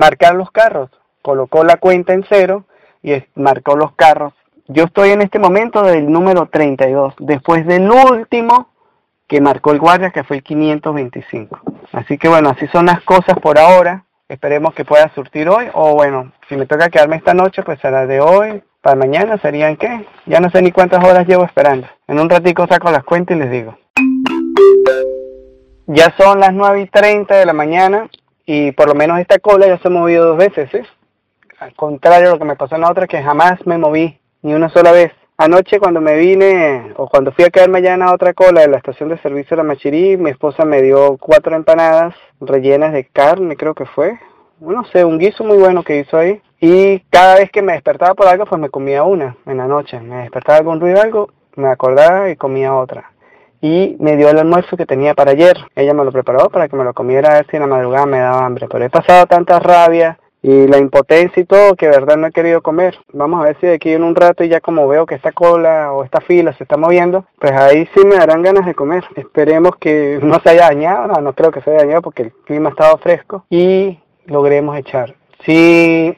marcar 0.00 0.34
los 0.34 0.50
carros, 0.50 0.88
colocó 1.20 1.62
la 1.62 1.76
cuenta 1.76 2.14
en 2.14 2.24
cero 2.26 2.64
y 3.02 3.22
marcó 3.34 3.76
los 3.76 3.92
carros. 3.92 4.32
Yo 4.66 4.84
estoy 4.84 5.10
en 5.10 5.20
este 5.20 5.38
momento 5.38 5.82
del 5.82 6.10
número 6.10 6.46
32, 6.46 7.14
después 7.18 7.66
del 7.66 7.90
último 7.90 8.68
que 9.28 9.42
marcó 9.42 9.72
el 9.72 9.78
guardia, 9.78 10.10
que 10.10 10.24
fue 10.24 10.38
el 10.38 10.42
525. 10.42 11.60
Así 11.92 12.16
que 12.16 12.28
bueno, 12.28 12.48
así 12.48 12.66
son 12.68 12.86
las 12.86 13.02
cosas 13.02 13.38
por 13.40 13.58
ahora. 13.58 14.06
Esperemos 14.26 14.72
que 14.72 14.86
pueda 14.86 15.12
surtir 15.14 15.48
hoy, 15.50 15.66
o 15.74 15.94
bueno, 15.94 16.32
si 16.48 16.56
me 16.56 16.64
toca 16.64 16.88
quedarme 16.88 17.16
esta 17.16 17.34
noche, 17.34 17.62
pues 17.62 17.78
será 17.80 18.06
de 18.06 18.20
hoy, 18.20 18.62
para 18.80 18.96
mañana 18.96 19.36
serían 19.38 19.76
qué? 19.76 20.06
Ya 20.24 20.40
no 20.40 20.48
sé 20.50 20.62
ni 20.62 20.72
cuántas 20.72 21.04
horas 21.04 21.26
llevo 21.26 21.44
esperando. 21.44 21.86
En 22.08 22.18
un 22.18 22.30
ratico 22.30 22.66
saco 22.66 22.90
las 22.90 23.04
cuentas 23.04 23.36
y 23.36 23.40
les 23.40 23.50
digo. 23.50 23.76
Ya 25.88 26.14
son 26.16 26.40
las 26.40 26.54
9 26.54 26.82
y 26.82 26.86
30 26.86 27.34
de 27.34 27.44
la 27.44 27.52
mañana 27.52 28.08
y 28.52 28.72
por 28.72 28.88
lo 28.88 28.96
menos 28.96 29.20
esta 29.20 29.38
cola 29.38 29.68
ya 29.68 29.78
se 29.78 29.86
ha 29.86 29.92
movido 29.92 30.26
dos 30.26 30.36
veces, 30.36 30.74
¿eh? 30.74 30.84
Al 31.60 31.72
contrario 31.74 32.26
de 32.26 32.32
lo 32.32 32.38
que 32.40 32.44
me 32.44 32.56
pasó 32.56 32.74
en 32.74 32.80
la 32.80 32.90
otra, 32.90 33.06
que 33.06 33.22
jamás 33.22 33.64
me 33.64 33.78
moví 33.78 34.18
ni 34.42 34.54
una 34.54 34.68
sola 34.70 34.90
vez. 34.90 35.12
Anoche 35.36 35.78
cuando 35.78 36.00
me 36.00 36.16
vine, 36.16 36.92
o 36.96 37.08
cuando 37.08 37.30
fui 37.30 37.44
a 37.44 37.50
quedarme 37.50 37.78
allá 37.78 37.94
en 37.94 38.00
la 38.00 38.12
otra 38.12 38.34
cola 38.34 38.62
de 38.62 38.66
la 38.66 38.78
estación 38.78 39.08
de 39.08 39.18
servicio 39.18 39.56
de 39.56 39.62
la 39.62 39.68
Machirí, 39.68 40.16
mi 40.16 40.30
esposa 40.30 40.64
me 40.64 40.82
dio 40.82 41.16
cuatro 41.18 41.54
empanadas 41.54 42.16
rellenas 42.40 42.92
de 42.92 43.04
carne, 43.04 43.56
creo 43.56 43.74
que 43.74 43.86
fue. 43.86 44.18
No 44.58 44.82
sé, 44.86 45.04
un 45.04 45.18
guiso 45.18 45.44
muy 45.44 45.56
bueno 45.56 45.84
que 45.84 46.00
hizo 46.00 46.18
ahí. 46.18 46.42
Y 46.58 46.98
cada 47.08 47.36
vez 47.36 47.52
que 47.52 47.62
me 47.62 47.74
despertaba 47.74 48.14
por 48.14 48.26
algo, 48.26 48.46
pues 48.46 48.60
me 48.60 48.68
comía 48.68 49.04
una 49.04 49.36
en 49.46 49.58
la 49.58 49.68
noche. 49.68 50.00
Me 50.00 50.22
despertaba 50.22 50.58
algún 50.58 50.80
ruido 50.80 51.00
algo, 51.00 51.30
me 51.54 51.68
acordaba 51.68 52.28
y 52.30 52.34
comía 52.34 52.74
otra. 52.74 53.12
Y 53.60 53.96
me 54.00 54.16
dio 54.16 54.30
el 54.30 54.38
almuerzo 54.38 54.76
que 54.76 54.86
tenía 54.86 55.14
para 55.14 55.32
ayer. 55.32 55.56
Ella 55.74 55.94
me 55.94 56.04
lo 56.04 56.12
preparó 56.12 56.48
para 56.48 56.68
que 56.68 56.76
me 56.76 56.84
lo 56.84 56.94
comiera 56.94 57.30
a 57.30 57.34
ver 57.34 57.46
si 57.50 57.56
en 57.56 57.62
la 57.62 57.68
madrugada 57.68 58.06
me 58.06 58.18
daba 58.18 58.44
hambre. 58.44 58.66
Pero 58.70 58.84
he 58.84 58.90
pasado 58.90 59.26
tanta 59.26 59.58
rabia 59.58 60.18
y 60.42 60.66
la 60.66 60.78
impotencia 60.78 61.42
y 61.42 61.44
todo 61.44 61.76
que 61.76 61.86
de 61.86 61.92
verdad 61.92 62.16
no 62.16 62.28
he 62.28 62.32
querido 62.32 62.62
comer. 62.62 62.98
Vamos 63.12 63.40
a 63.40 63.44
ver 63.44 63.56
si 63.60 63.66
de 63.66 63.74
aquí 63.74 63.92
en 63.92 64.02
un 64.02 64.14
rato 64.14 64.42
y 64.42 64.48
ya 64.48 64.60
como 64.60 64.88
veo 64.88 65.06
que 65.06 65.14
esta 65.14 65.32
cola 65.32 65.92
o 65.92 66.04
esta 66.04 66.20
fila 66.20 66.54
se 66.54 66.64
está 66.64 66.76
moviendo, 66.76 67.26
pues 67.38 67.52
ahí 67.52 67.88
sí 67.94 68.04
me 68.04 68.16
darán 68.16 68.42
ganas 68.42 68.64
de 68.66 68.74
comer. 68.74 69.04
Esperemos 69.16 69.76
que 69.76 70.18
no 70.22 70.40
se 70.40 70.50
haya 70.50 70.62
dañado, 70.62 71.08
no, 71.08 71.20
no 71.20 71.32
creo 71.34 71.50
que 71.50 71.60
se 71.60 71.70
haya 71.70 71.80
dañado 71.80 72.02
porque 72.02 72.22
el 72.22 72.32
clima 72.44 72.70
ha 72.70 72.72
estado 72.72 72.98
fresco 72.98 73.44
y 73.50 73.98
logremos 74.26 74.76
echar. 74.78 75.14
Si 75.44 76.16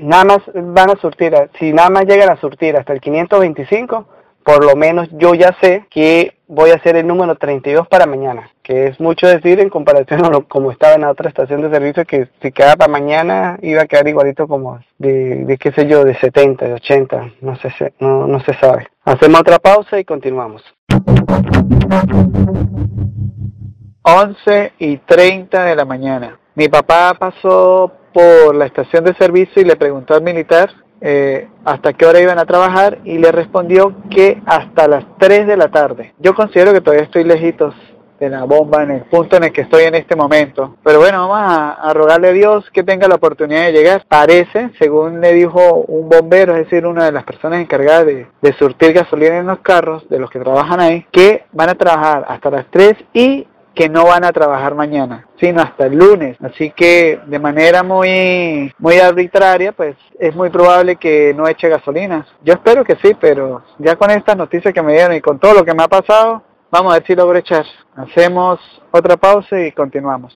nada 0.00 0.24
más 0.24 0.38
van 0.54 0.90
a 0.90 0.96
surtir, 0.96 1.34
si 1.58 1.72
nada 1.72 1.90
más 1.90 2.06
llegan 2.06 2.30
a 2.30 2.40
surtir 2.40 2.76
hasta 2.76 2.92
el 2.92 3.00
525, 3.00 4.06
por 4.44 4.64
lo 4.64 4.74
menos 4.74 5.08
yo 5.12 5.34
ya 5.34 5.54
sé 5.60 5.84
que 5.90 6.34
voy 6.50 6.70
a 6.70 6.74
hacer 6.74 6.96
el 6.96 7.06
número 7.06 7.36
32 7.36 7.86
para 7.86 8.06
mañana, 8.06 8.50
que 8.62 8.88
es 8.88 8.98
mucho 8.98 9.28
decir 9.28 9.60
en 9.60 9.70
comparación 9.70 10.24
a 10.24 10.30
lo, 10.30 10.48
como 10.48 10.72
estaba 10.72 10.94
en 10.94 11.02
la 11.02 11.10
otra 11.10 11.28
estación 11.28 11.62
de 11.62 11.70
servicio, 11.70 12.04
que 12.04 12.28
si 12.42 12.50
queda 12.50 12.74
para 12.74 12.90
mañana 12.90 13.56
iba 13.62 13.82
a 13.82 13.86
quedar 13.86 14.08
igualito 14.08 14.48
como 14.48 14.80
de, 14.98 15.44
de 15.44 15.58
qué 15.58 15.70
sé 15.70 15.86
yo, 15.86 16.04
de 16.04 16.16
70, 16.16 16.66
de 16.66 16.72
80, 16.74 17.32
no 17.40 17.56
se, 17.56 17.70
no, 18.00 18.26
no 18.26 18.40
se 18.40 18.52
sabe. 18.54 18.88
Hacemos 19.04 19.40
otra 19.40 19.60
pausa 19.60 20.00
y 20.00 20.04
continuamos. 20.04 20.62
11 24.02 24.72
y 24.78 24.96
30 24.98 25.64
de 25.64 25.76
la 25.76 25.84
mañana. 25.84 26.38
Mi 26.56 26.68
papá 26.68 27.14
pasó 27.16 27.92
por 28.12 28.56
la 28.56 28.66
estación 28.66 29.04
de 29.04 29.14
servicio 29.14 29.62
y 29.62 29.66
le 29.66 29.76
preguntó 29.76 30.14
al 30.14 30.22
militar 30.22 30.70
eh, 31.00 31.48
hasta 31.64 31.92
qué 31.92 32.06
hora 32.06 32.20
iban 32.20 32.38
a 32.38 32.46
trabajar 32.46 32.98
y 33.04 33.18
le 33.18 33.32
respondió 33.32 33.94
que 34.10 34.40
hasta 34.46 34.88
las 34.88 35.04
3 35.18 35.46
de 35.46 35.56
la 35.56 35.68
tarde. 35.68 36.14
Yo 36.18 36.34
considero 36.34 36.72
que 36.72 36.80
todavía 36.80 37.04
estoy 37.04 37.24
lejitos 37.24 37.74
de 38.20 38.28
la 38.28 38.44
bomba 38.44 38.82
en 38.82 38.90
el 38.90 39.00
punto 39.04 39.36
en 39.36 39.44
el 39.44 39.52
que 39.52 39.62
estoy 39.62 39.84
en 39.84 39.94
este 39.94 40.14
momento. 40.14 40.76
Pero 40.84 40.98
bueno, 40.98 41.26
vamos 41.26 41.78
a, 41.80 41.92
rogarle 41.94 42.28
a 42.28 42.32
Dios 42.32 42.70
que 42.70 42.82
tenga 42.82 43.08
la 43.08 43.14
oportunidad 43.14 43.64
de 43.64 43.72
llegar. 43.72 44.04
Parece, 44.06 44.70
según 44.78 45.22
le 45.22 45.32
dijo 45.32 45.84
un 45.88 46.08
bombero, 46.10 46.52
es 46.52 46.64
decir, 46.64 46.86
una 46.86 47.06
de 47.06 47.12
las 47.12 47.24
personas 47.24 47.62
encargadas 47.62 48.04
de, 48.04 48.26
de 48.42 48.52
surtir 48.52 48.92
gasolina 48.92 49.38
en 49.38 49.46
los 49.46 49.60
carros, 49.60 50.06
de 50.10 50.18
los 50.18 50.30
que 50.30 50.38
trabajan 50.38 50.80
ahí, 50.80 51.06
que 51.10 51.44
van 51.52 51.70
a 51.70 51.74
trabajar 51.74 52.26
hasta 52.28 52.50
las 52.50 52.66
3 52.70 52.94
y 53.14 53.46
que 53.74 53.88
no 53.88 54.04
van 54.04 54.24
a 54.24 54.32
trabajar 54.32 54.74
mañana, 54.74 55.26
sino 55.38 55.62
hasta 55.62 55.86
el 55.86 55.96
lunes. 55.96 56.36
Así 56.42 56.70
que 56.70 57.20
de 57.26 57.38
manera 57.38 57.82
muy, 57.82 58.72
muy 58.78 58.98
arbitraria, 58.98 59.72
pues 59.72 59.96
es 60.18 60.34
muy 60.34 60.50
probable 60.50 60.96
que 60.96 61.32
no 61.34 61.46
eche 61.46 61.68
gasolina. 61.68 62.26
Yo 62.42 62.54
espero 62.54 62.84
que 62.84 62.96
sí, 62.96 63.16
pero 63.20 63.62
ya 63.78 63.96
con 63.96 64.10
estas 64.10 64.36
noticias 64.36 64.74
que 64.74 64.82
me 64.82 64.92
dieron 64.92 65.14
y 65.14 65.20
con 65.20 65.38
todo 65.38 65.54
lo 65.54 65.64
que 65.64 65.74
me 65.74 65.82
ha 65.82 65.88
pasado, 65.88 66.42
vamos 66.70 66.92
a 66.92 66.98
ver 66.98 67.06
si 67.06 67.14
logro 67.14 67.38
echar. 67.38 67.64
Hacemos 67.96 68.60
otra 68.90 69.16
pausa 69.16 69.60
y 69.60 69.72
continuamos. 69.72 70.34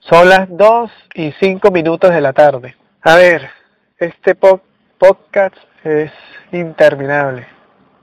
Son 0.00 0.28
las 0.28 0.48
2 0.48 0.90
y 1.14 1.32
5 1.32 1.70
minutos 1.70 2.10
de 2.10 2.20
la 2.20 2.32
tarde. 2.32 2.74
A 3.02 3.16
ver, 3.16 3.50
este 3.98 4.34
podcast 4.34 5.56
es 5.84 6.10
interminable 6.52 7.59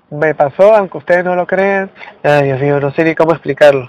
me 0.09 0.35
pasó, 0.35 0.75
aunque 0.75 0.97
ustedes 0.97 1.25
no 1.25 1.35
lo 1.35 1.45
crean. 1.45 1.91
Ay, 2.23 2.45
Dios 2.45 2.59
mío, 2.61 2.79
no 2.79 2.91
sé 2.91 3.03
ni 3.03 3.15
cómo 3.15 3.31
explicarlo. 3.31 3.87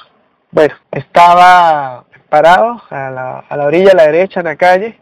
Bueno, 0.51 0.75
estaba 0.91 2.05
parado 2.29 2.83
a 2.91 3.11
la, 3.11 3.45
a 3.49 3.57
la 3.57 3.65
orilla 3.65 3.93
a 3.93 3.97
la 3.97 4.07
derecha 4.07 4.41
en 4.41 4.47
la 4.47 4.57
calle, 4.57 4.99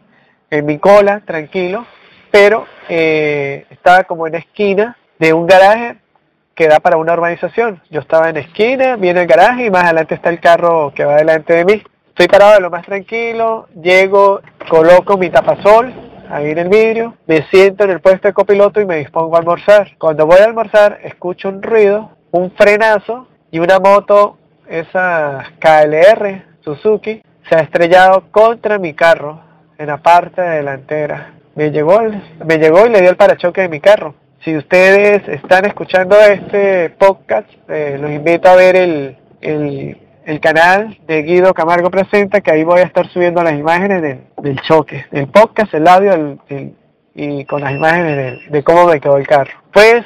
en 0.49 0.65
mi 0.65 0.77
cola, 0.77 1.21
tranquilo, 1.25 1.85
pero 2.31 2.65
eh, 2.89 3.65
estaba 3.69 4.03
como 4.03 4.27
en 4.27 4.33
la 4.33 4.39
esquina 4.39 4.97
de 5.19 5.33
un 5.33 5.47
garaje 5.47 5.97
que 6.55 6.67
da 6.67 6.79
para 6.79 6.97
una 6.97 7.13
urbanización. 7.13 7.81
Yo 7.89 8.01
estaba 8.01 8.29
en 8.29 8.35
la 8.35 8.41
esquina, 8.41 8.95
viene 8.95 9.21
el 9.21 9.27
garaje 9.27 9.65
y 9.65 9.69
más 9.69 9.83
adelante 9.85 10.15
está 10.15 10.29
el 10.29 10.39
carro 10.39 10.91
que 10.93 11.05
va 11.05 11.15
delante 11.15 11.53
de 11.53 11.65
mí. 11.65 11.83
Estoy 12.09 12.27
parado 12.27 12.55
de 12.55 12.61
lo 12.61 12.71
más 12.71 12.85
tranquilo, 12.85 13.67
llego, 13.79 14.41
coloco 14.67 15.17
mi 15.17 15.29
tapasol, 15.29 15.93
ahí 16.29 16.51
en 16.51 16.57
el 16.57 16.69
vidrio, 16.69 17.15
me 17.25 17.43
siento 17.49 17.83
en 17.83 17.91
el 17.91 17.99
puesto 17.99 18.27
de 18.27 18.33
copiloto 18.33 18.81
y 18.81 18.85
me 18.85 18.97
dispongo 18.97 19.35
a 19.35 19.39
almorzar. 19.39 19.95
Cuando 19.97 20.25
voy 20.25 20.39
a 20.39 20.45
almorzar, 20.45 20.99
escucho 21.03 21.49
un 21.49 21.61
ruido, 21.61 22.11
un 22.31 22.51
frenazo 22.51 23.27
y 23.51 23.59
una 23.59 23.79
moto, 23.79 24.37
esa 24.67 25.43
KLR 25.59 26.43
Suzuki, 26.61 27.21
se 27.49 27.55
ha 27.55 27.59
estrellado 27.59 28.25
contra 28.31 28.77
mi 28.77 28.93
carro 28.93 29.41
en 29.77 29.87
la 29.87 29.97
parte 29.97 30.41
delantera. 30.41 31.33
Me 31.55 31.71
llegó, 31.71 31.99
me 32.45 32.57
llegó 32.57 32.85
y 32.85 32.89
le 32.89 33.01
dio 33.01 33.09
el 33.09 33.15
parachoque 33.15 33.61
de 33.61 33.69
mi 33.69 33.79
carro. 33.79 34.15
Si 34.43 34.55
ustedes 34.55 35.27
están 35.27 35.65
escuchando 35.65 36.15
este 36.19 36.89
podcast, 36.91 37.49
eh, 37.67 37.97
los 37.99 38.11
invito 38.11 38.47
a 38.49 38.55
ver 38.55 38.75
el, 38.75 39.17
el 39.41 39.97
el 40.27 40.41
canal 40.41 40.97
de 41.07 41.23
Guido 41.23 41.53
Camargo 41.53 41.89
Presenta, 41.89 42.41
que 42.41 42.51
ahí 42.51 42.65
voy 42.65 42.81
a 42.81 42.83
estar 42.83 43.07
subiendo 43.07 43.41
las 43.41 43.53
imágenes 43.53 44.01
del, 44.35 44.61
choque, 44.61 45.05
el 45.13 45.27
podcast, 45.27 45.73
el 45.73 45.87
audio 45.87 46.37
y 47.15 47.45
con 47.45 47.61
las 47.61 47.71
imágenes 47.71 48.41
de, 48.51 48.63
cómo 48.63 48.87
me 48.87 48.99
quedó 48.99 49.15
el 49.15 49.25
carro. 49.25 49.51
Pues 49.71 50.03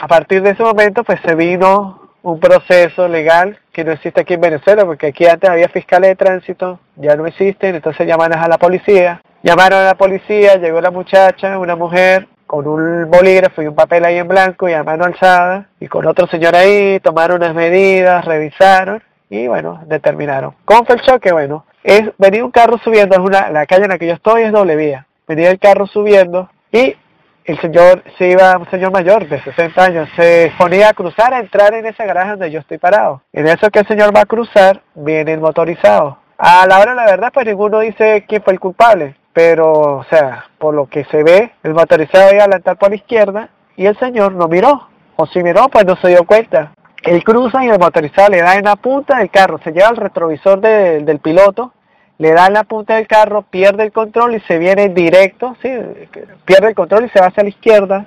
a 0.00 0.08
partir 0.08 0.42
de 0.42 0.50
ese 0.50 0.64
momento 0.64 1.04
pues 1.04 1.20
se 1.24 1.36
vino 1.36 2.10
un 2.24 2.40
proceso 2.40 3.06
legal 3.06 3.56
que 3.72 3.84
no 3.84 3.92
existe 3.92 4.22
aquí 4.22 4.34
en 4.34 4.40
Venezuela, 4.40 4.84
porque 4.84 5.06
aquí 5.06 5.26
antes 5.26 5.48
había 5.48 5.68
fiscales 5.68 6.10
de 6.10 6.16
tránsito, 6.16 6.80
ya 6.96 7.14
no 7.14 7.24
existen, 7.24 7.76
entonces 7.76 8.04
llamaron 8.04 8.40
a 8.40 8.48
la 8.48 8.58
policía. 8.58 9.22
Llamaron 9.44 9.78
a 9.78 9.84
la 9.84 9.94
policía, 9.94 10.56
llegó 10.56 10.80
la 10.80 10.90
muchacha, 10.90 11.56
una 11.60 11.76
mujer, 11.76 12.26
con 12.48 12.66
un 12.66 13.08
bolígrafo 13.08 13.62
y 13.62 13.68
un 13.68 13.76
papel 13.76 14.04
ahí 14.04 14.16
en 14.16 14.26
blanco 14.26 14.68
y 14.68 14.72
a 14.72 14.82
mano 14.82 15.04
alzada, 15.04 15.68
y 15.78 15.86
con 15.86 16.04
otro 16.04 16.26
señor 16.26 16.56
ahí, 16.56 16.98
tomaron 16.98 17.36
unas 17.36 17.54
medidas, 17.54 18.24
revisaron, 18.24 19.00
y 19.28 19.46
bueno, 19.48 19.80
determinaron. 19.86 20.54
¿Cómo 20.64 20.84
fue 20.84 20.96
el 20.96 21.02
choque? 21.02 21.32
Bueno, 21.32 21.64
es 21.82 22.02
venir 22.18 22.42
un 22.42 22.50
carro 22.50 22.78
subiendo, 22.78 23.16
es 23.16 23.20
una, 23.20 23.50
la 23.50 23.66
calle 23.66 23.84
en 23.84 23.90
la 23.90 23.98
que 23.98 24.06
yo 24.06 24.14
estoy 24.14 24.42
es 24.42 24.52
doble 24.52 24.76
vía. 24.76 25.06
Venía 25.26 25.50
el 25.50 25.58
carro 25.58 25.86
subiendo 25.86 26.48
y 26.70 26.96
el 27.44 27.60
señor 27.60 28.02
se 28.18 28.28
iba, 28.28 28.56
un 28.58 28.68
señor 28.70 28.92
mayor 28.92 29.28
de 29.28 29.40
60 29.40 29.84
años, 29.84 30.08
se 30.16 30.52
ponía 30.58 30.88
a 30.88 30.94
cruzar, 30.94 31.32
a 31.32 31.38
entrar 31.38 31.74
en 31.74 31.86
ese 31.86 32.04
garaje 32.04 32.30
donde 32.30 32.50
yo 32.50 32.60
estoy 32.60 32.78
parado. 32.78 33.22
En 33.32 33.46
eso 33.46 33.70
que 33.70 33.80
el 33.80 33.86
señor 33.86 34.14
va 34.14 34.22
a 34.22 34.26
cruzar, 34.26 34.82
viene 34.94 35.32
el 35.32 35.40
motorizado. 35.40 36.18
A 36.38 36.66
la 36.66 36.80
hora 36.80 36.94
la 36.94 37.04
verdad, 37.04 37.30
pues 37.32 37.46
ninguno 37.46 37.80
dice 37.80 38.24
quién 38.28 38.42
fue 38.42 38.52
el 38.52 38.60
culpable, 38.60 39.16
pero, 39.32 39.72
o 39.72 40.04
sea, 40.10 40.46
por 40.58 40.74
lo 40.74 40.86
que 40.86 41.04
se 41.04 41.22
ve, 41.22 41.52
el 41.62 41.72
motorizado 41.72 42.32
iba 42.32 42.42
a 42.42 42.44
adelantar 42.44 42.76
por 42.78 42.90
la 42.90 42.96
izquierda 42.96 43.48
y 43.76 43.86
el 43.86 43.96
señor 43.98 44.32
no 44.32 44.48
miró, 44.48 44.88
o 45.16 45.26
si 45.26 45.42
miró, 45.42 45.68
pues 45.68 45.86
no 45.86 45.96
se 45.96 46.08
dio 46.08 46.24
cuenta. 46.24 46.72
Él 47.06 47.24
cruza 47.24 47.64
y 47.64 47.68
el 47.68 47.78
motorizado 47.78 48.30
le 48.30 48.42
da 48.42 48.56
en 48.56 48.64
la 48.64 48.76
punta 48.76 49.18
del 49.18 49.30
carro, 49.30 49.58
se 49.62 49.72
lleva 49.72 49.88
el 49.88 49.96
retrovisor 49.96 50.60
del 50.60 51.18
piloto 51.20 51.72
le 52.18 52.32
da 52.32 52.46
en 52.46 52.54
la 52.54 52.64
punta 52.64 52.96
del 52.96 53.06
carro, 53.06 53.42
pierde 53.42 53.84
el 53.84 53.92
control 53.92 54.36
y 54.36 54.40
se 54.40 54.58
viene 54.58 54.88
directo, 54.88 55.56
pierde 55.60 56.68
el 56.68 56.74
control 56.74 57.04
y 57.04 57.08
se 57.10 57.20
va 57.20 57.26
hacia 57.26 57.42
la 57.42 57.50
izquierda, 57.50 58.06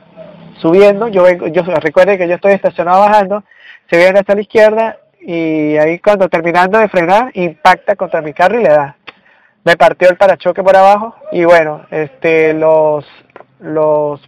subiendo, 0.60 1.08
yo 1.08 1.28
yo 1.30 1.62
recuerde 1.64 2.18
que 2.18 2.28
yo 2.28 2.36
estoy 2.36 2.54
estacionado 2.54 3.02
bajando, 3.02 3.44
se 3.90 3.98
viene 3.98 4.20
hacia 4.20 4.36
la 4.36 4.42
izquierda 4.42 4.98
y 5.22 5.78
ahí 5.78 6.00
cuando 6.00 6.28
terminando 6.28 6.80
de 6.80 6.90
frenar 6.90 7.32
impacta 7.36 7.96
contra 7.96 8.22
mi 8.22 8.34
carro 8.34 8.60
y 8.60 8.64
le 8.64 8.70
da. 8.70 8.96
Me 9.64 9.76
partió 9.76 10.10
el 10.10 10.18
parachoque 10.18 10.64
por 10.64 10.76
abajo 10.76 11.16
y 11.32 11.44
bueno, 11.44 11.86
este 11.92 12.54
los 12.54 13.06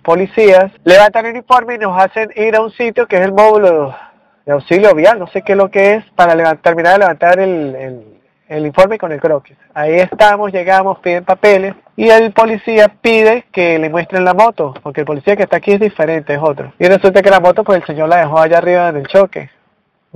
policías 0.03 0.71
levantan 0.83 1.25
el 1.25 1.37
informe 1.37 1.75
y 1.75 1.77
nos 1.79 1.97
hacen 1.99 2.29
ir 2.35 2.55
a 2.55 2.61
un 2.61 2.71
sitio 2.71 3.07
que 3.07 3.15
es 3.15 3.21
el 3.21 3.31
módulo 3.31 3.95
de 4.45 4.51
auxilio 4.53 4.93
vial, 4.95 5.19
no 5.19 5.27
sé 5.27 5.41
qué 5.41 5.53
es 5.53 5.57
lo 5.57 5.69
que 5.69 5.95
es, 5.95 6.05
para 6.15 6.55
terminar 6.55 6.93
de 6.93 6.99
levantar 6.99 7.39
el 7.39 8.65
informe 8.65 8.97
con 8.97 9.11
el 9.11 9.21
croquis. 9.21 9.57
Ahí 9.73 9.95
estamos, 9.95 10.51
llegamos, 10.51 10.99
piden 10.99 11.23
papeles 11.23 11.73
y 11.95 12.09
el 12.09 12.31
policía 12.33 12.91
pide 13.01 13.45
que 13.51 13.77
le 13.79 13.89
muestren 13.89 14.25
la 14.25 14.33
moto, 14.33 14.73
porque 14.81 15.01
el 15.01 15.05
policía 15.05 15.35
que 15.35 15.43
está 15.43 15.57
aquí 15.57 15.73
es 15.73 15.79
diferente, 15.79 16.33
es 16.33 16.39
otro. 16.41 16.73
Y 16.79 16.87
resulta 16.87 17.21
que 17.21 17.29
la 17.29 17.39
moto, 17.39 17.63
pues 17.63 17.79
el 17.79 17.85
señor 17.85 18.09
la 18.09 18.17
dejó 18.17 18.39
allá 18.39 18.57
arriba 18.57 18.89
en 18.89 18.97
el 18.97 19.07
choque. 19.07 19.49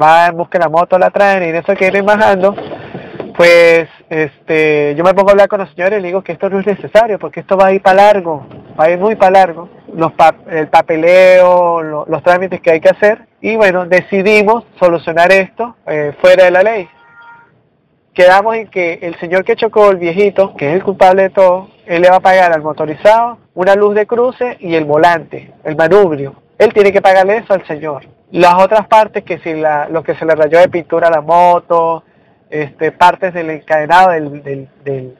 Va 0.01 0.27
en 0.27 0.35
busca 0.35 0.57
de 0.57 0.65
la 0.65 0.69
moto, 0.69 0.97
la 0.97 1.09
traen 1.11 1.43
y 1.43 1.49
en 1.49 1.55
eso 1.55 1.73
que 1.73 1.85
vienen 1.85 2.05
bajando, 2.05 2.53
pues 3.37 3.87
este, 4.09 4.93
yo 4.97 5.03
me 5.03 5.13
pongo 5.13 5.29
a 5.29 5.31
hablar 5.31 5.47
con 5.47 5.59
los 5.59 5.69
señores 5.69 5.99
y 5.99 6.01
le 6.01 6.07
digo 6.07 6.21
que 6.21 6.31
esto 6.31 6.49
no 6.49 6.59
es 6.59 6.65
necesario, 6.65 7.19
porque 7.19 7.41
esto 7.41 7.55
va 7.55 7.67
a 7.67 7.73
ir 7.73 7.81
para 7.81 8.03
largo, 8.03 8.45
va 8.79 8.85
a 8.85 8.89
ir 8.89 8.97
muy 8.97 9.15
para 9.15 9.31
largo. 9.31 9.69
Los 9.95 10.11
el 10.49 10.67
papeleo, 10.67 11.81
los 11.83 12.23
trámites 12.23 12.61
que 12.61 12.71
hay 12.71 12.81
que 12.81 12.89
hacer. 12.89 13.27
Y 13.41 13.55
bueno, 13.55 13.85
decidimos 13.85 14.65
solucionar 14.79 15.31
esto 15.31 15.75
eh, 15.87 16.13
fuera 16.21 16.45
de 16.45 16.51
la 16.51 16.63
ley 16.63 16.89
quedamos 18.15 18.55
en 18.55 18.67
que 18.67 18.99
el 19.03 19.15
señor 19.19 19.43
que 19.43 19.55
chocó, 19.55 19.91
el 19.91 19.97
viejito, 19.97 20.55
que 20.55 20.69
es 20.69 20.75
el 20.75 20.83
culpable 20.83 21.23
de 21.23 21.29
todo, 21.29 21.67
él 21.85 22.01
le 22.01 22.09
va 22.09 22.15
a 22.15 22.21
pagar 22.21 22.51
al 22.51 22.63
motorizado 22.63 23.37
una 23.53 23.75
luz 23.75 23.93
de 23.93 24.07
cruce 24.07 24.57
y 24.59 24.73
el 24.73 24.85
volante, 24.85 25.53
el 25.63 25.75
manubrio. 25.75 26.33
Él 26.57 26.73
tiene 26.73 26.91
que 26.91 27.01
pagarle 27.01 27.37
eso 27.37 27.53
al 27.53 27.67
señor. 27.67 28.05
Las 28.31 28.55
otras 28.55 28.87
partes, 28.87 29.23
que 29.23 29.37
si 29.39 29.53
la, 29.53 29.87
lo 29.89 30.01
que 30.01 30.15
se 30.15 30.25
le 30.25 30.33
rayó 30.33 30.59
de 30.59 30.69
pintura 30.69 31.09
a 31.09 31.11
la 31.11 31.21
moto, 31.21 32.03
este, 32.49 32.91
partes 32.91 33.33
del 33.33 33.49
encadenado, 33.49 34.11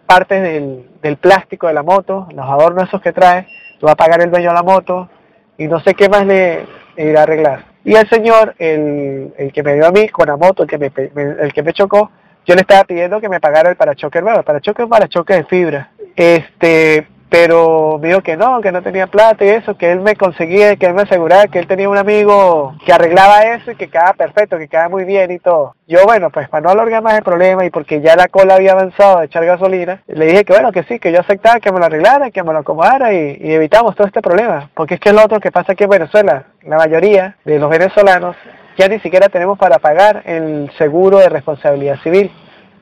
partes 0.05 0.41
del, 0.41 0.89
del, 1.01 1.17
plástico 1.17 1.67
de 1.67 1.73
la 1.73 1.83
moto, 1.83 2.27
los 2.33 2.45
adornos 2.45 2.87
esos 2.87 3.01
que 3.01 3.11
trae, 3.11 3.45
lo 3.79 3.87
va 3.87 3.93
a 3.93 3.95
pagar 3.95 4.21
el 4.21 4.31
dueño 4.31 4.49
de 4.49 4.55
la 4.55 4.63
moto 4.63 5.09
y 5.57 5.67
no 5.67 5.79
sé 5.81 5.93
qué 5.93 6.09
más 6.09 6.25
le, 6.25 6.65
irá 6.97 7.21
a 7.21 7.23
arreglar. 7.23 7.65
Y 7.83 7.95
el 7.95 8.09
señor, 8.09 8.55
el, 8.57 9.33
el, 9.37 9.53
que 9.53 9.63
me 9.63 9.75
dio 9.75 9.85
a 9.85 9.91
mí 9.91 10.09
con 10.09 10.27
la 10.27 10.37
moto, 10.37 10.63
el 10.63 10.69
que 10.69 10.77
me, 10.77 10.91
el 10.95 11.53
que 11.53 11.63
me 11.63 11.73
chocó, 11.73 12.11
yo 12.45 12.55
le 12.55 12.61
estaba 12.61 12.83
pidiendo 12.83 13.19
que 13.19 13.29
me 13.29 13.39
pagara 13.39 13.69
el 13.69 13.75
parachoque 13.75 14.21
nuevo, 14.21 14.39
el 14.39 14.45
parachoque 14.45 14.81
es 14.81 14.85
un 14.85 14.89
parachoque 14.89 15.33
de 15.33 15.43
fibra. 15.45 15.91
Este, 16.15 17.07
pero 17.37 17.99
me 18.01 18.07
dijo 18.07 18.21
que 18.21 18.37
no, 18.37 18.61
que 18.61 18.71
no 18.71 18.81
tenía 18.81 19.07
plata 19.07 19.43
y 19.43 19.49
eso, 19.49 19.75
que 19.75 19.91
él 19.91 19.99
me 19.99 20.15
conseguía, 20.15 20.77
que 20.77 20.85
él 20.85 20.93
me 20.93 21.01
aseguraba 21.01 21.47
que 21.47 21.59
él 21.59 21.67
tenía 21.67 21.89
un 21.89 21.97
amigo 21.97 22.73
que 22.85 22.93
arreglaba 22.93 23.41
eso 23.41 23.71
y 23.71 23.75
que 23.75 23.89
quedaba 23.89 24.13
perfecto, 24.13 24.57
que 24.57 24.69
quedaba 24.69 24.87
muy 24.87 25.03
bien 25.03 25.29
y 25.31 25.39
todo. 25.39 25.75
Yo, 25.85 26.05
bueno, 26.05 26.29
pues 26.29 26.47
para 26.47 26.61
no 26.61 26.69
alargar 26.69 27.03
más 27.03 27.15
el 27.15 27.23
problema 27.23 27.65
y 27.65 27.71
porque 27.71 27.99
ya 27.99 28.15
la 28.15 28.29
cola 28.29 28.55
había 28.55 28.71
avanzado 28.71 29.19
de 29.19 29.25
echar 29.25 29.43
gasolina, 29.43 30.01
le 30.07 30.27
dije 30.27 30.45
que 30.45 30.53
bueno, 30.53 30.71
que 30.71 30.83
sí, 30.83 30.97
que 30.97 31.11
yo 31.11 31.19
aceptaba 31.19 31.59
que 31.59 31.73
me 31.73 31.79
lo 31.79 31.87
arreglara, 31.87 32.31
que 32.31 32.41
me 32.41 32.53
lo 32.53 32.59
acomodara 32.59 33.11
y, 33.11 33.37
evitamos 33.41 33.97
todo 33.97 34.07
este 34.07 34.21
problema. 34.21 34.69
Porque 34.73 34.93
es 34.93 35.01
que 35.01 35.11
lo 35.11 35.21
otro 35.21 35.41
que 35.41 35.51
pasa 35.51 35.73
aquí 35.73 35.83
en 35.83 35.89
Venezuela, 35.89 36.45
la 36.63 36.77
mayoría 36.77 37.35
de 37.43 37.59
los 37.59 37.69
venezolanos 37.69 38.37
ya 38.77 38.87
ni 38.87 39.01
siquiera 39.01 39.27
tenemos 39.27 39.59
para 39.59 39.79
pagar 39.79 40.23
el 40.25 40.71
seguro 40.77 41.17
de 41.17 41.27
responsabilidad 41.27 41.99
civil. 42.01 42.31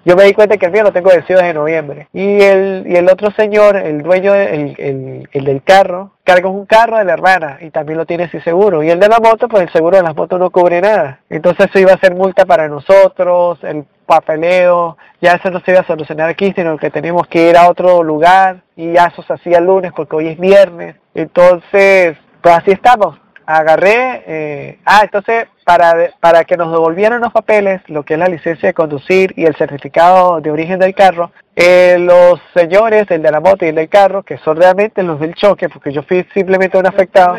Yo 0.06 0.16
me 0.16 0.24
di 0.26 0.34
cuenta 0.34 0.58
que 0.58 0.66
el 0.66 0.72
mío 0.72 0.84
lo 0.84 0.92
tengo 0.92 1.10
vencido 1.10 1.39
desde 1.39 1.54
noviembre. 1.54 2.08
Y 2.12 2.42
el, 2.42 2.84
y 2.88 2.96
el 2.96 3.10
otro 3.10 3.32
señor, 3.32 3.78
el 3.78 4.04
dueño, 4.04 4.36
el, 4.36 4.76
el, 4.78 5.30
el 5.32 5.46
del 5.46 5.63
carro, 5.63 6.12
carga 6.24 6.50
un 6.50 6.66
carro 6.66 6.98
de 6.98 7.06
la 7.06 7.13
hermana 7.13 7.58
y 7.62 7.70
también 7.70 7.98
lo 7.98 8.06
tiene 8.06 8.30
sin 8.30 8.44
seguro. 8.44 8.84
Y 8.84 8.89
el 8.89 9.00
de 9.00 9.08
la 9.08 9.20
moto, 9.20 9.48
pues 9.48 9.63
el 9.63 9.72
seguro 9.72 9.98
de 9.98 10.04
las 10.04 10.16
motos 10.16 10.39
no 10.39 10.50
cubre 10.50 10.82
nada. 10.82 11.22
Entonces 11.30 11.68
eso 11.70 11.80
iba 11.80 11.94
a 11.94 12.00
ser 12.00 12.16
multa 12.16 12.46
para 12.46 12.68
nosotros, 12.68 13.60
el 13.63 13.86
papeleo, 14.06 14.98
ya 15.22 15.34
eso 15.34 15.50
no 15.50 15.62
se 15.62 15.72
iba 15.72 15.80
a 15.80 15.88
solucionar 15.88 16.30
aquí, 16.30 16.54
sino 16.54 16.78
que 16.78 16.89
teníamos 16.89 17.28
que 17.28 17.50
ir 17.50 17.58
a 17.58 17.70
otro 17.70 18.04
lugar 18.04 18.63
y 18.76 18.92
ya 18.94 19.06
eso 19.06 19.24
se 19.24 19.34
hacía 19.34 19.60
el 19.60 19.66
lunes 19.66 19.94
porque 19.96 20.18
hoy 20.18 20.28
es 20.28 20.39
viernes. 20.39 20.98
Entonces, 21.16 22.18
pues 22.42 22.56
así 22.56 22.72
estamos 22.72 23.18
agarré, 23.45 24.23
eh, 24.25 24.79
ah, 24.86 25.01
entonces 25.03 25.47
para, 25.63 26.12
para 26.19 26.43
que 26.43 26.58
nos 26.58 26.71
devolvieran 26.71 27.21
los 27.21 27.32
papeles, 27.32 27.82
lo 27.88 28.03
que 28.03 28.13
es 28.13 28.19
la 28.19 28.27
licencia 28.27 28.67
de 28.67 28.73
conducir 28.73 29.34
y 29.36 29.45
el 29.45 29.56
certificado 29.56 30.41
de 30.41 30.51
origen 30.51 30.79
del 30.79 30.93
carro, 30.93 31.32
eh, 31.56 31.97
los 31.99 32.39
señores, 32.53 33.10
el 33.12 33.21
de 33.21 33.32
la 33.32 33.39
moto 33.39 33.65
y 33.65 33.69
el 33.69 33.75
del 33.75 33.89
carro, 33.89 34.23
que 34.23 34.38
son 34.39 34.58
realmente 34.58 35.03
los 35.03 35.19
del 35.19 35.36
choque, 35.36 35.69
porque 35.69 35.91
yo 35.91 36.03
fui 36.03 36.25
simplemente 36.34 36.77
un 36.77 36.88
afectado, 36.88 37.38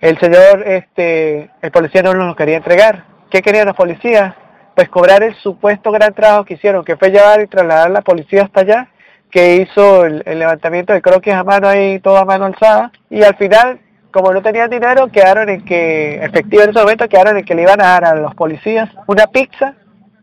el 0.00 0.18
señor, 0.18 0.66
este, 0.66 1.50
el 1.60 1.70
policía 1.70 2.02
no 2.02 2.14
nos 2.14 2.36
quería 2.36 2.56
entregar. 2.56 3.04
¿Qué 3.30 3.40
querían 3.40 3.66
los 3.66 3.76
policías? 3.76 4.34
Pues 4.74 4.88
cobrar 4.88 5.22
el 5.22 5.34
supuesto 5.36 5.92
gran 5.92 6.12
trabajo 6.12 6.44
que 6.44 6.54
hicieron, 6.54 6.84
que 6.84 6.96
fue 6.96 7.10
llevar 7.10 7.40
y 7.40 7.46
trasladar 7.46 7.86
a 7.86 7.90
la 7.90 8.02
policía 8.02 8.42
hasta 8.42 8.60
allá, 8.60 8.88
que 9.30 9.56
hizo 9.56 10.04
el, 10.04 10.22
el 10.26 10.38
levantamiento 10.38 10.92
de 10.92 11.00
croquis 11.00 11.32
a 11.32 11.44
mano 11.44 11.68
ahí, 11.68 12.00
todo 12.00 12.18
a 12.18 12.24
mano 12.24 12.46
alzada, 12.46 12.90
y 13.08 13.22
al 13.22 13.36
final 13.36 13.80
como 14.12 14.32
no 14.32 14.42
tenían 14.42 14.70
dinero, 14.70 15.08
quedaron 15.08 15.48
en 15.48 15.64
que, 15.64 16.16
efectivamente 16.16 16.64
en 16.64 16.70
ese 16.70 16.80
momento, 16.80 17.08
quedaron 17.08 17.38
en 17.38 17.44
que 17.44 17.54
le 17.54 17.62
iban 17.62 17.80
a 17.80 17.84
dar 17.84 18.04
a 18.04 18.14
los 18.14 18.34
policías 18.34 18.88
una 19.06 19.26
pizza 19.26 19.74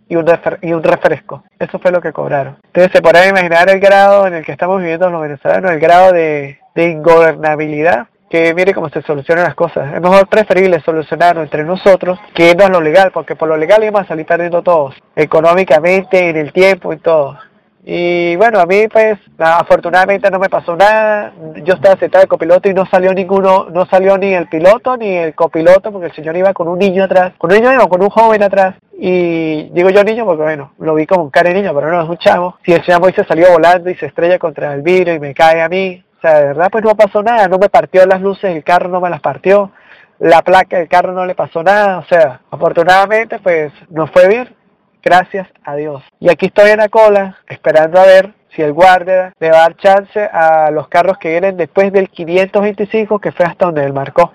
y 0.08 0.16
un, 0.16 0.84
refresco. 0.84 1.44
Eso 1.60 1.78
fue 1.80 1.92
lo 1.92 2.02
que 2.02 2.12
cobraron. 2.12 2.58
Entonces 2.66 2.92
se 2.92 3.02
podrán 3.02 3.30
imaginar 3.30 3.70
el 3.70 3.80
grado 3.80 4.26
en 4.26 4.34
el 4.34 4.46
que 4.46 4.52
estamos 4.52 4.80
viviendo 4.80 5.10
los 5.10 5.22
venezolanos, 5.22 5.72
el 5.72 5.80
grado 5.80 6.12
de, 6.14 6.60
de 6.74 6.90
ingobernabilidad 6.90 8.08
que 8.30 8.54
mire 8.54 8.74
cómo 8.74 8.90
se 8.90 9.02
solucionan 9.02 9.46
las 9.46 9.56
cosas. 9.56 9.94
Es 9.94 10.02
mejor 10.02 10.28
preferible 10.28 10.80
solucionarlo 10.82 11.42
entre 11.42 11.64
nosotros 11.64 12.20
que 12.34 12.52
irnos 12.52 12.68
a 12.68 12.70
lo 12.70 12.82
legal, 12.82 13.12
porque 13.12 13.36
por 13.36 13.50
lo 13.50 13.58
legal 13.58 13.84
íbamos 13.84 14.02
a 14.02 14.08
salir 14.08 14.26
perdiendo 14.26 14.62
todos, 14.62 14.96
económicamente, 15.16 16.30
en 16.30 16.38
el 16.38 16.54
tiempo 16.54 16.94
y 16.94 16.98
todo. 16.98 17.38
Y 17.84 18.36
bueno, 18.36 18.60
a 18.60 18.66
mí 18.66 18.88
pues 18.88 19.18
afortunadamente 19.38 20.30
no 20.30 20.40
me 20.40 20.50
pasó 20.50 20.76
nada. 20.76 21.32
Yo 21.64 21.76
estaba 21.76 21.98
sentado 21.98 22.24
de 22.24 22.28
copiloto 22.28 22.70
y 22.70 22.74
no 22.74 22.86
salió 22.86 23.14
ninguno, 23.14 23.68
no 23.72 23.86
salió 23.86 24.18
ni 24.18 24.34
el 24.34 24.48
piloto 24.48 24.98
ni 24.98 25.16
el 25.16 25.34
copiloto 25.34 25.92
porque 25.92 26.08
el 26.08 26.14
señor 26.14 26.36
iba 26.36 26.54
con 26.54 26.68
un 26.68 26.78
niño 26.78 27.06
atrás, 27.06 27.34
con 27.38 27.52
un 27.52 27.58
niño 27.58 27.72
o 27.82 27.88
con 27.88 28.02
un 28.02 28.10
joven 28.10 28.44
atrás. 28.44 28.76
Y 28.94 29.70
digo 29.70 29.90
yo 29.90 30.04
niño 30.04 30.26
porque 30.26 30.44
bueno, 30.44 30.74
lo 30.80 30.94
vi 30.94 31.06
como 31.06 31.24
un 31.24 31.30
cara 31.30 31.50
de 31.50 31.56
niño, 31.56 31.74
pero 31.74 31.90
no 31.90 32.04
es 32.04 32.10
un 32.10 32.18
chavo. 32.18 32.58
Si 32.66 32.74
el 32.74 32.84
chavo 32.84 33.10
se 33.12 33.24
salió 33.24 33.52
volando 33.52 33.90
y 33.90 33.96
se 33.96 34.08
estrella 34.08 34.38
contra 34.38 34.74
el 34.74 34.82
vidrio 34.82 35.16
y 35.16 35.20
me 35.20 35.34
cae 35.34 35.62
a 35.62 35.70
mí. 35.70 36.04
O 36.18 36.22
sea, 36.22 36.40
de 36.40 36.46
verdad 36.48 36.70
pues 36.70 36.84
no 36.84 36.96
pasó 36.96 37.24
nada, 37.24 37.48
no 37.48 37.58
me 37.58 37.70
partió 37.70 38.06
las 38.06 38.22
luces, 38.22 38.54
el 38.54 38.64
carro 38.64 38.90
no 38.90 39.00
me 39.00 39.10
las 39.10 39.22
partió, 39.22 39.72
la 40.20 40.42
placa 40.42 40.78
del 40.78 40.90
carro 40.90 41.14
no 41.14 41.26
le 41.26 41.34
pasó 41.34 41.64
nada. 41.64 42.00
O 42.00 42.04
sea, 42.04 42.42
afortunadamente 42.52 43.40
pues 43.40 43.72
no 43.90 44.06
fue 44.08 44.28
bien 44.28 44.59
Gracias 45.04 45.48
a 45.64 45.76
Dios. 45.76 46.04
Y 46.20 46.30
aquí 46.30 46.48
estoy 46.48 46.72
en 46.72 46.80
la 46.80 46.90
cola 46.90 47.38
esperando 47.48 48.00
a 48.00 48.06
ver 48.06 48.34
si 48.56 48.62
el 48.62 48.74
guardia 48.74 49.34
le 49.40 49.52
va 49.52 49.58
a 49.58 49.62
dar 49.62 49.78
chance 49.78 50.20
a 50.20 50.72
los 50.72 50.88
carros 50.88 51.18
que 51.18 51.30
vienen 51.30 51.58
después 51.58 51.92
del 51.94 52.10
525 52.10 53.20
que 53.20 53.32
fue 53.32 53.46
hasta 53.46 53.66
donde 53.66 53.84
él 53.84 53.94
marcó. 53.94 54.34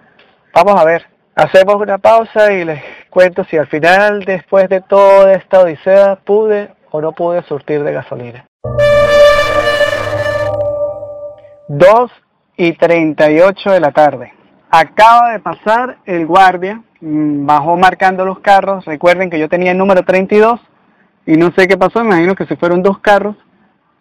Vamos 0.54 0.80
a 0.80 0.84
ver. 0.84 1.06
Hacemos 1.36 1.74
una 1.76 1.98
pausa 1.98 2.52
y 2.52 2.64
les 2.64 2.80
cuento 3.10 3.44
si 3.44 3.56
al 3.56 3.66
final, 3.66 4.24
después 4.24 4.68
de 4.68 4.80
toda 4.80 5.32
esta 5.34 5.60
odisea, 5.60 6.16
pude 6.16 6.70
o 6.92 7.00
no 7.00 7.10
pude 7.10 7.42
surtir 7.42 7.82
de 7.82 7.92
gasolina. 7.92 8.46
2 11.68 12.10
y 12.56 12.72
38 12.74 13.72
de 13.72 13.80
la 13.80 13.90
tarde. 13.90 14.32
Acaba 14.76 15.32
de 15.32 15.40
pasar 15.40 15.98
el 16.04 16.26
guardia 16.26 16.82
Mm, 17.06 17.44
bajó 17.44 17.76
marcando 17.76 18.24
los 18.24 18.38
carros. 18.38 18.86
Recuerden 18.86 19.28
que 19.28 19.38
yo 19.38 19.46
tenía 19.46 19.72
el 19.72 19.78
número 19.78 20.04
32 20.04 20.58
y 21.26 21.36
no 21.36 21.52
sé 21.54 21.68
qué 21.68 21.76
pasó, 21.76 22.02
imagino 22.02 22.34
que 22.34 22.46
se 22.46 22.56
fueron 22.56 22.82
dos 22.82 22.98
carros 22.98 23.36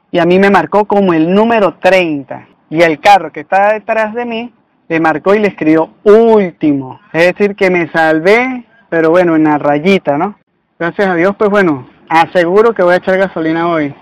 y 0.09 0.19
a 0.19 0.25
mí 0.25 0.39
me 0.39 0.49
marcó 0.49 0.85
como 0.85 1.13
el 1.13 1.33
número 1.33 1.73
30 1.75 2.47
y 2.69 2.81
el 2.81 3.01
carro 3.01 3.29
que 3.33 3.41
estaba 3.41 3.73
detrás 3.73 4.13
de 4.13 4.25
mí 4.25 4.53
le 4.87 5.01
marcó 5.01 5.35
y 5.35 5.39
le 5.39 5.49
escribió 5.49 5.89
último. 6.03 7.01
Es 7.11 7.33
decir, 7.33 7.57
que 7.57 7.69
me 7.69 7.89
salvé, 7.89 8.65
pero 8.89 9.09
bueno, 9.09 9.35
en 9.35 9.43
la 9.43 9.57
rayita, 9.57 10.17
¿no? 10.17 10.39
Gracias 10.79 11.07
a 11.07 11.15
Dios, 11.15 11.35
pues 11.37 11.49
bueno, 11.49 11.89
aseguro 12.07 12.73
que 12.73 12.83
voy 12.83 12.93
a 12.93 12.97
echar 12.97 13.17
gasolina 13.17 13.67
hoy. 13.67 13.93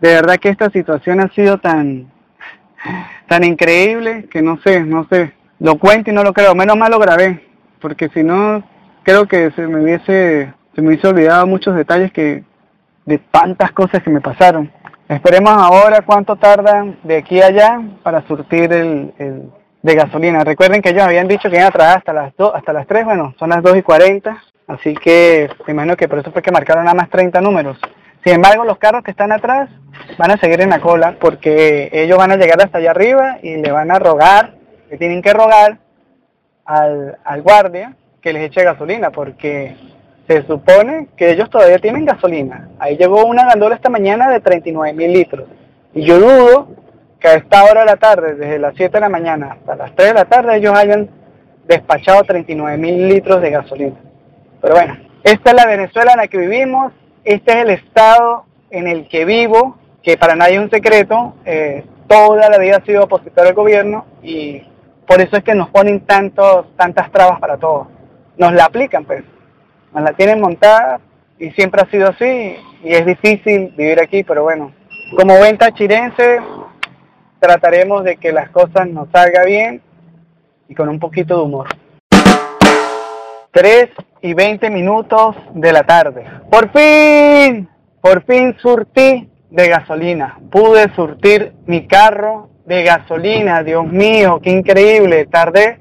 De 0.00 0.14
verdad 0.14 0.36
que 0.36 0.50
esta 0.50 0.70
situación 0.70 1.18
ha 1.18 1.28
sido 1.30 1.58
tan 1.58 2.12
tan 3.26 3.42
increíble 3.42 4.28
que 4.30 4.40
no 4.40 4.56
sé, 4.62 4.84
no 4.84 5.04
sé. 5.10 5.39
Lo 5.60 5.78
cuento 5.78 6.10
y 6.10 6.14
no 6.14 6.24
lo 6.24 6.32
creo. 6.32 6.54
Menos 6.54 6.76
mal 6.76 6.90
lo 6.90 6.98
grabé, 6.98 7.46
porque 7.80 8.08
si 8.08 8.22
no, 8.22 8.62
creo 9.02 9.26
que 9.26 9.50
se 9.52 9.66
me 9.66 9.82
hubiese, 9.82 10.52
se 10.74 10.82
me 10.82 10.88
hubiese 10.88 11.08
olvidado 11.08 11.46
muchos 11.46 11.76
detalles 11.76 12.12
que 12.12 12.44
de 13.04 13.18
tantas 13.18 13.72
cosas 13.72 14.02
que 14.02 14.10
me 14.10 14.20
pasaron. 14.20 14.72
Esperemos 15.08 15.52
ahora 15.52 16.02
cuánto 16.02 16.36
tardan 16.36 16.96
de 17.02 17.16
aquí 17.18 17.42
a 17.42 17.46
allá 17.46 17.82
para 18.02 18.26
surtir 18.26 18.72
el, 18.72 19.50
de 19.82 19.94
gasolina. 19.94 20.44
Recuerden 20.44 20.80
que 20.80 20.90
ellos 20.90 21.02
habían 21.02 21.26
dicho 21.26 21.50
que 21.50 21.56
iban 21.56 21.68
a 21.68 21.72
trabajar 21.72 21.98
hasta 21.98 22.12
las 22.12 22.36
2, 22.36 22.52
hasta 22.54 22.72
las 22.72 22.86
3, 22.86 23.04
bueno, 23.04 23.34
son 23.38 23.50
las 23.50 23.62
2 23.62 23.78
y 23.78 23.82
40, 23.82 24.42
así 24.68 24.94
que 24.94 25.50
me 25.66 25.72
imagino 25.72 25.96
que 25.96 26.08
por 26.08 26.20
eso 26.20 26.30
fue 26.30 26.42
que 26.42 26.52
marcaron 26.52 26.84
nada 26.84 26.94
más 26.94 27.10
30 27.10 27.40
números. 27.40 27.78
Sin 28.22 28.34
embargo, 28.34 28.64
los 28.64 28.78
carros 28.78 29.02
que 29.02 29.10
están 29.10 29.32
atrás 29.32 29.68
van 30.16 30.30
a 30.30 30.36
seguir 30.36 30.60
en 30.60 30.70
la 30.70 30.80
cola 30.80 31.16
porque 31.18 31.90
ellos 31.92 32.16
van 32.16 32.30
a 32.30 32.36
llegar 32.36 32.62
hasta 32.62 32.78
allá 32.78 32.92
arriba 32.92 33.38
y 33.42 33.56
le 33.56 33.72
van 33.72 33.90
a 33.90 33.98
rogar, 33.98 34.59
le 34.90 34.98
tienen 34.98 35.22
que 35.22 35.32
rogar 35.32 35.78
al, 36.64 37.18
al 37.24 37.42
guardia 37.42 37.96
que 38.20 38.32
les 38.32 38.42
eche 38.44 38.64
gasolina 38.64 39.10
porque 39.10 39.76
se 40.26 40.42
supone 40.46 41.08
que 41.16 41.32
ellos 41.32 41.50
todavía 41.50 41.78
tienen 41.78 42.04
gasolina. 42.04 42.68
Ahí 42.78 42.96
llegó 42.96 43.24
una 43.24 43.46
gandola 43.46 43.74
esta 43.74 43.88
mañana 43.88 44.30
de 44.30 44.40
39 44.40 44.96
mil 44.96 45.12
litros. 45.12 45.48
Y 45.94 46.02
yo 46.02 46.18
dudo 46.18 46.68
que 47.18 47.28
a 47.28 47.34
esta 47.34 47.64
hora 47.64 47.80
de 47.80 47.86
la 47.86 47.96
tarde, 47.96 48.34
desde 48.34 48.58
las 48.58 48.74
7 48.76 48.92
de 48.92 49.00
la 49.00 49.08
mañana 49.08 49.52
hasta 49.52 49.76
las 49.76 49.94
3 49.94 50.08
de 50.08 50.14
la 50.14 50.24
tarde, 50.24 50.56
ellos 50.56 50.76
hayan 50.76 51.10
despachado 51.66 52.22
39 52.22 52.78
mil 52.78 53.08
litros 53.08 53.42
de 53.42 53.50
gasolina. 53.50 53.96
Pero 54.60 54.74
bueno, 54.74 54.96
esta 55.24 55.50
es 55.50 55.56
la 55.56 55.66
Venezuela 55.66 56.12
en 56.12 56.18
la 56.18 56.28
que 56.28 56.38
vivimos, 56.38 56.92
este 57.24 57.52
es 57.52 57.56
el 57.58 57.70
estado 57.70 58.44
en 58.70 58.86
el 58.86 59.08
que 59.08 59.24
vivo, 59.24 59.76
que 60.02 60.16
para 60.16 60.34
nadie 60.34 60.56
es 60.56 60.62
un 60.62 60.70
secreto, 60.70 61.34
eh, 61.44 61.84
toda 62.08 62.48
la 62.48 62.58
vida 62.58 62.76
ha 62.76 62.84
sido 62.84 63.04
opositor 63.04 63.46
al 63.46 63.54
gobierno 63.54 64.06
y 64.22 64.62
por 65.10 65.20
eso 65.20 65.38
es 65.38 65.42
que 65.42 65.56
nos 65.56 65.70
ponen 65.70 66.06
tantos, 66.06 66.66
tantas 66.76 67.10
trabas 67.10 67.40
para 67.40 67.56
todo. 67.56 67.88
Nos 68.38 68.52
la 68.52 68.66
aplican, 68.66 69.04
pues, 69.04 69.24
nos 69.92 70.04
la 70.04 70.12
tienen 70.12 70.40
montada 70.40 71.00
y 71.36 71.50
siempre 71.50 71.82
ha 71.82 71.90
sido 71.90 72.10
así 72.10 72.56
y 72.84 72.92
es 72.92 73.04
difícil 73.04 73.74
vivir 73.76 74.00
aquí, 74.00 74.22
pero 74.22 74.44
bueno, 74.44 74.70
como 75.16 75.36
buen 75.36 75.58
tachirense 75.58 76.38
trataremos 77.40 78.04
de 78.04 78.18
que 78.18 78.30
las 78.30 78.50
cosas 78.50 78.88
nos 78.88 79.08
salgan 79.10 79.46
bien 79.46 79.82
y 80.68 80.76
con 80.76 80.88
un 80.88 81.00
poquito 81.00 81.38
de 81.38 81.42
humor. 81.42 81.66
3 83.50 83.88
y 84.22 84.32
20 84.32 84.70
minutos 84.70 85.34
de 85.54 85.72
la 85.72 85.82
tarde. 85.82 86.24
Por 86.48 86.70
fin, 86.70 87.68
por 88.00 88.22
fin 88.26 88.56
surtí 88.62 89.28
de 89.50 89.68
gasolina. 89.68 90.38
Pude 90.52 90.94
surtir 90.94 91.52
mi 91.66 91.88
carro 91.88 92.49
de 92.70 92.84
gasolina. 92.84 93.64
Dios 93.64 93.84
mío, 93.84 94.40
qué 94.40 94.50
increíble. 94.50 95.26
Tardé 95.26 95.80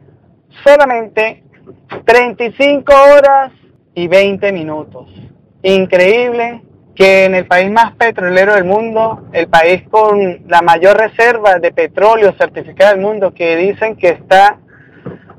solamente 0.64 1.44
35 2.04 2.92
horas 2.92 3.52
y 3.94 4.08
20 4.08 4.52
minutos. 4.52 5.08
Increíble 5.62 6.64
que 6.96 7.26
en 7.26 7.36
el 7.36 7.46
país 7.46 7.72
más 7.72 7.94
petrolero 7.96 8.56
del 8.56 8.64
mundo, 8.64 9.28
el 9.34 9.48
país 9.48 9.84
con 9.88 10.48
la 10.48 10.64
mayor 10.64 10.98
reserva 10.98 11.60
de 11.60 11.72
petróleo 11.72 12.34
certificada 12.40 12.92
del 12.94 13.02
mundo, 13.02 13.36
que 13.36 13.56
dicen 13.56 13.96
que 13.96 14.10
está 14.10 14.58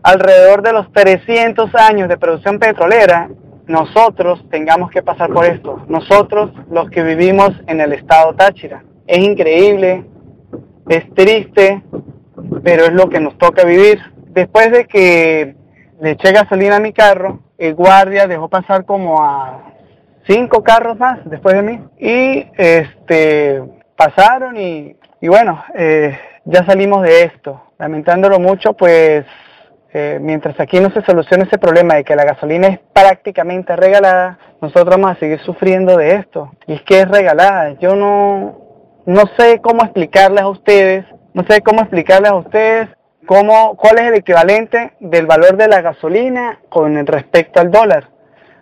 alrededor 0.04 0.62
de 0.62 0.72
los 0.72 0.92
300 0.92 1.74
años 1.74 2.08
de 2.08 2.16
producción 2.16 2.60
petrolera, 2.60 3.28
nosotros 3.66 4.48
tengamos 4.50 4.90
que 4.92 5.02
pasar 5.02 5.30
por 5.32 5.44
esto. 5.44 5.84
Nosotros, 5.88 6.52
los 6.70 6.88
que 6.90 7.02
vivimos 7.02 7.50
en 7.66 7.80
el 7.80 7.92
estado 7.92 8.34
Táchira. 8.34 8.84
Es 9.06 9.18
increíble, 9.18 10.04
es 10.96 11.14
triste, 11.14 11.82
pero 12.64 12.84
es 12.84 12.92
lo 12.92 13.08
que 13.08 13.20
nos 13.20 13.38
toca 13.38 13.64
vivir. 13.64 14.00
Después 14.28 14.70
de 14.72 14.86
que 14.86 15.54
le 16.00 16.10
eché 16.10 16.32
gasolina 16.32 16.76
a 16.76 16.80
mi 16.80 16.92
carro, 16.92 17.40
el 17.58 17.74
guardia 17.74 18.26
dejó 18.26 18.48
pasar 18.48 18.84
como 18.84 19.22
a 19.22 19.72
cinco 20.26 20.62
carros 20.62 20.98
más 20.98 21.18
después 21.24 21.54
de 21.54 21.62
mí 21.62 21.80
y 21.98 22.46
este 22.56 23.62
pasaron 23.96 24.56
y, 24.56 24.96
y 25.20 25.28
bueno, 25.28 25.62
eh, 25.74 26.18
ya 26.44 26.64
salimos 26.64 27.02
de 27.02 27.22
esto. 27.22 27.60
Lamentándolo 27.78 28.38
mucho, 28.38 28.72
pues 28.72 29.24
eh, 29.92 30.18
mientras 30.20 30.58
aquí 30.60 30.80
no 30.80 30.90
se 30.90 31.02
solucione 31.02 31.44
ese 31.44 31.58
problema 31.58 31.94
de 31.94 32.04
que 32.04 32.16
la 32.16 32.24
gasolina 32.24 32.68
es 32.68 32.80
prácticamente 32.92 33.74
regalada, 33.76 34.38
nosotros 34.60 34.88
vamos 34.88 35.12
a 35.12 35.20
seguir 35.20 35.40
sufriendo 35.40 35.96
de 35.96 36.16
esto. 36.16 36.50
Y 36.66 36.74
es 36.74 36.82
que 36.82 37.00
es 37.00 37.08
regalada. 37.08 37.72
Yo 37.78 37.94
no, 37.94 38.69
no 39.12 39.22
sé 39.38 39.60
cómo 39.60 39.82
explicarles 39.82 40.42
a 40.42 40.48
ustedes, 40.48 41.04
no 41.34 41.44
sé 41.48 41.60
cómo 41.62 41.80
explicarles 41.80 42.30
a 42.30 42.36
ustedes 42.36 42.88
cómo, 43.26 43.76
cuál 43.76 43.98
es 43.98 44.04
el 44.08 44.14
equivalente 44.14 44.92
del 45.00 45.26
valor 45.26 45.56
de 45.56 45.68
la 45.68 45.82
gasolina 45.82 46.58
con 46.68 47.06
respecto 47.06 47.60
al 47.60 47.70
dólar 47.70 48.08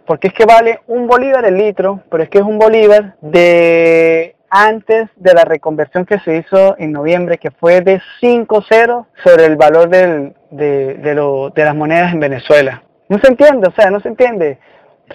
porque 0.08 0.28
es 0.28 0.32
que 0.32 0.46
vale 0.46 0.80
un 0.86 1.06
bolívar 1.06 1.44
el 1.44 1.58
litro, 1.58 2.00
pero 2.10 2.22
es 2.22 2.30
que 2.30 2.38
es 2.38 2.44
un 2.44 2.58
bolívar 2.58 3.16
de 3.20 4.36
antes 4.48 5.10
de 5.16 5.34
la 5.34 5.44
reconversión 5.44 6.06
que 6.06 6.18
se 6.20 6.38
hizo 6.38 6.76
en 6.78 6.92
noviembre, 6.92 7.36
que 7.36 7.50
fue 7.50 7.82
de 7.82 8.00
5 8.20 8.62
ceros 8.62 9.06
sobre 9.22 9.44
el 9.44 9.56
valor 9.56 9.90
de, 9.90 10.32
de, 10.50 10.94
de 10.94 11.64
las 11.64 11.76
monedas 11.76 12.14
en 12.14 12.20
Venezuela. 12.20 12.82
No 13.10 13.18
se 13.18 13.28
entiende, 13.28 13.68
o 13.68 13.72
sea, 13.72 13.90
no 13.90 14.00
se 14.00 14.08
entiende. 14.08 14.58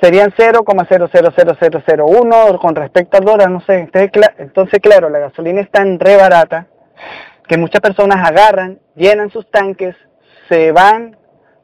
Serían 0.02 0.32
0,000001 0.32 2.60
con 2.60 2.76
respecto 2.76 3.18
al 3.18 3.26
dólar, 3.26 3.52
no 3.52 3.62
sé. 3.62 3.88
Entonces, 4.38 4.80
claro, 4.82 5.10
la 5.10 5.20
gasolina 5.20 5.62
es 5.62 5.72
tan 5.72 6.00
re 6.00 6.18
barata 6.18 6.68
que 7.48 7.58
muchas 7.58 7.82
personas 7.82 8.28
agarran, 8.28 8.80
llenan 8.96 9.30
sus 9.30 9.50
tanques, 9.52 9.96
se 10.50 10.72
van 10.72 11.16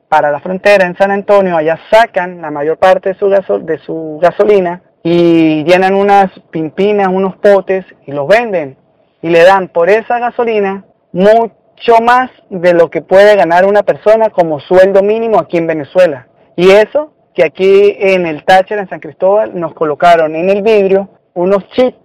para 0.08 0.32
la 0.32 0.40
frontera 0.40 0.86
en 0.86 0.96
San 0.98 1.12
Antonio, 1.12 1.58
allá 1.58 1.80
sacan 1.92 2.42
la 2.42 2.52
mayor 2.52 2.78
parte 2.78 3.14
de 3.14 3.78
su 3.80 4.20
gasolina 4.22 4.82
y 5.04 5.64
llenan 5.64 5.96
unas 5.96 6.32
pimpinas, 6.52 7.08
unos 7.08 7.38
potes 7.38 7.86
y 8.06 8.12
los 8.12 8.28
venden. 8.28 8.78
Y 9.22 9.30
le 9.30 9.44
dan 9.44 9.68
por 9.68 9.90
esa 9.90 10.20
gasolina 10.20 10.86
mucho 11.12 12.00
más 12.02 12.30
de 12.50 12.74
lo 12.74 12.90
que 12.90 13.02
puede 13.02 13.36
ganar 13.36 13.66
una 13.66 13.84
persona 13.84 14.30
como 14.30 14.60
sueldo 14.60 15.02
mínimo 15.02 15.40
aquí 15.40 15.58
en 15.58 15.68
Venezuela. 15.68 16.28
Y 16.56 16.72
eso 16.72 17.14
que 17.34 17.44
aquí 17.44 17.96
en 18.00 18.26
el 18.26 18.44
Táchira, 18.44 18.82
en 18.82 18.90
San 18.90 19.00
Cristóbal, 19.00 19.60
nos 19.60 19.74
colocaron 19.74 20.36
en 20.36 20.50
el 20.50 20.62
vidrio 20.62 21.10
unos 21.34 21.68
chips 21.70 21.98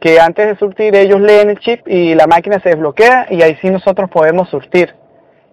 que 0.00 0.20
antes 0.20 0.46
de 0.46 0.56
surtir 0.56 0.94
ellos 0.94 1.20
leen 1.20 1.50
el 1.50 1.58
chip 1.58 1.88
y 1.88 2.14
la 2.14 2.26
máquina 2.26 2.60
se 2.60 2.68
desbloquea 2.68 3.28
y 3.30 3.42
ahí 3.42 3.56
sí 3.62 3.70
nosotros 3.70 4.10
podemos 4.10 4.48
surtir. 4.50 4.94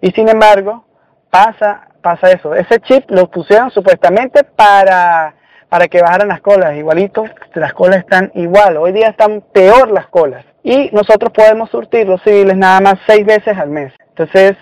Y 0.01 0.11
sin 0.11 0.27
embargo, 0.27 0.85
pasa 1.29 1.87
pasa 2.03 2.31
eso. 2.31 2.53
Ese 2.53 2.79
chip 2.81 3.09
lo 3.09 3.31
pusieron 3.31 3.71
supuestamente 3.71 4.43
para, 4.43 5.33
para 5.69 5.87
que 5.87 6.01
bajaran 6.01 6.27
las 6.27 6.41
colas, 6.41 6.75
igualito, 6.75 7.23
las 7.55 7.73
colas 7.73 7.99
están 7.99 8.31
igual, 8.35 8.77
hoy 8.77 8.91
día 8.91 9.07
están 9.07 9.41
peor 9.51 9.89
las 9.89 10.07
colas. 10.07 10.45
Y 10.63 10.91
nosotros 10.91 11.31
podemos 11.33 11.71
surtir 11.71 12.07
los 12.07 12.21
civiles 12.21 12.55
nada 12.55 12.79
más 12.79 12.95
seis 13.07 13.25
veces 13.25 13.57
al 13.57 13.69
mes. 13.69 13.91
Entonces, 14.09 14.55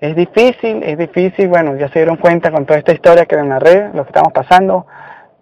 es 0.00 0.16
difícil, 0.16 0.82
es 0.82 0.96
difícil, 0.96 1.48
bueno, 1.48 1.76
ya 1.76 1.88
se 1.88 1.98
dieron 1.98 2.16
cuenta 2.16 2.50
con 2.50 2.64
toda 2.64 2.78
esta 2.78 2.92
historia 2.92 3.26
que 3.26 3.34
en 3.34 3.50
la 3.50 3.58
red, 3.58 3.92
lo 3.92 4.04
que 4.04 4.10
estamos 4.10 4.32
pasando. 4.32 4.86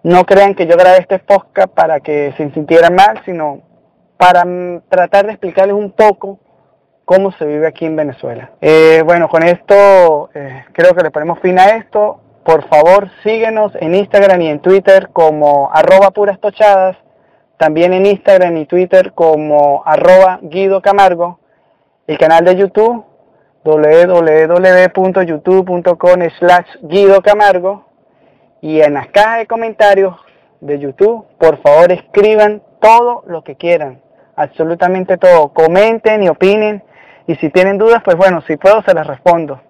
No 0.03 0.25
crean 0.25 0.55
que 0.55 0.67
yo 0.67 0.77
grabé 0.77 0.99
este 0.99 1.21
podcast 1.21 1.69
para 1.69 2.01
que 2.01 2.33
se 2.37 2.51
sintieran 2.51 2.95
mal, 2.95 3.21
sino 3.25 3.61
para 4.17 4.45
mm, 4.45 4.83
tratar 4.89 5.27
de 5.27 5.33
explicarles 5.33 5.77
un 5.77 5.93
poco 5.93 6.41
cómo 7.05 7.31
se 7.33 7.47
vive 7.47 7.69
aquí 7.69 7.87
en 7.87 7.95
Venezuela. 7.95 8.51
Eh, 8.61 9.03
bueno, 9.05 9.29
con 9.29 9.45
esto 9.45 10.31
eh, 10.35 10.65
creo 10.73 10.93
que 10.95 11.05
le 11.05 11.13
ponemos 11.13 11.39
fin 11.39 11.59
a 11.59 11.77
esto. 11.77 12.21
Por 12.45 12.69
favor, 12.69 13.11
síguenos 13.23 13.73
en 13.77 13.95
Instagram 13.95 14.41
y 14.43 14.49
en 14.49 14.61
Twitter 14.61 15.11
como 15.13 15.71
arroba 15.73 16.11
puras 16.11 16.41
tochadas. 16.41 16.97
También 17.59 17.93
en 17.93 18.07
Instagram 18.07 18.57
y 18.57 18.67
Twitter 18.67 19.13
como 19.15 19.83
arroba 19.85 20.41
Guido 20.43 20.83
Camargo. 20.83 21.39
El 22.07 22.19
canal 22.19 22.45
de 22.45 22.57
YouTube 22.57 23.05
www.youtube.com 23.65 26.21
slash 26.39 26.67
Guido 26.83 27.23
Camargo. 27.23 27.87
Y 28.61 28.81
en 28.81 28.95
las 28.95 29.09
cajas 29.09 29.39
de 29.39 29.47
comentarios 29.47 30.15
de 30.61 30.79
YouTube, 30.79 31.27
por 31.39 31.61
favor 31.63 31.93
escriban 31.93 32.63
todo 32.81 33.23
lo 33.27 33.45
que 33.45 33.57
quieran. 33.57 34.01
Absolutamente 34.37 35.17
todo. 35.17 35.53
Comenten 35.53 36.23
y 36.23 36.29
opinen 36.29 36.85
y 37.27 37.35
si 37.37 37.51
tienen 37.51 37.79
dudas, 37.79 38.03
pues 38.03 38.17
bueno, 38.17 38.43
si 38.47 38.57
puedo 38.57 38.83
se 38.83 38.95
las 38.95 39.07
respondo. 39.07 39.61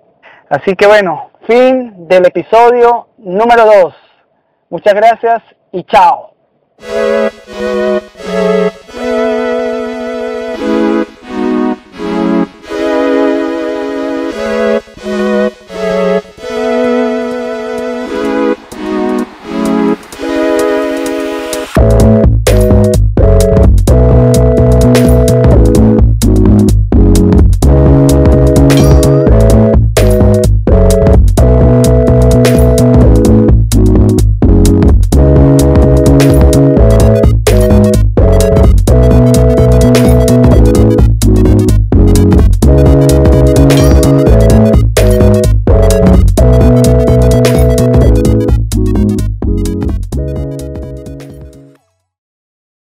Así 0.48 0.76
que 0.76 0.86
bueno, 0.86 1.30
fin 1.46 2.08
del 2.08 2.26
episodio 2.26 3.08
número 3.18 3.64
2. 3.64 3.94
Muchas 4.70 4.94
gracias 4.94 5.42
y 5.72 5.84
chao. 5.84 6.34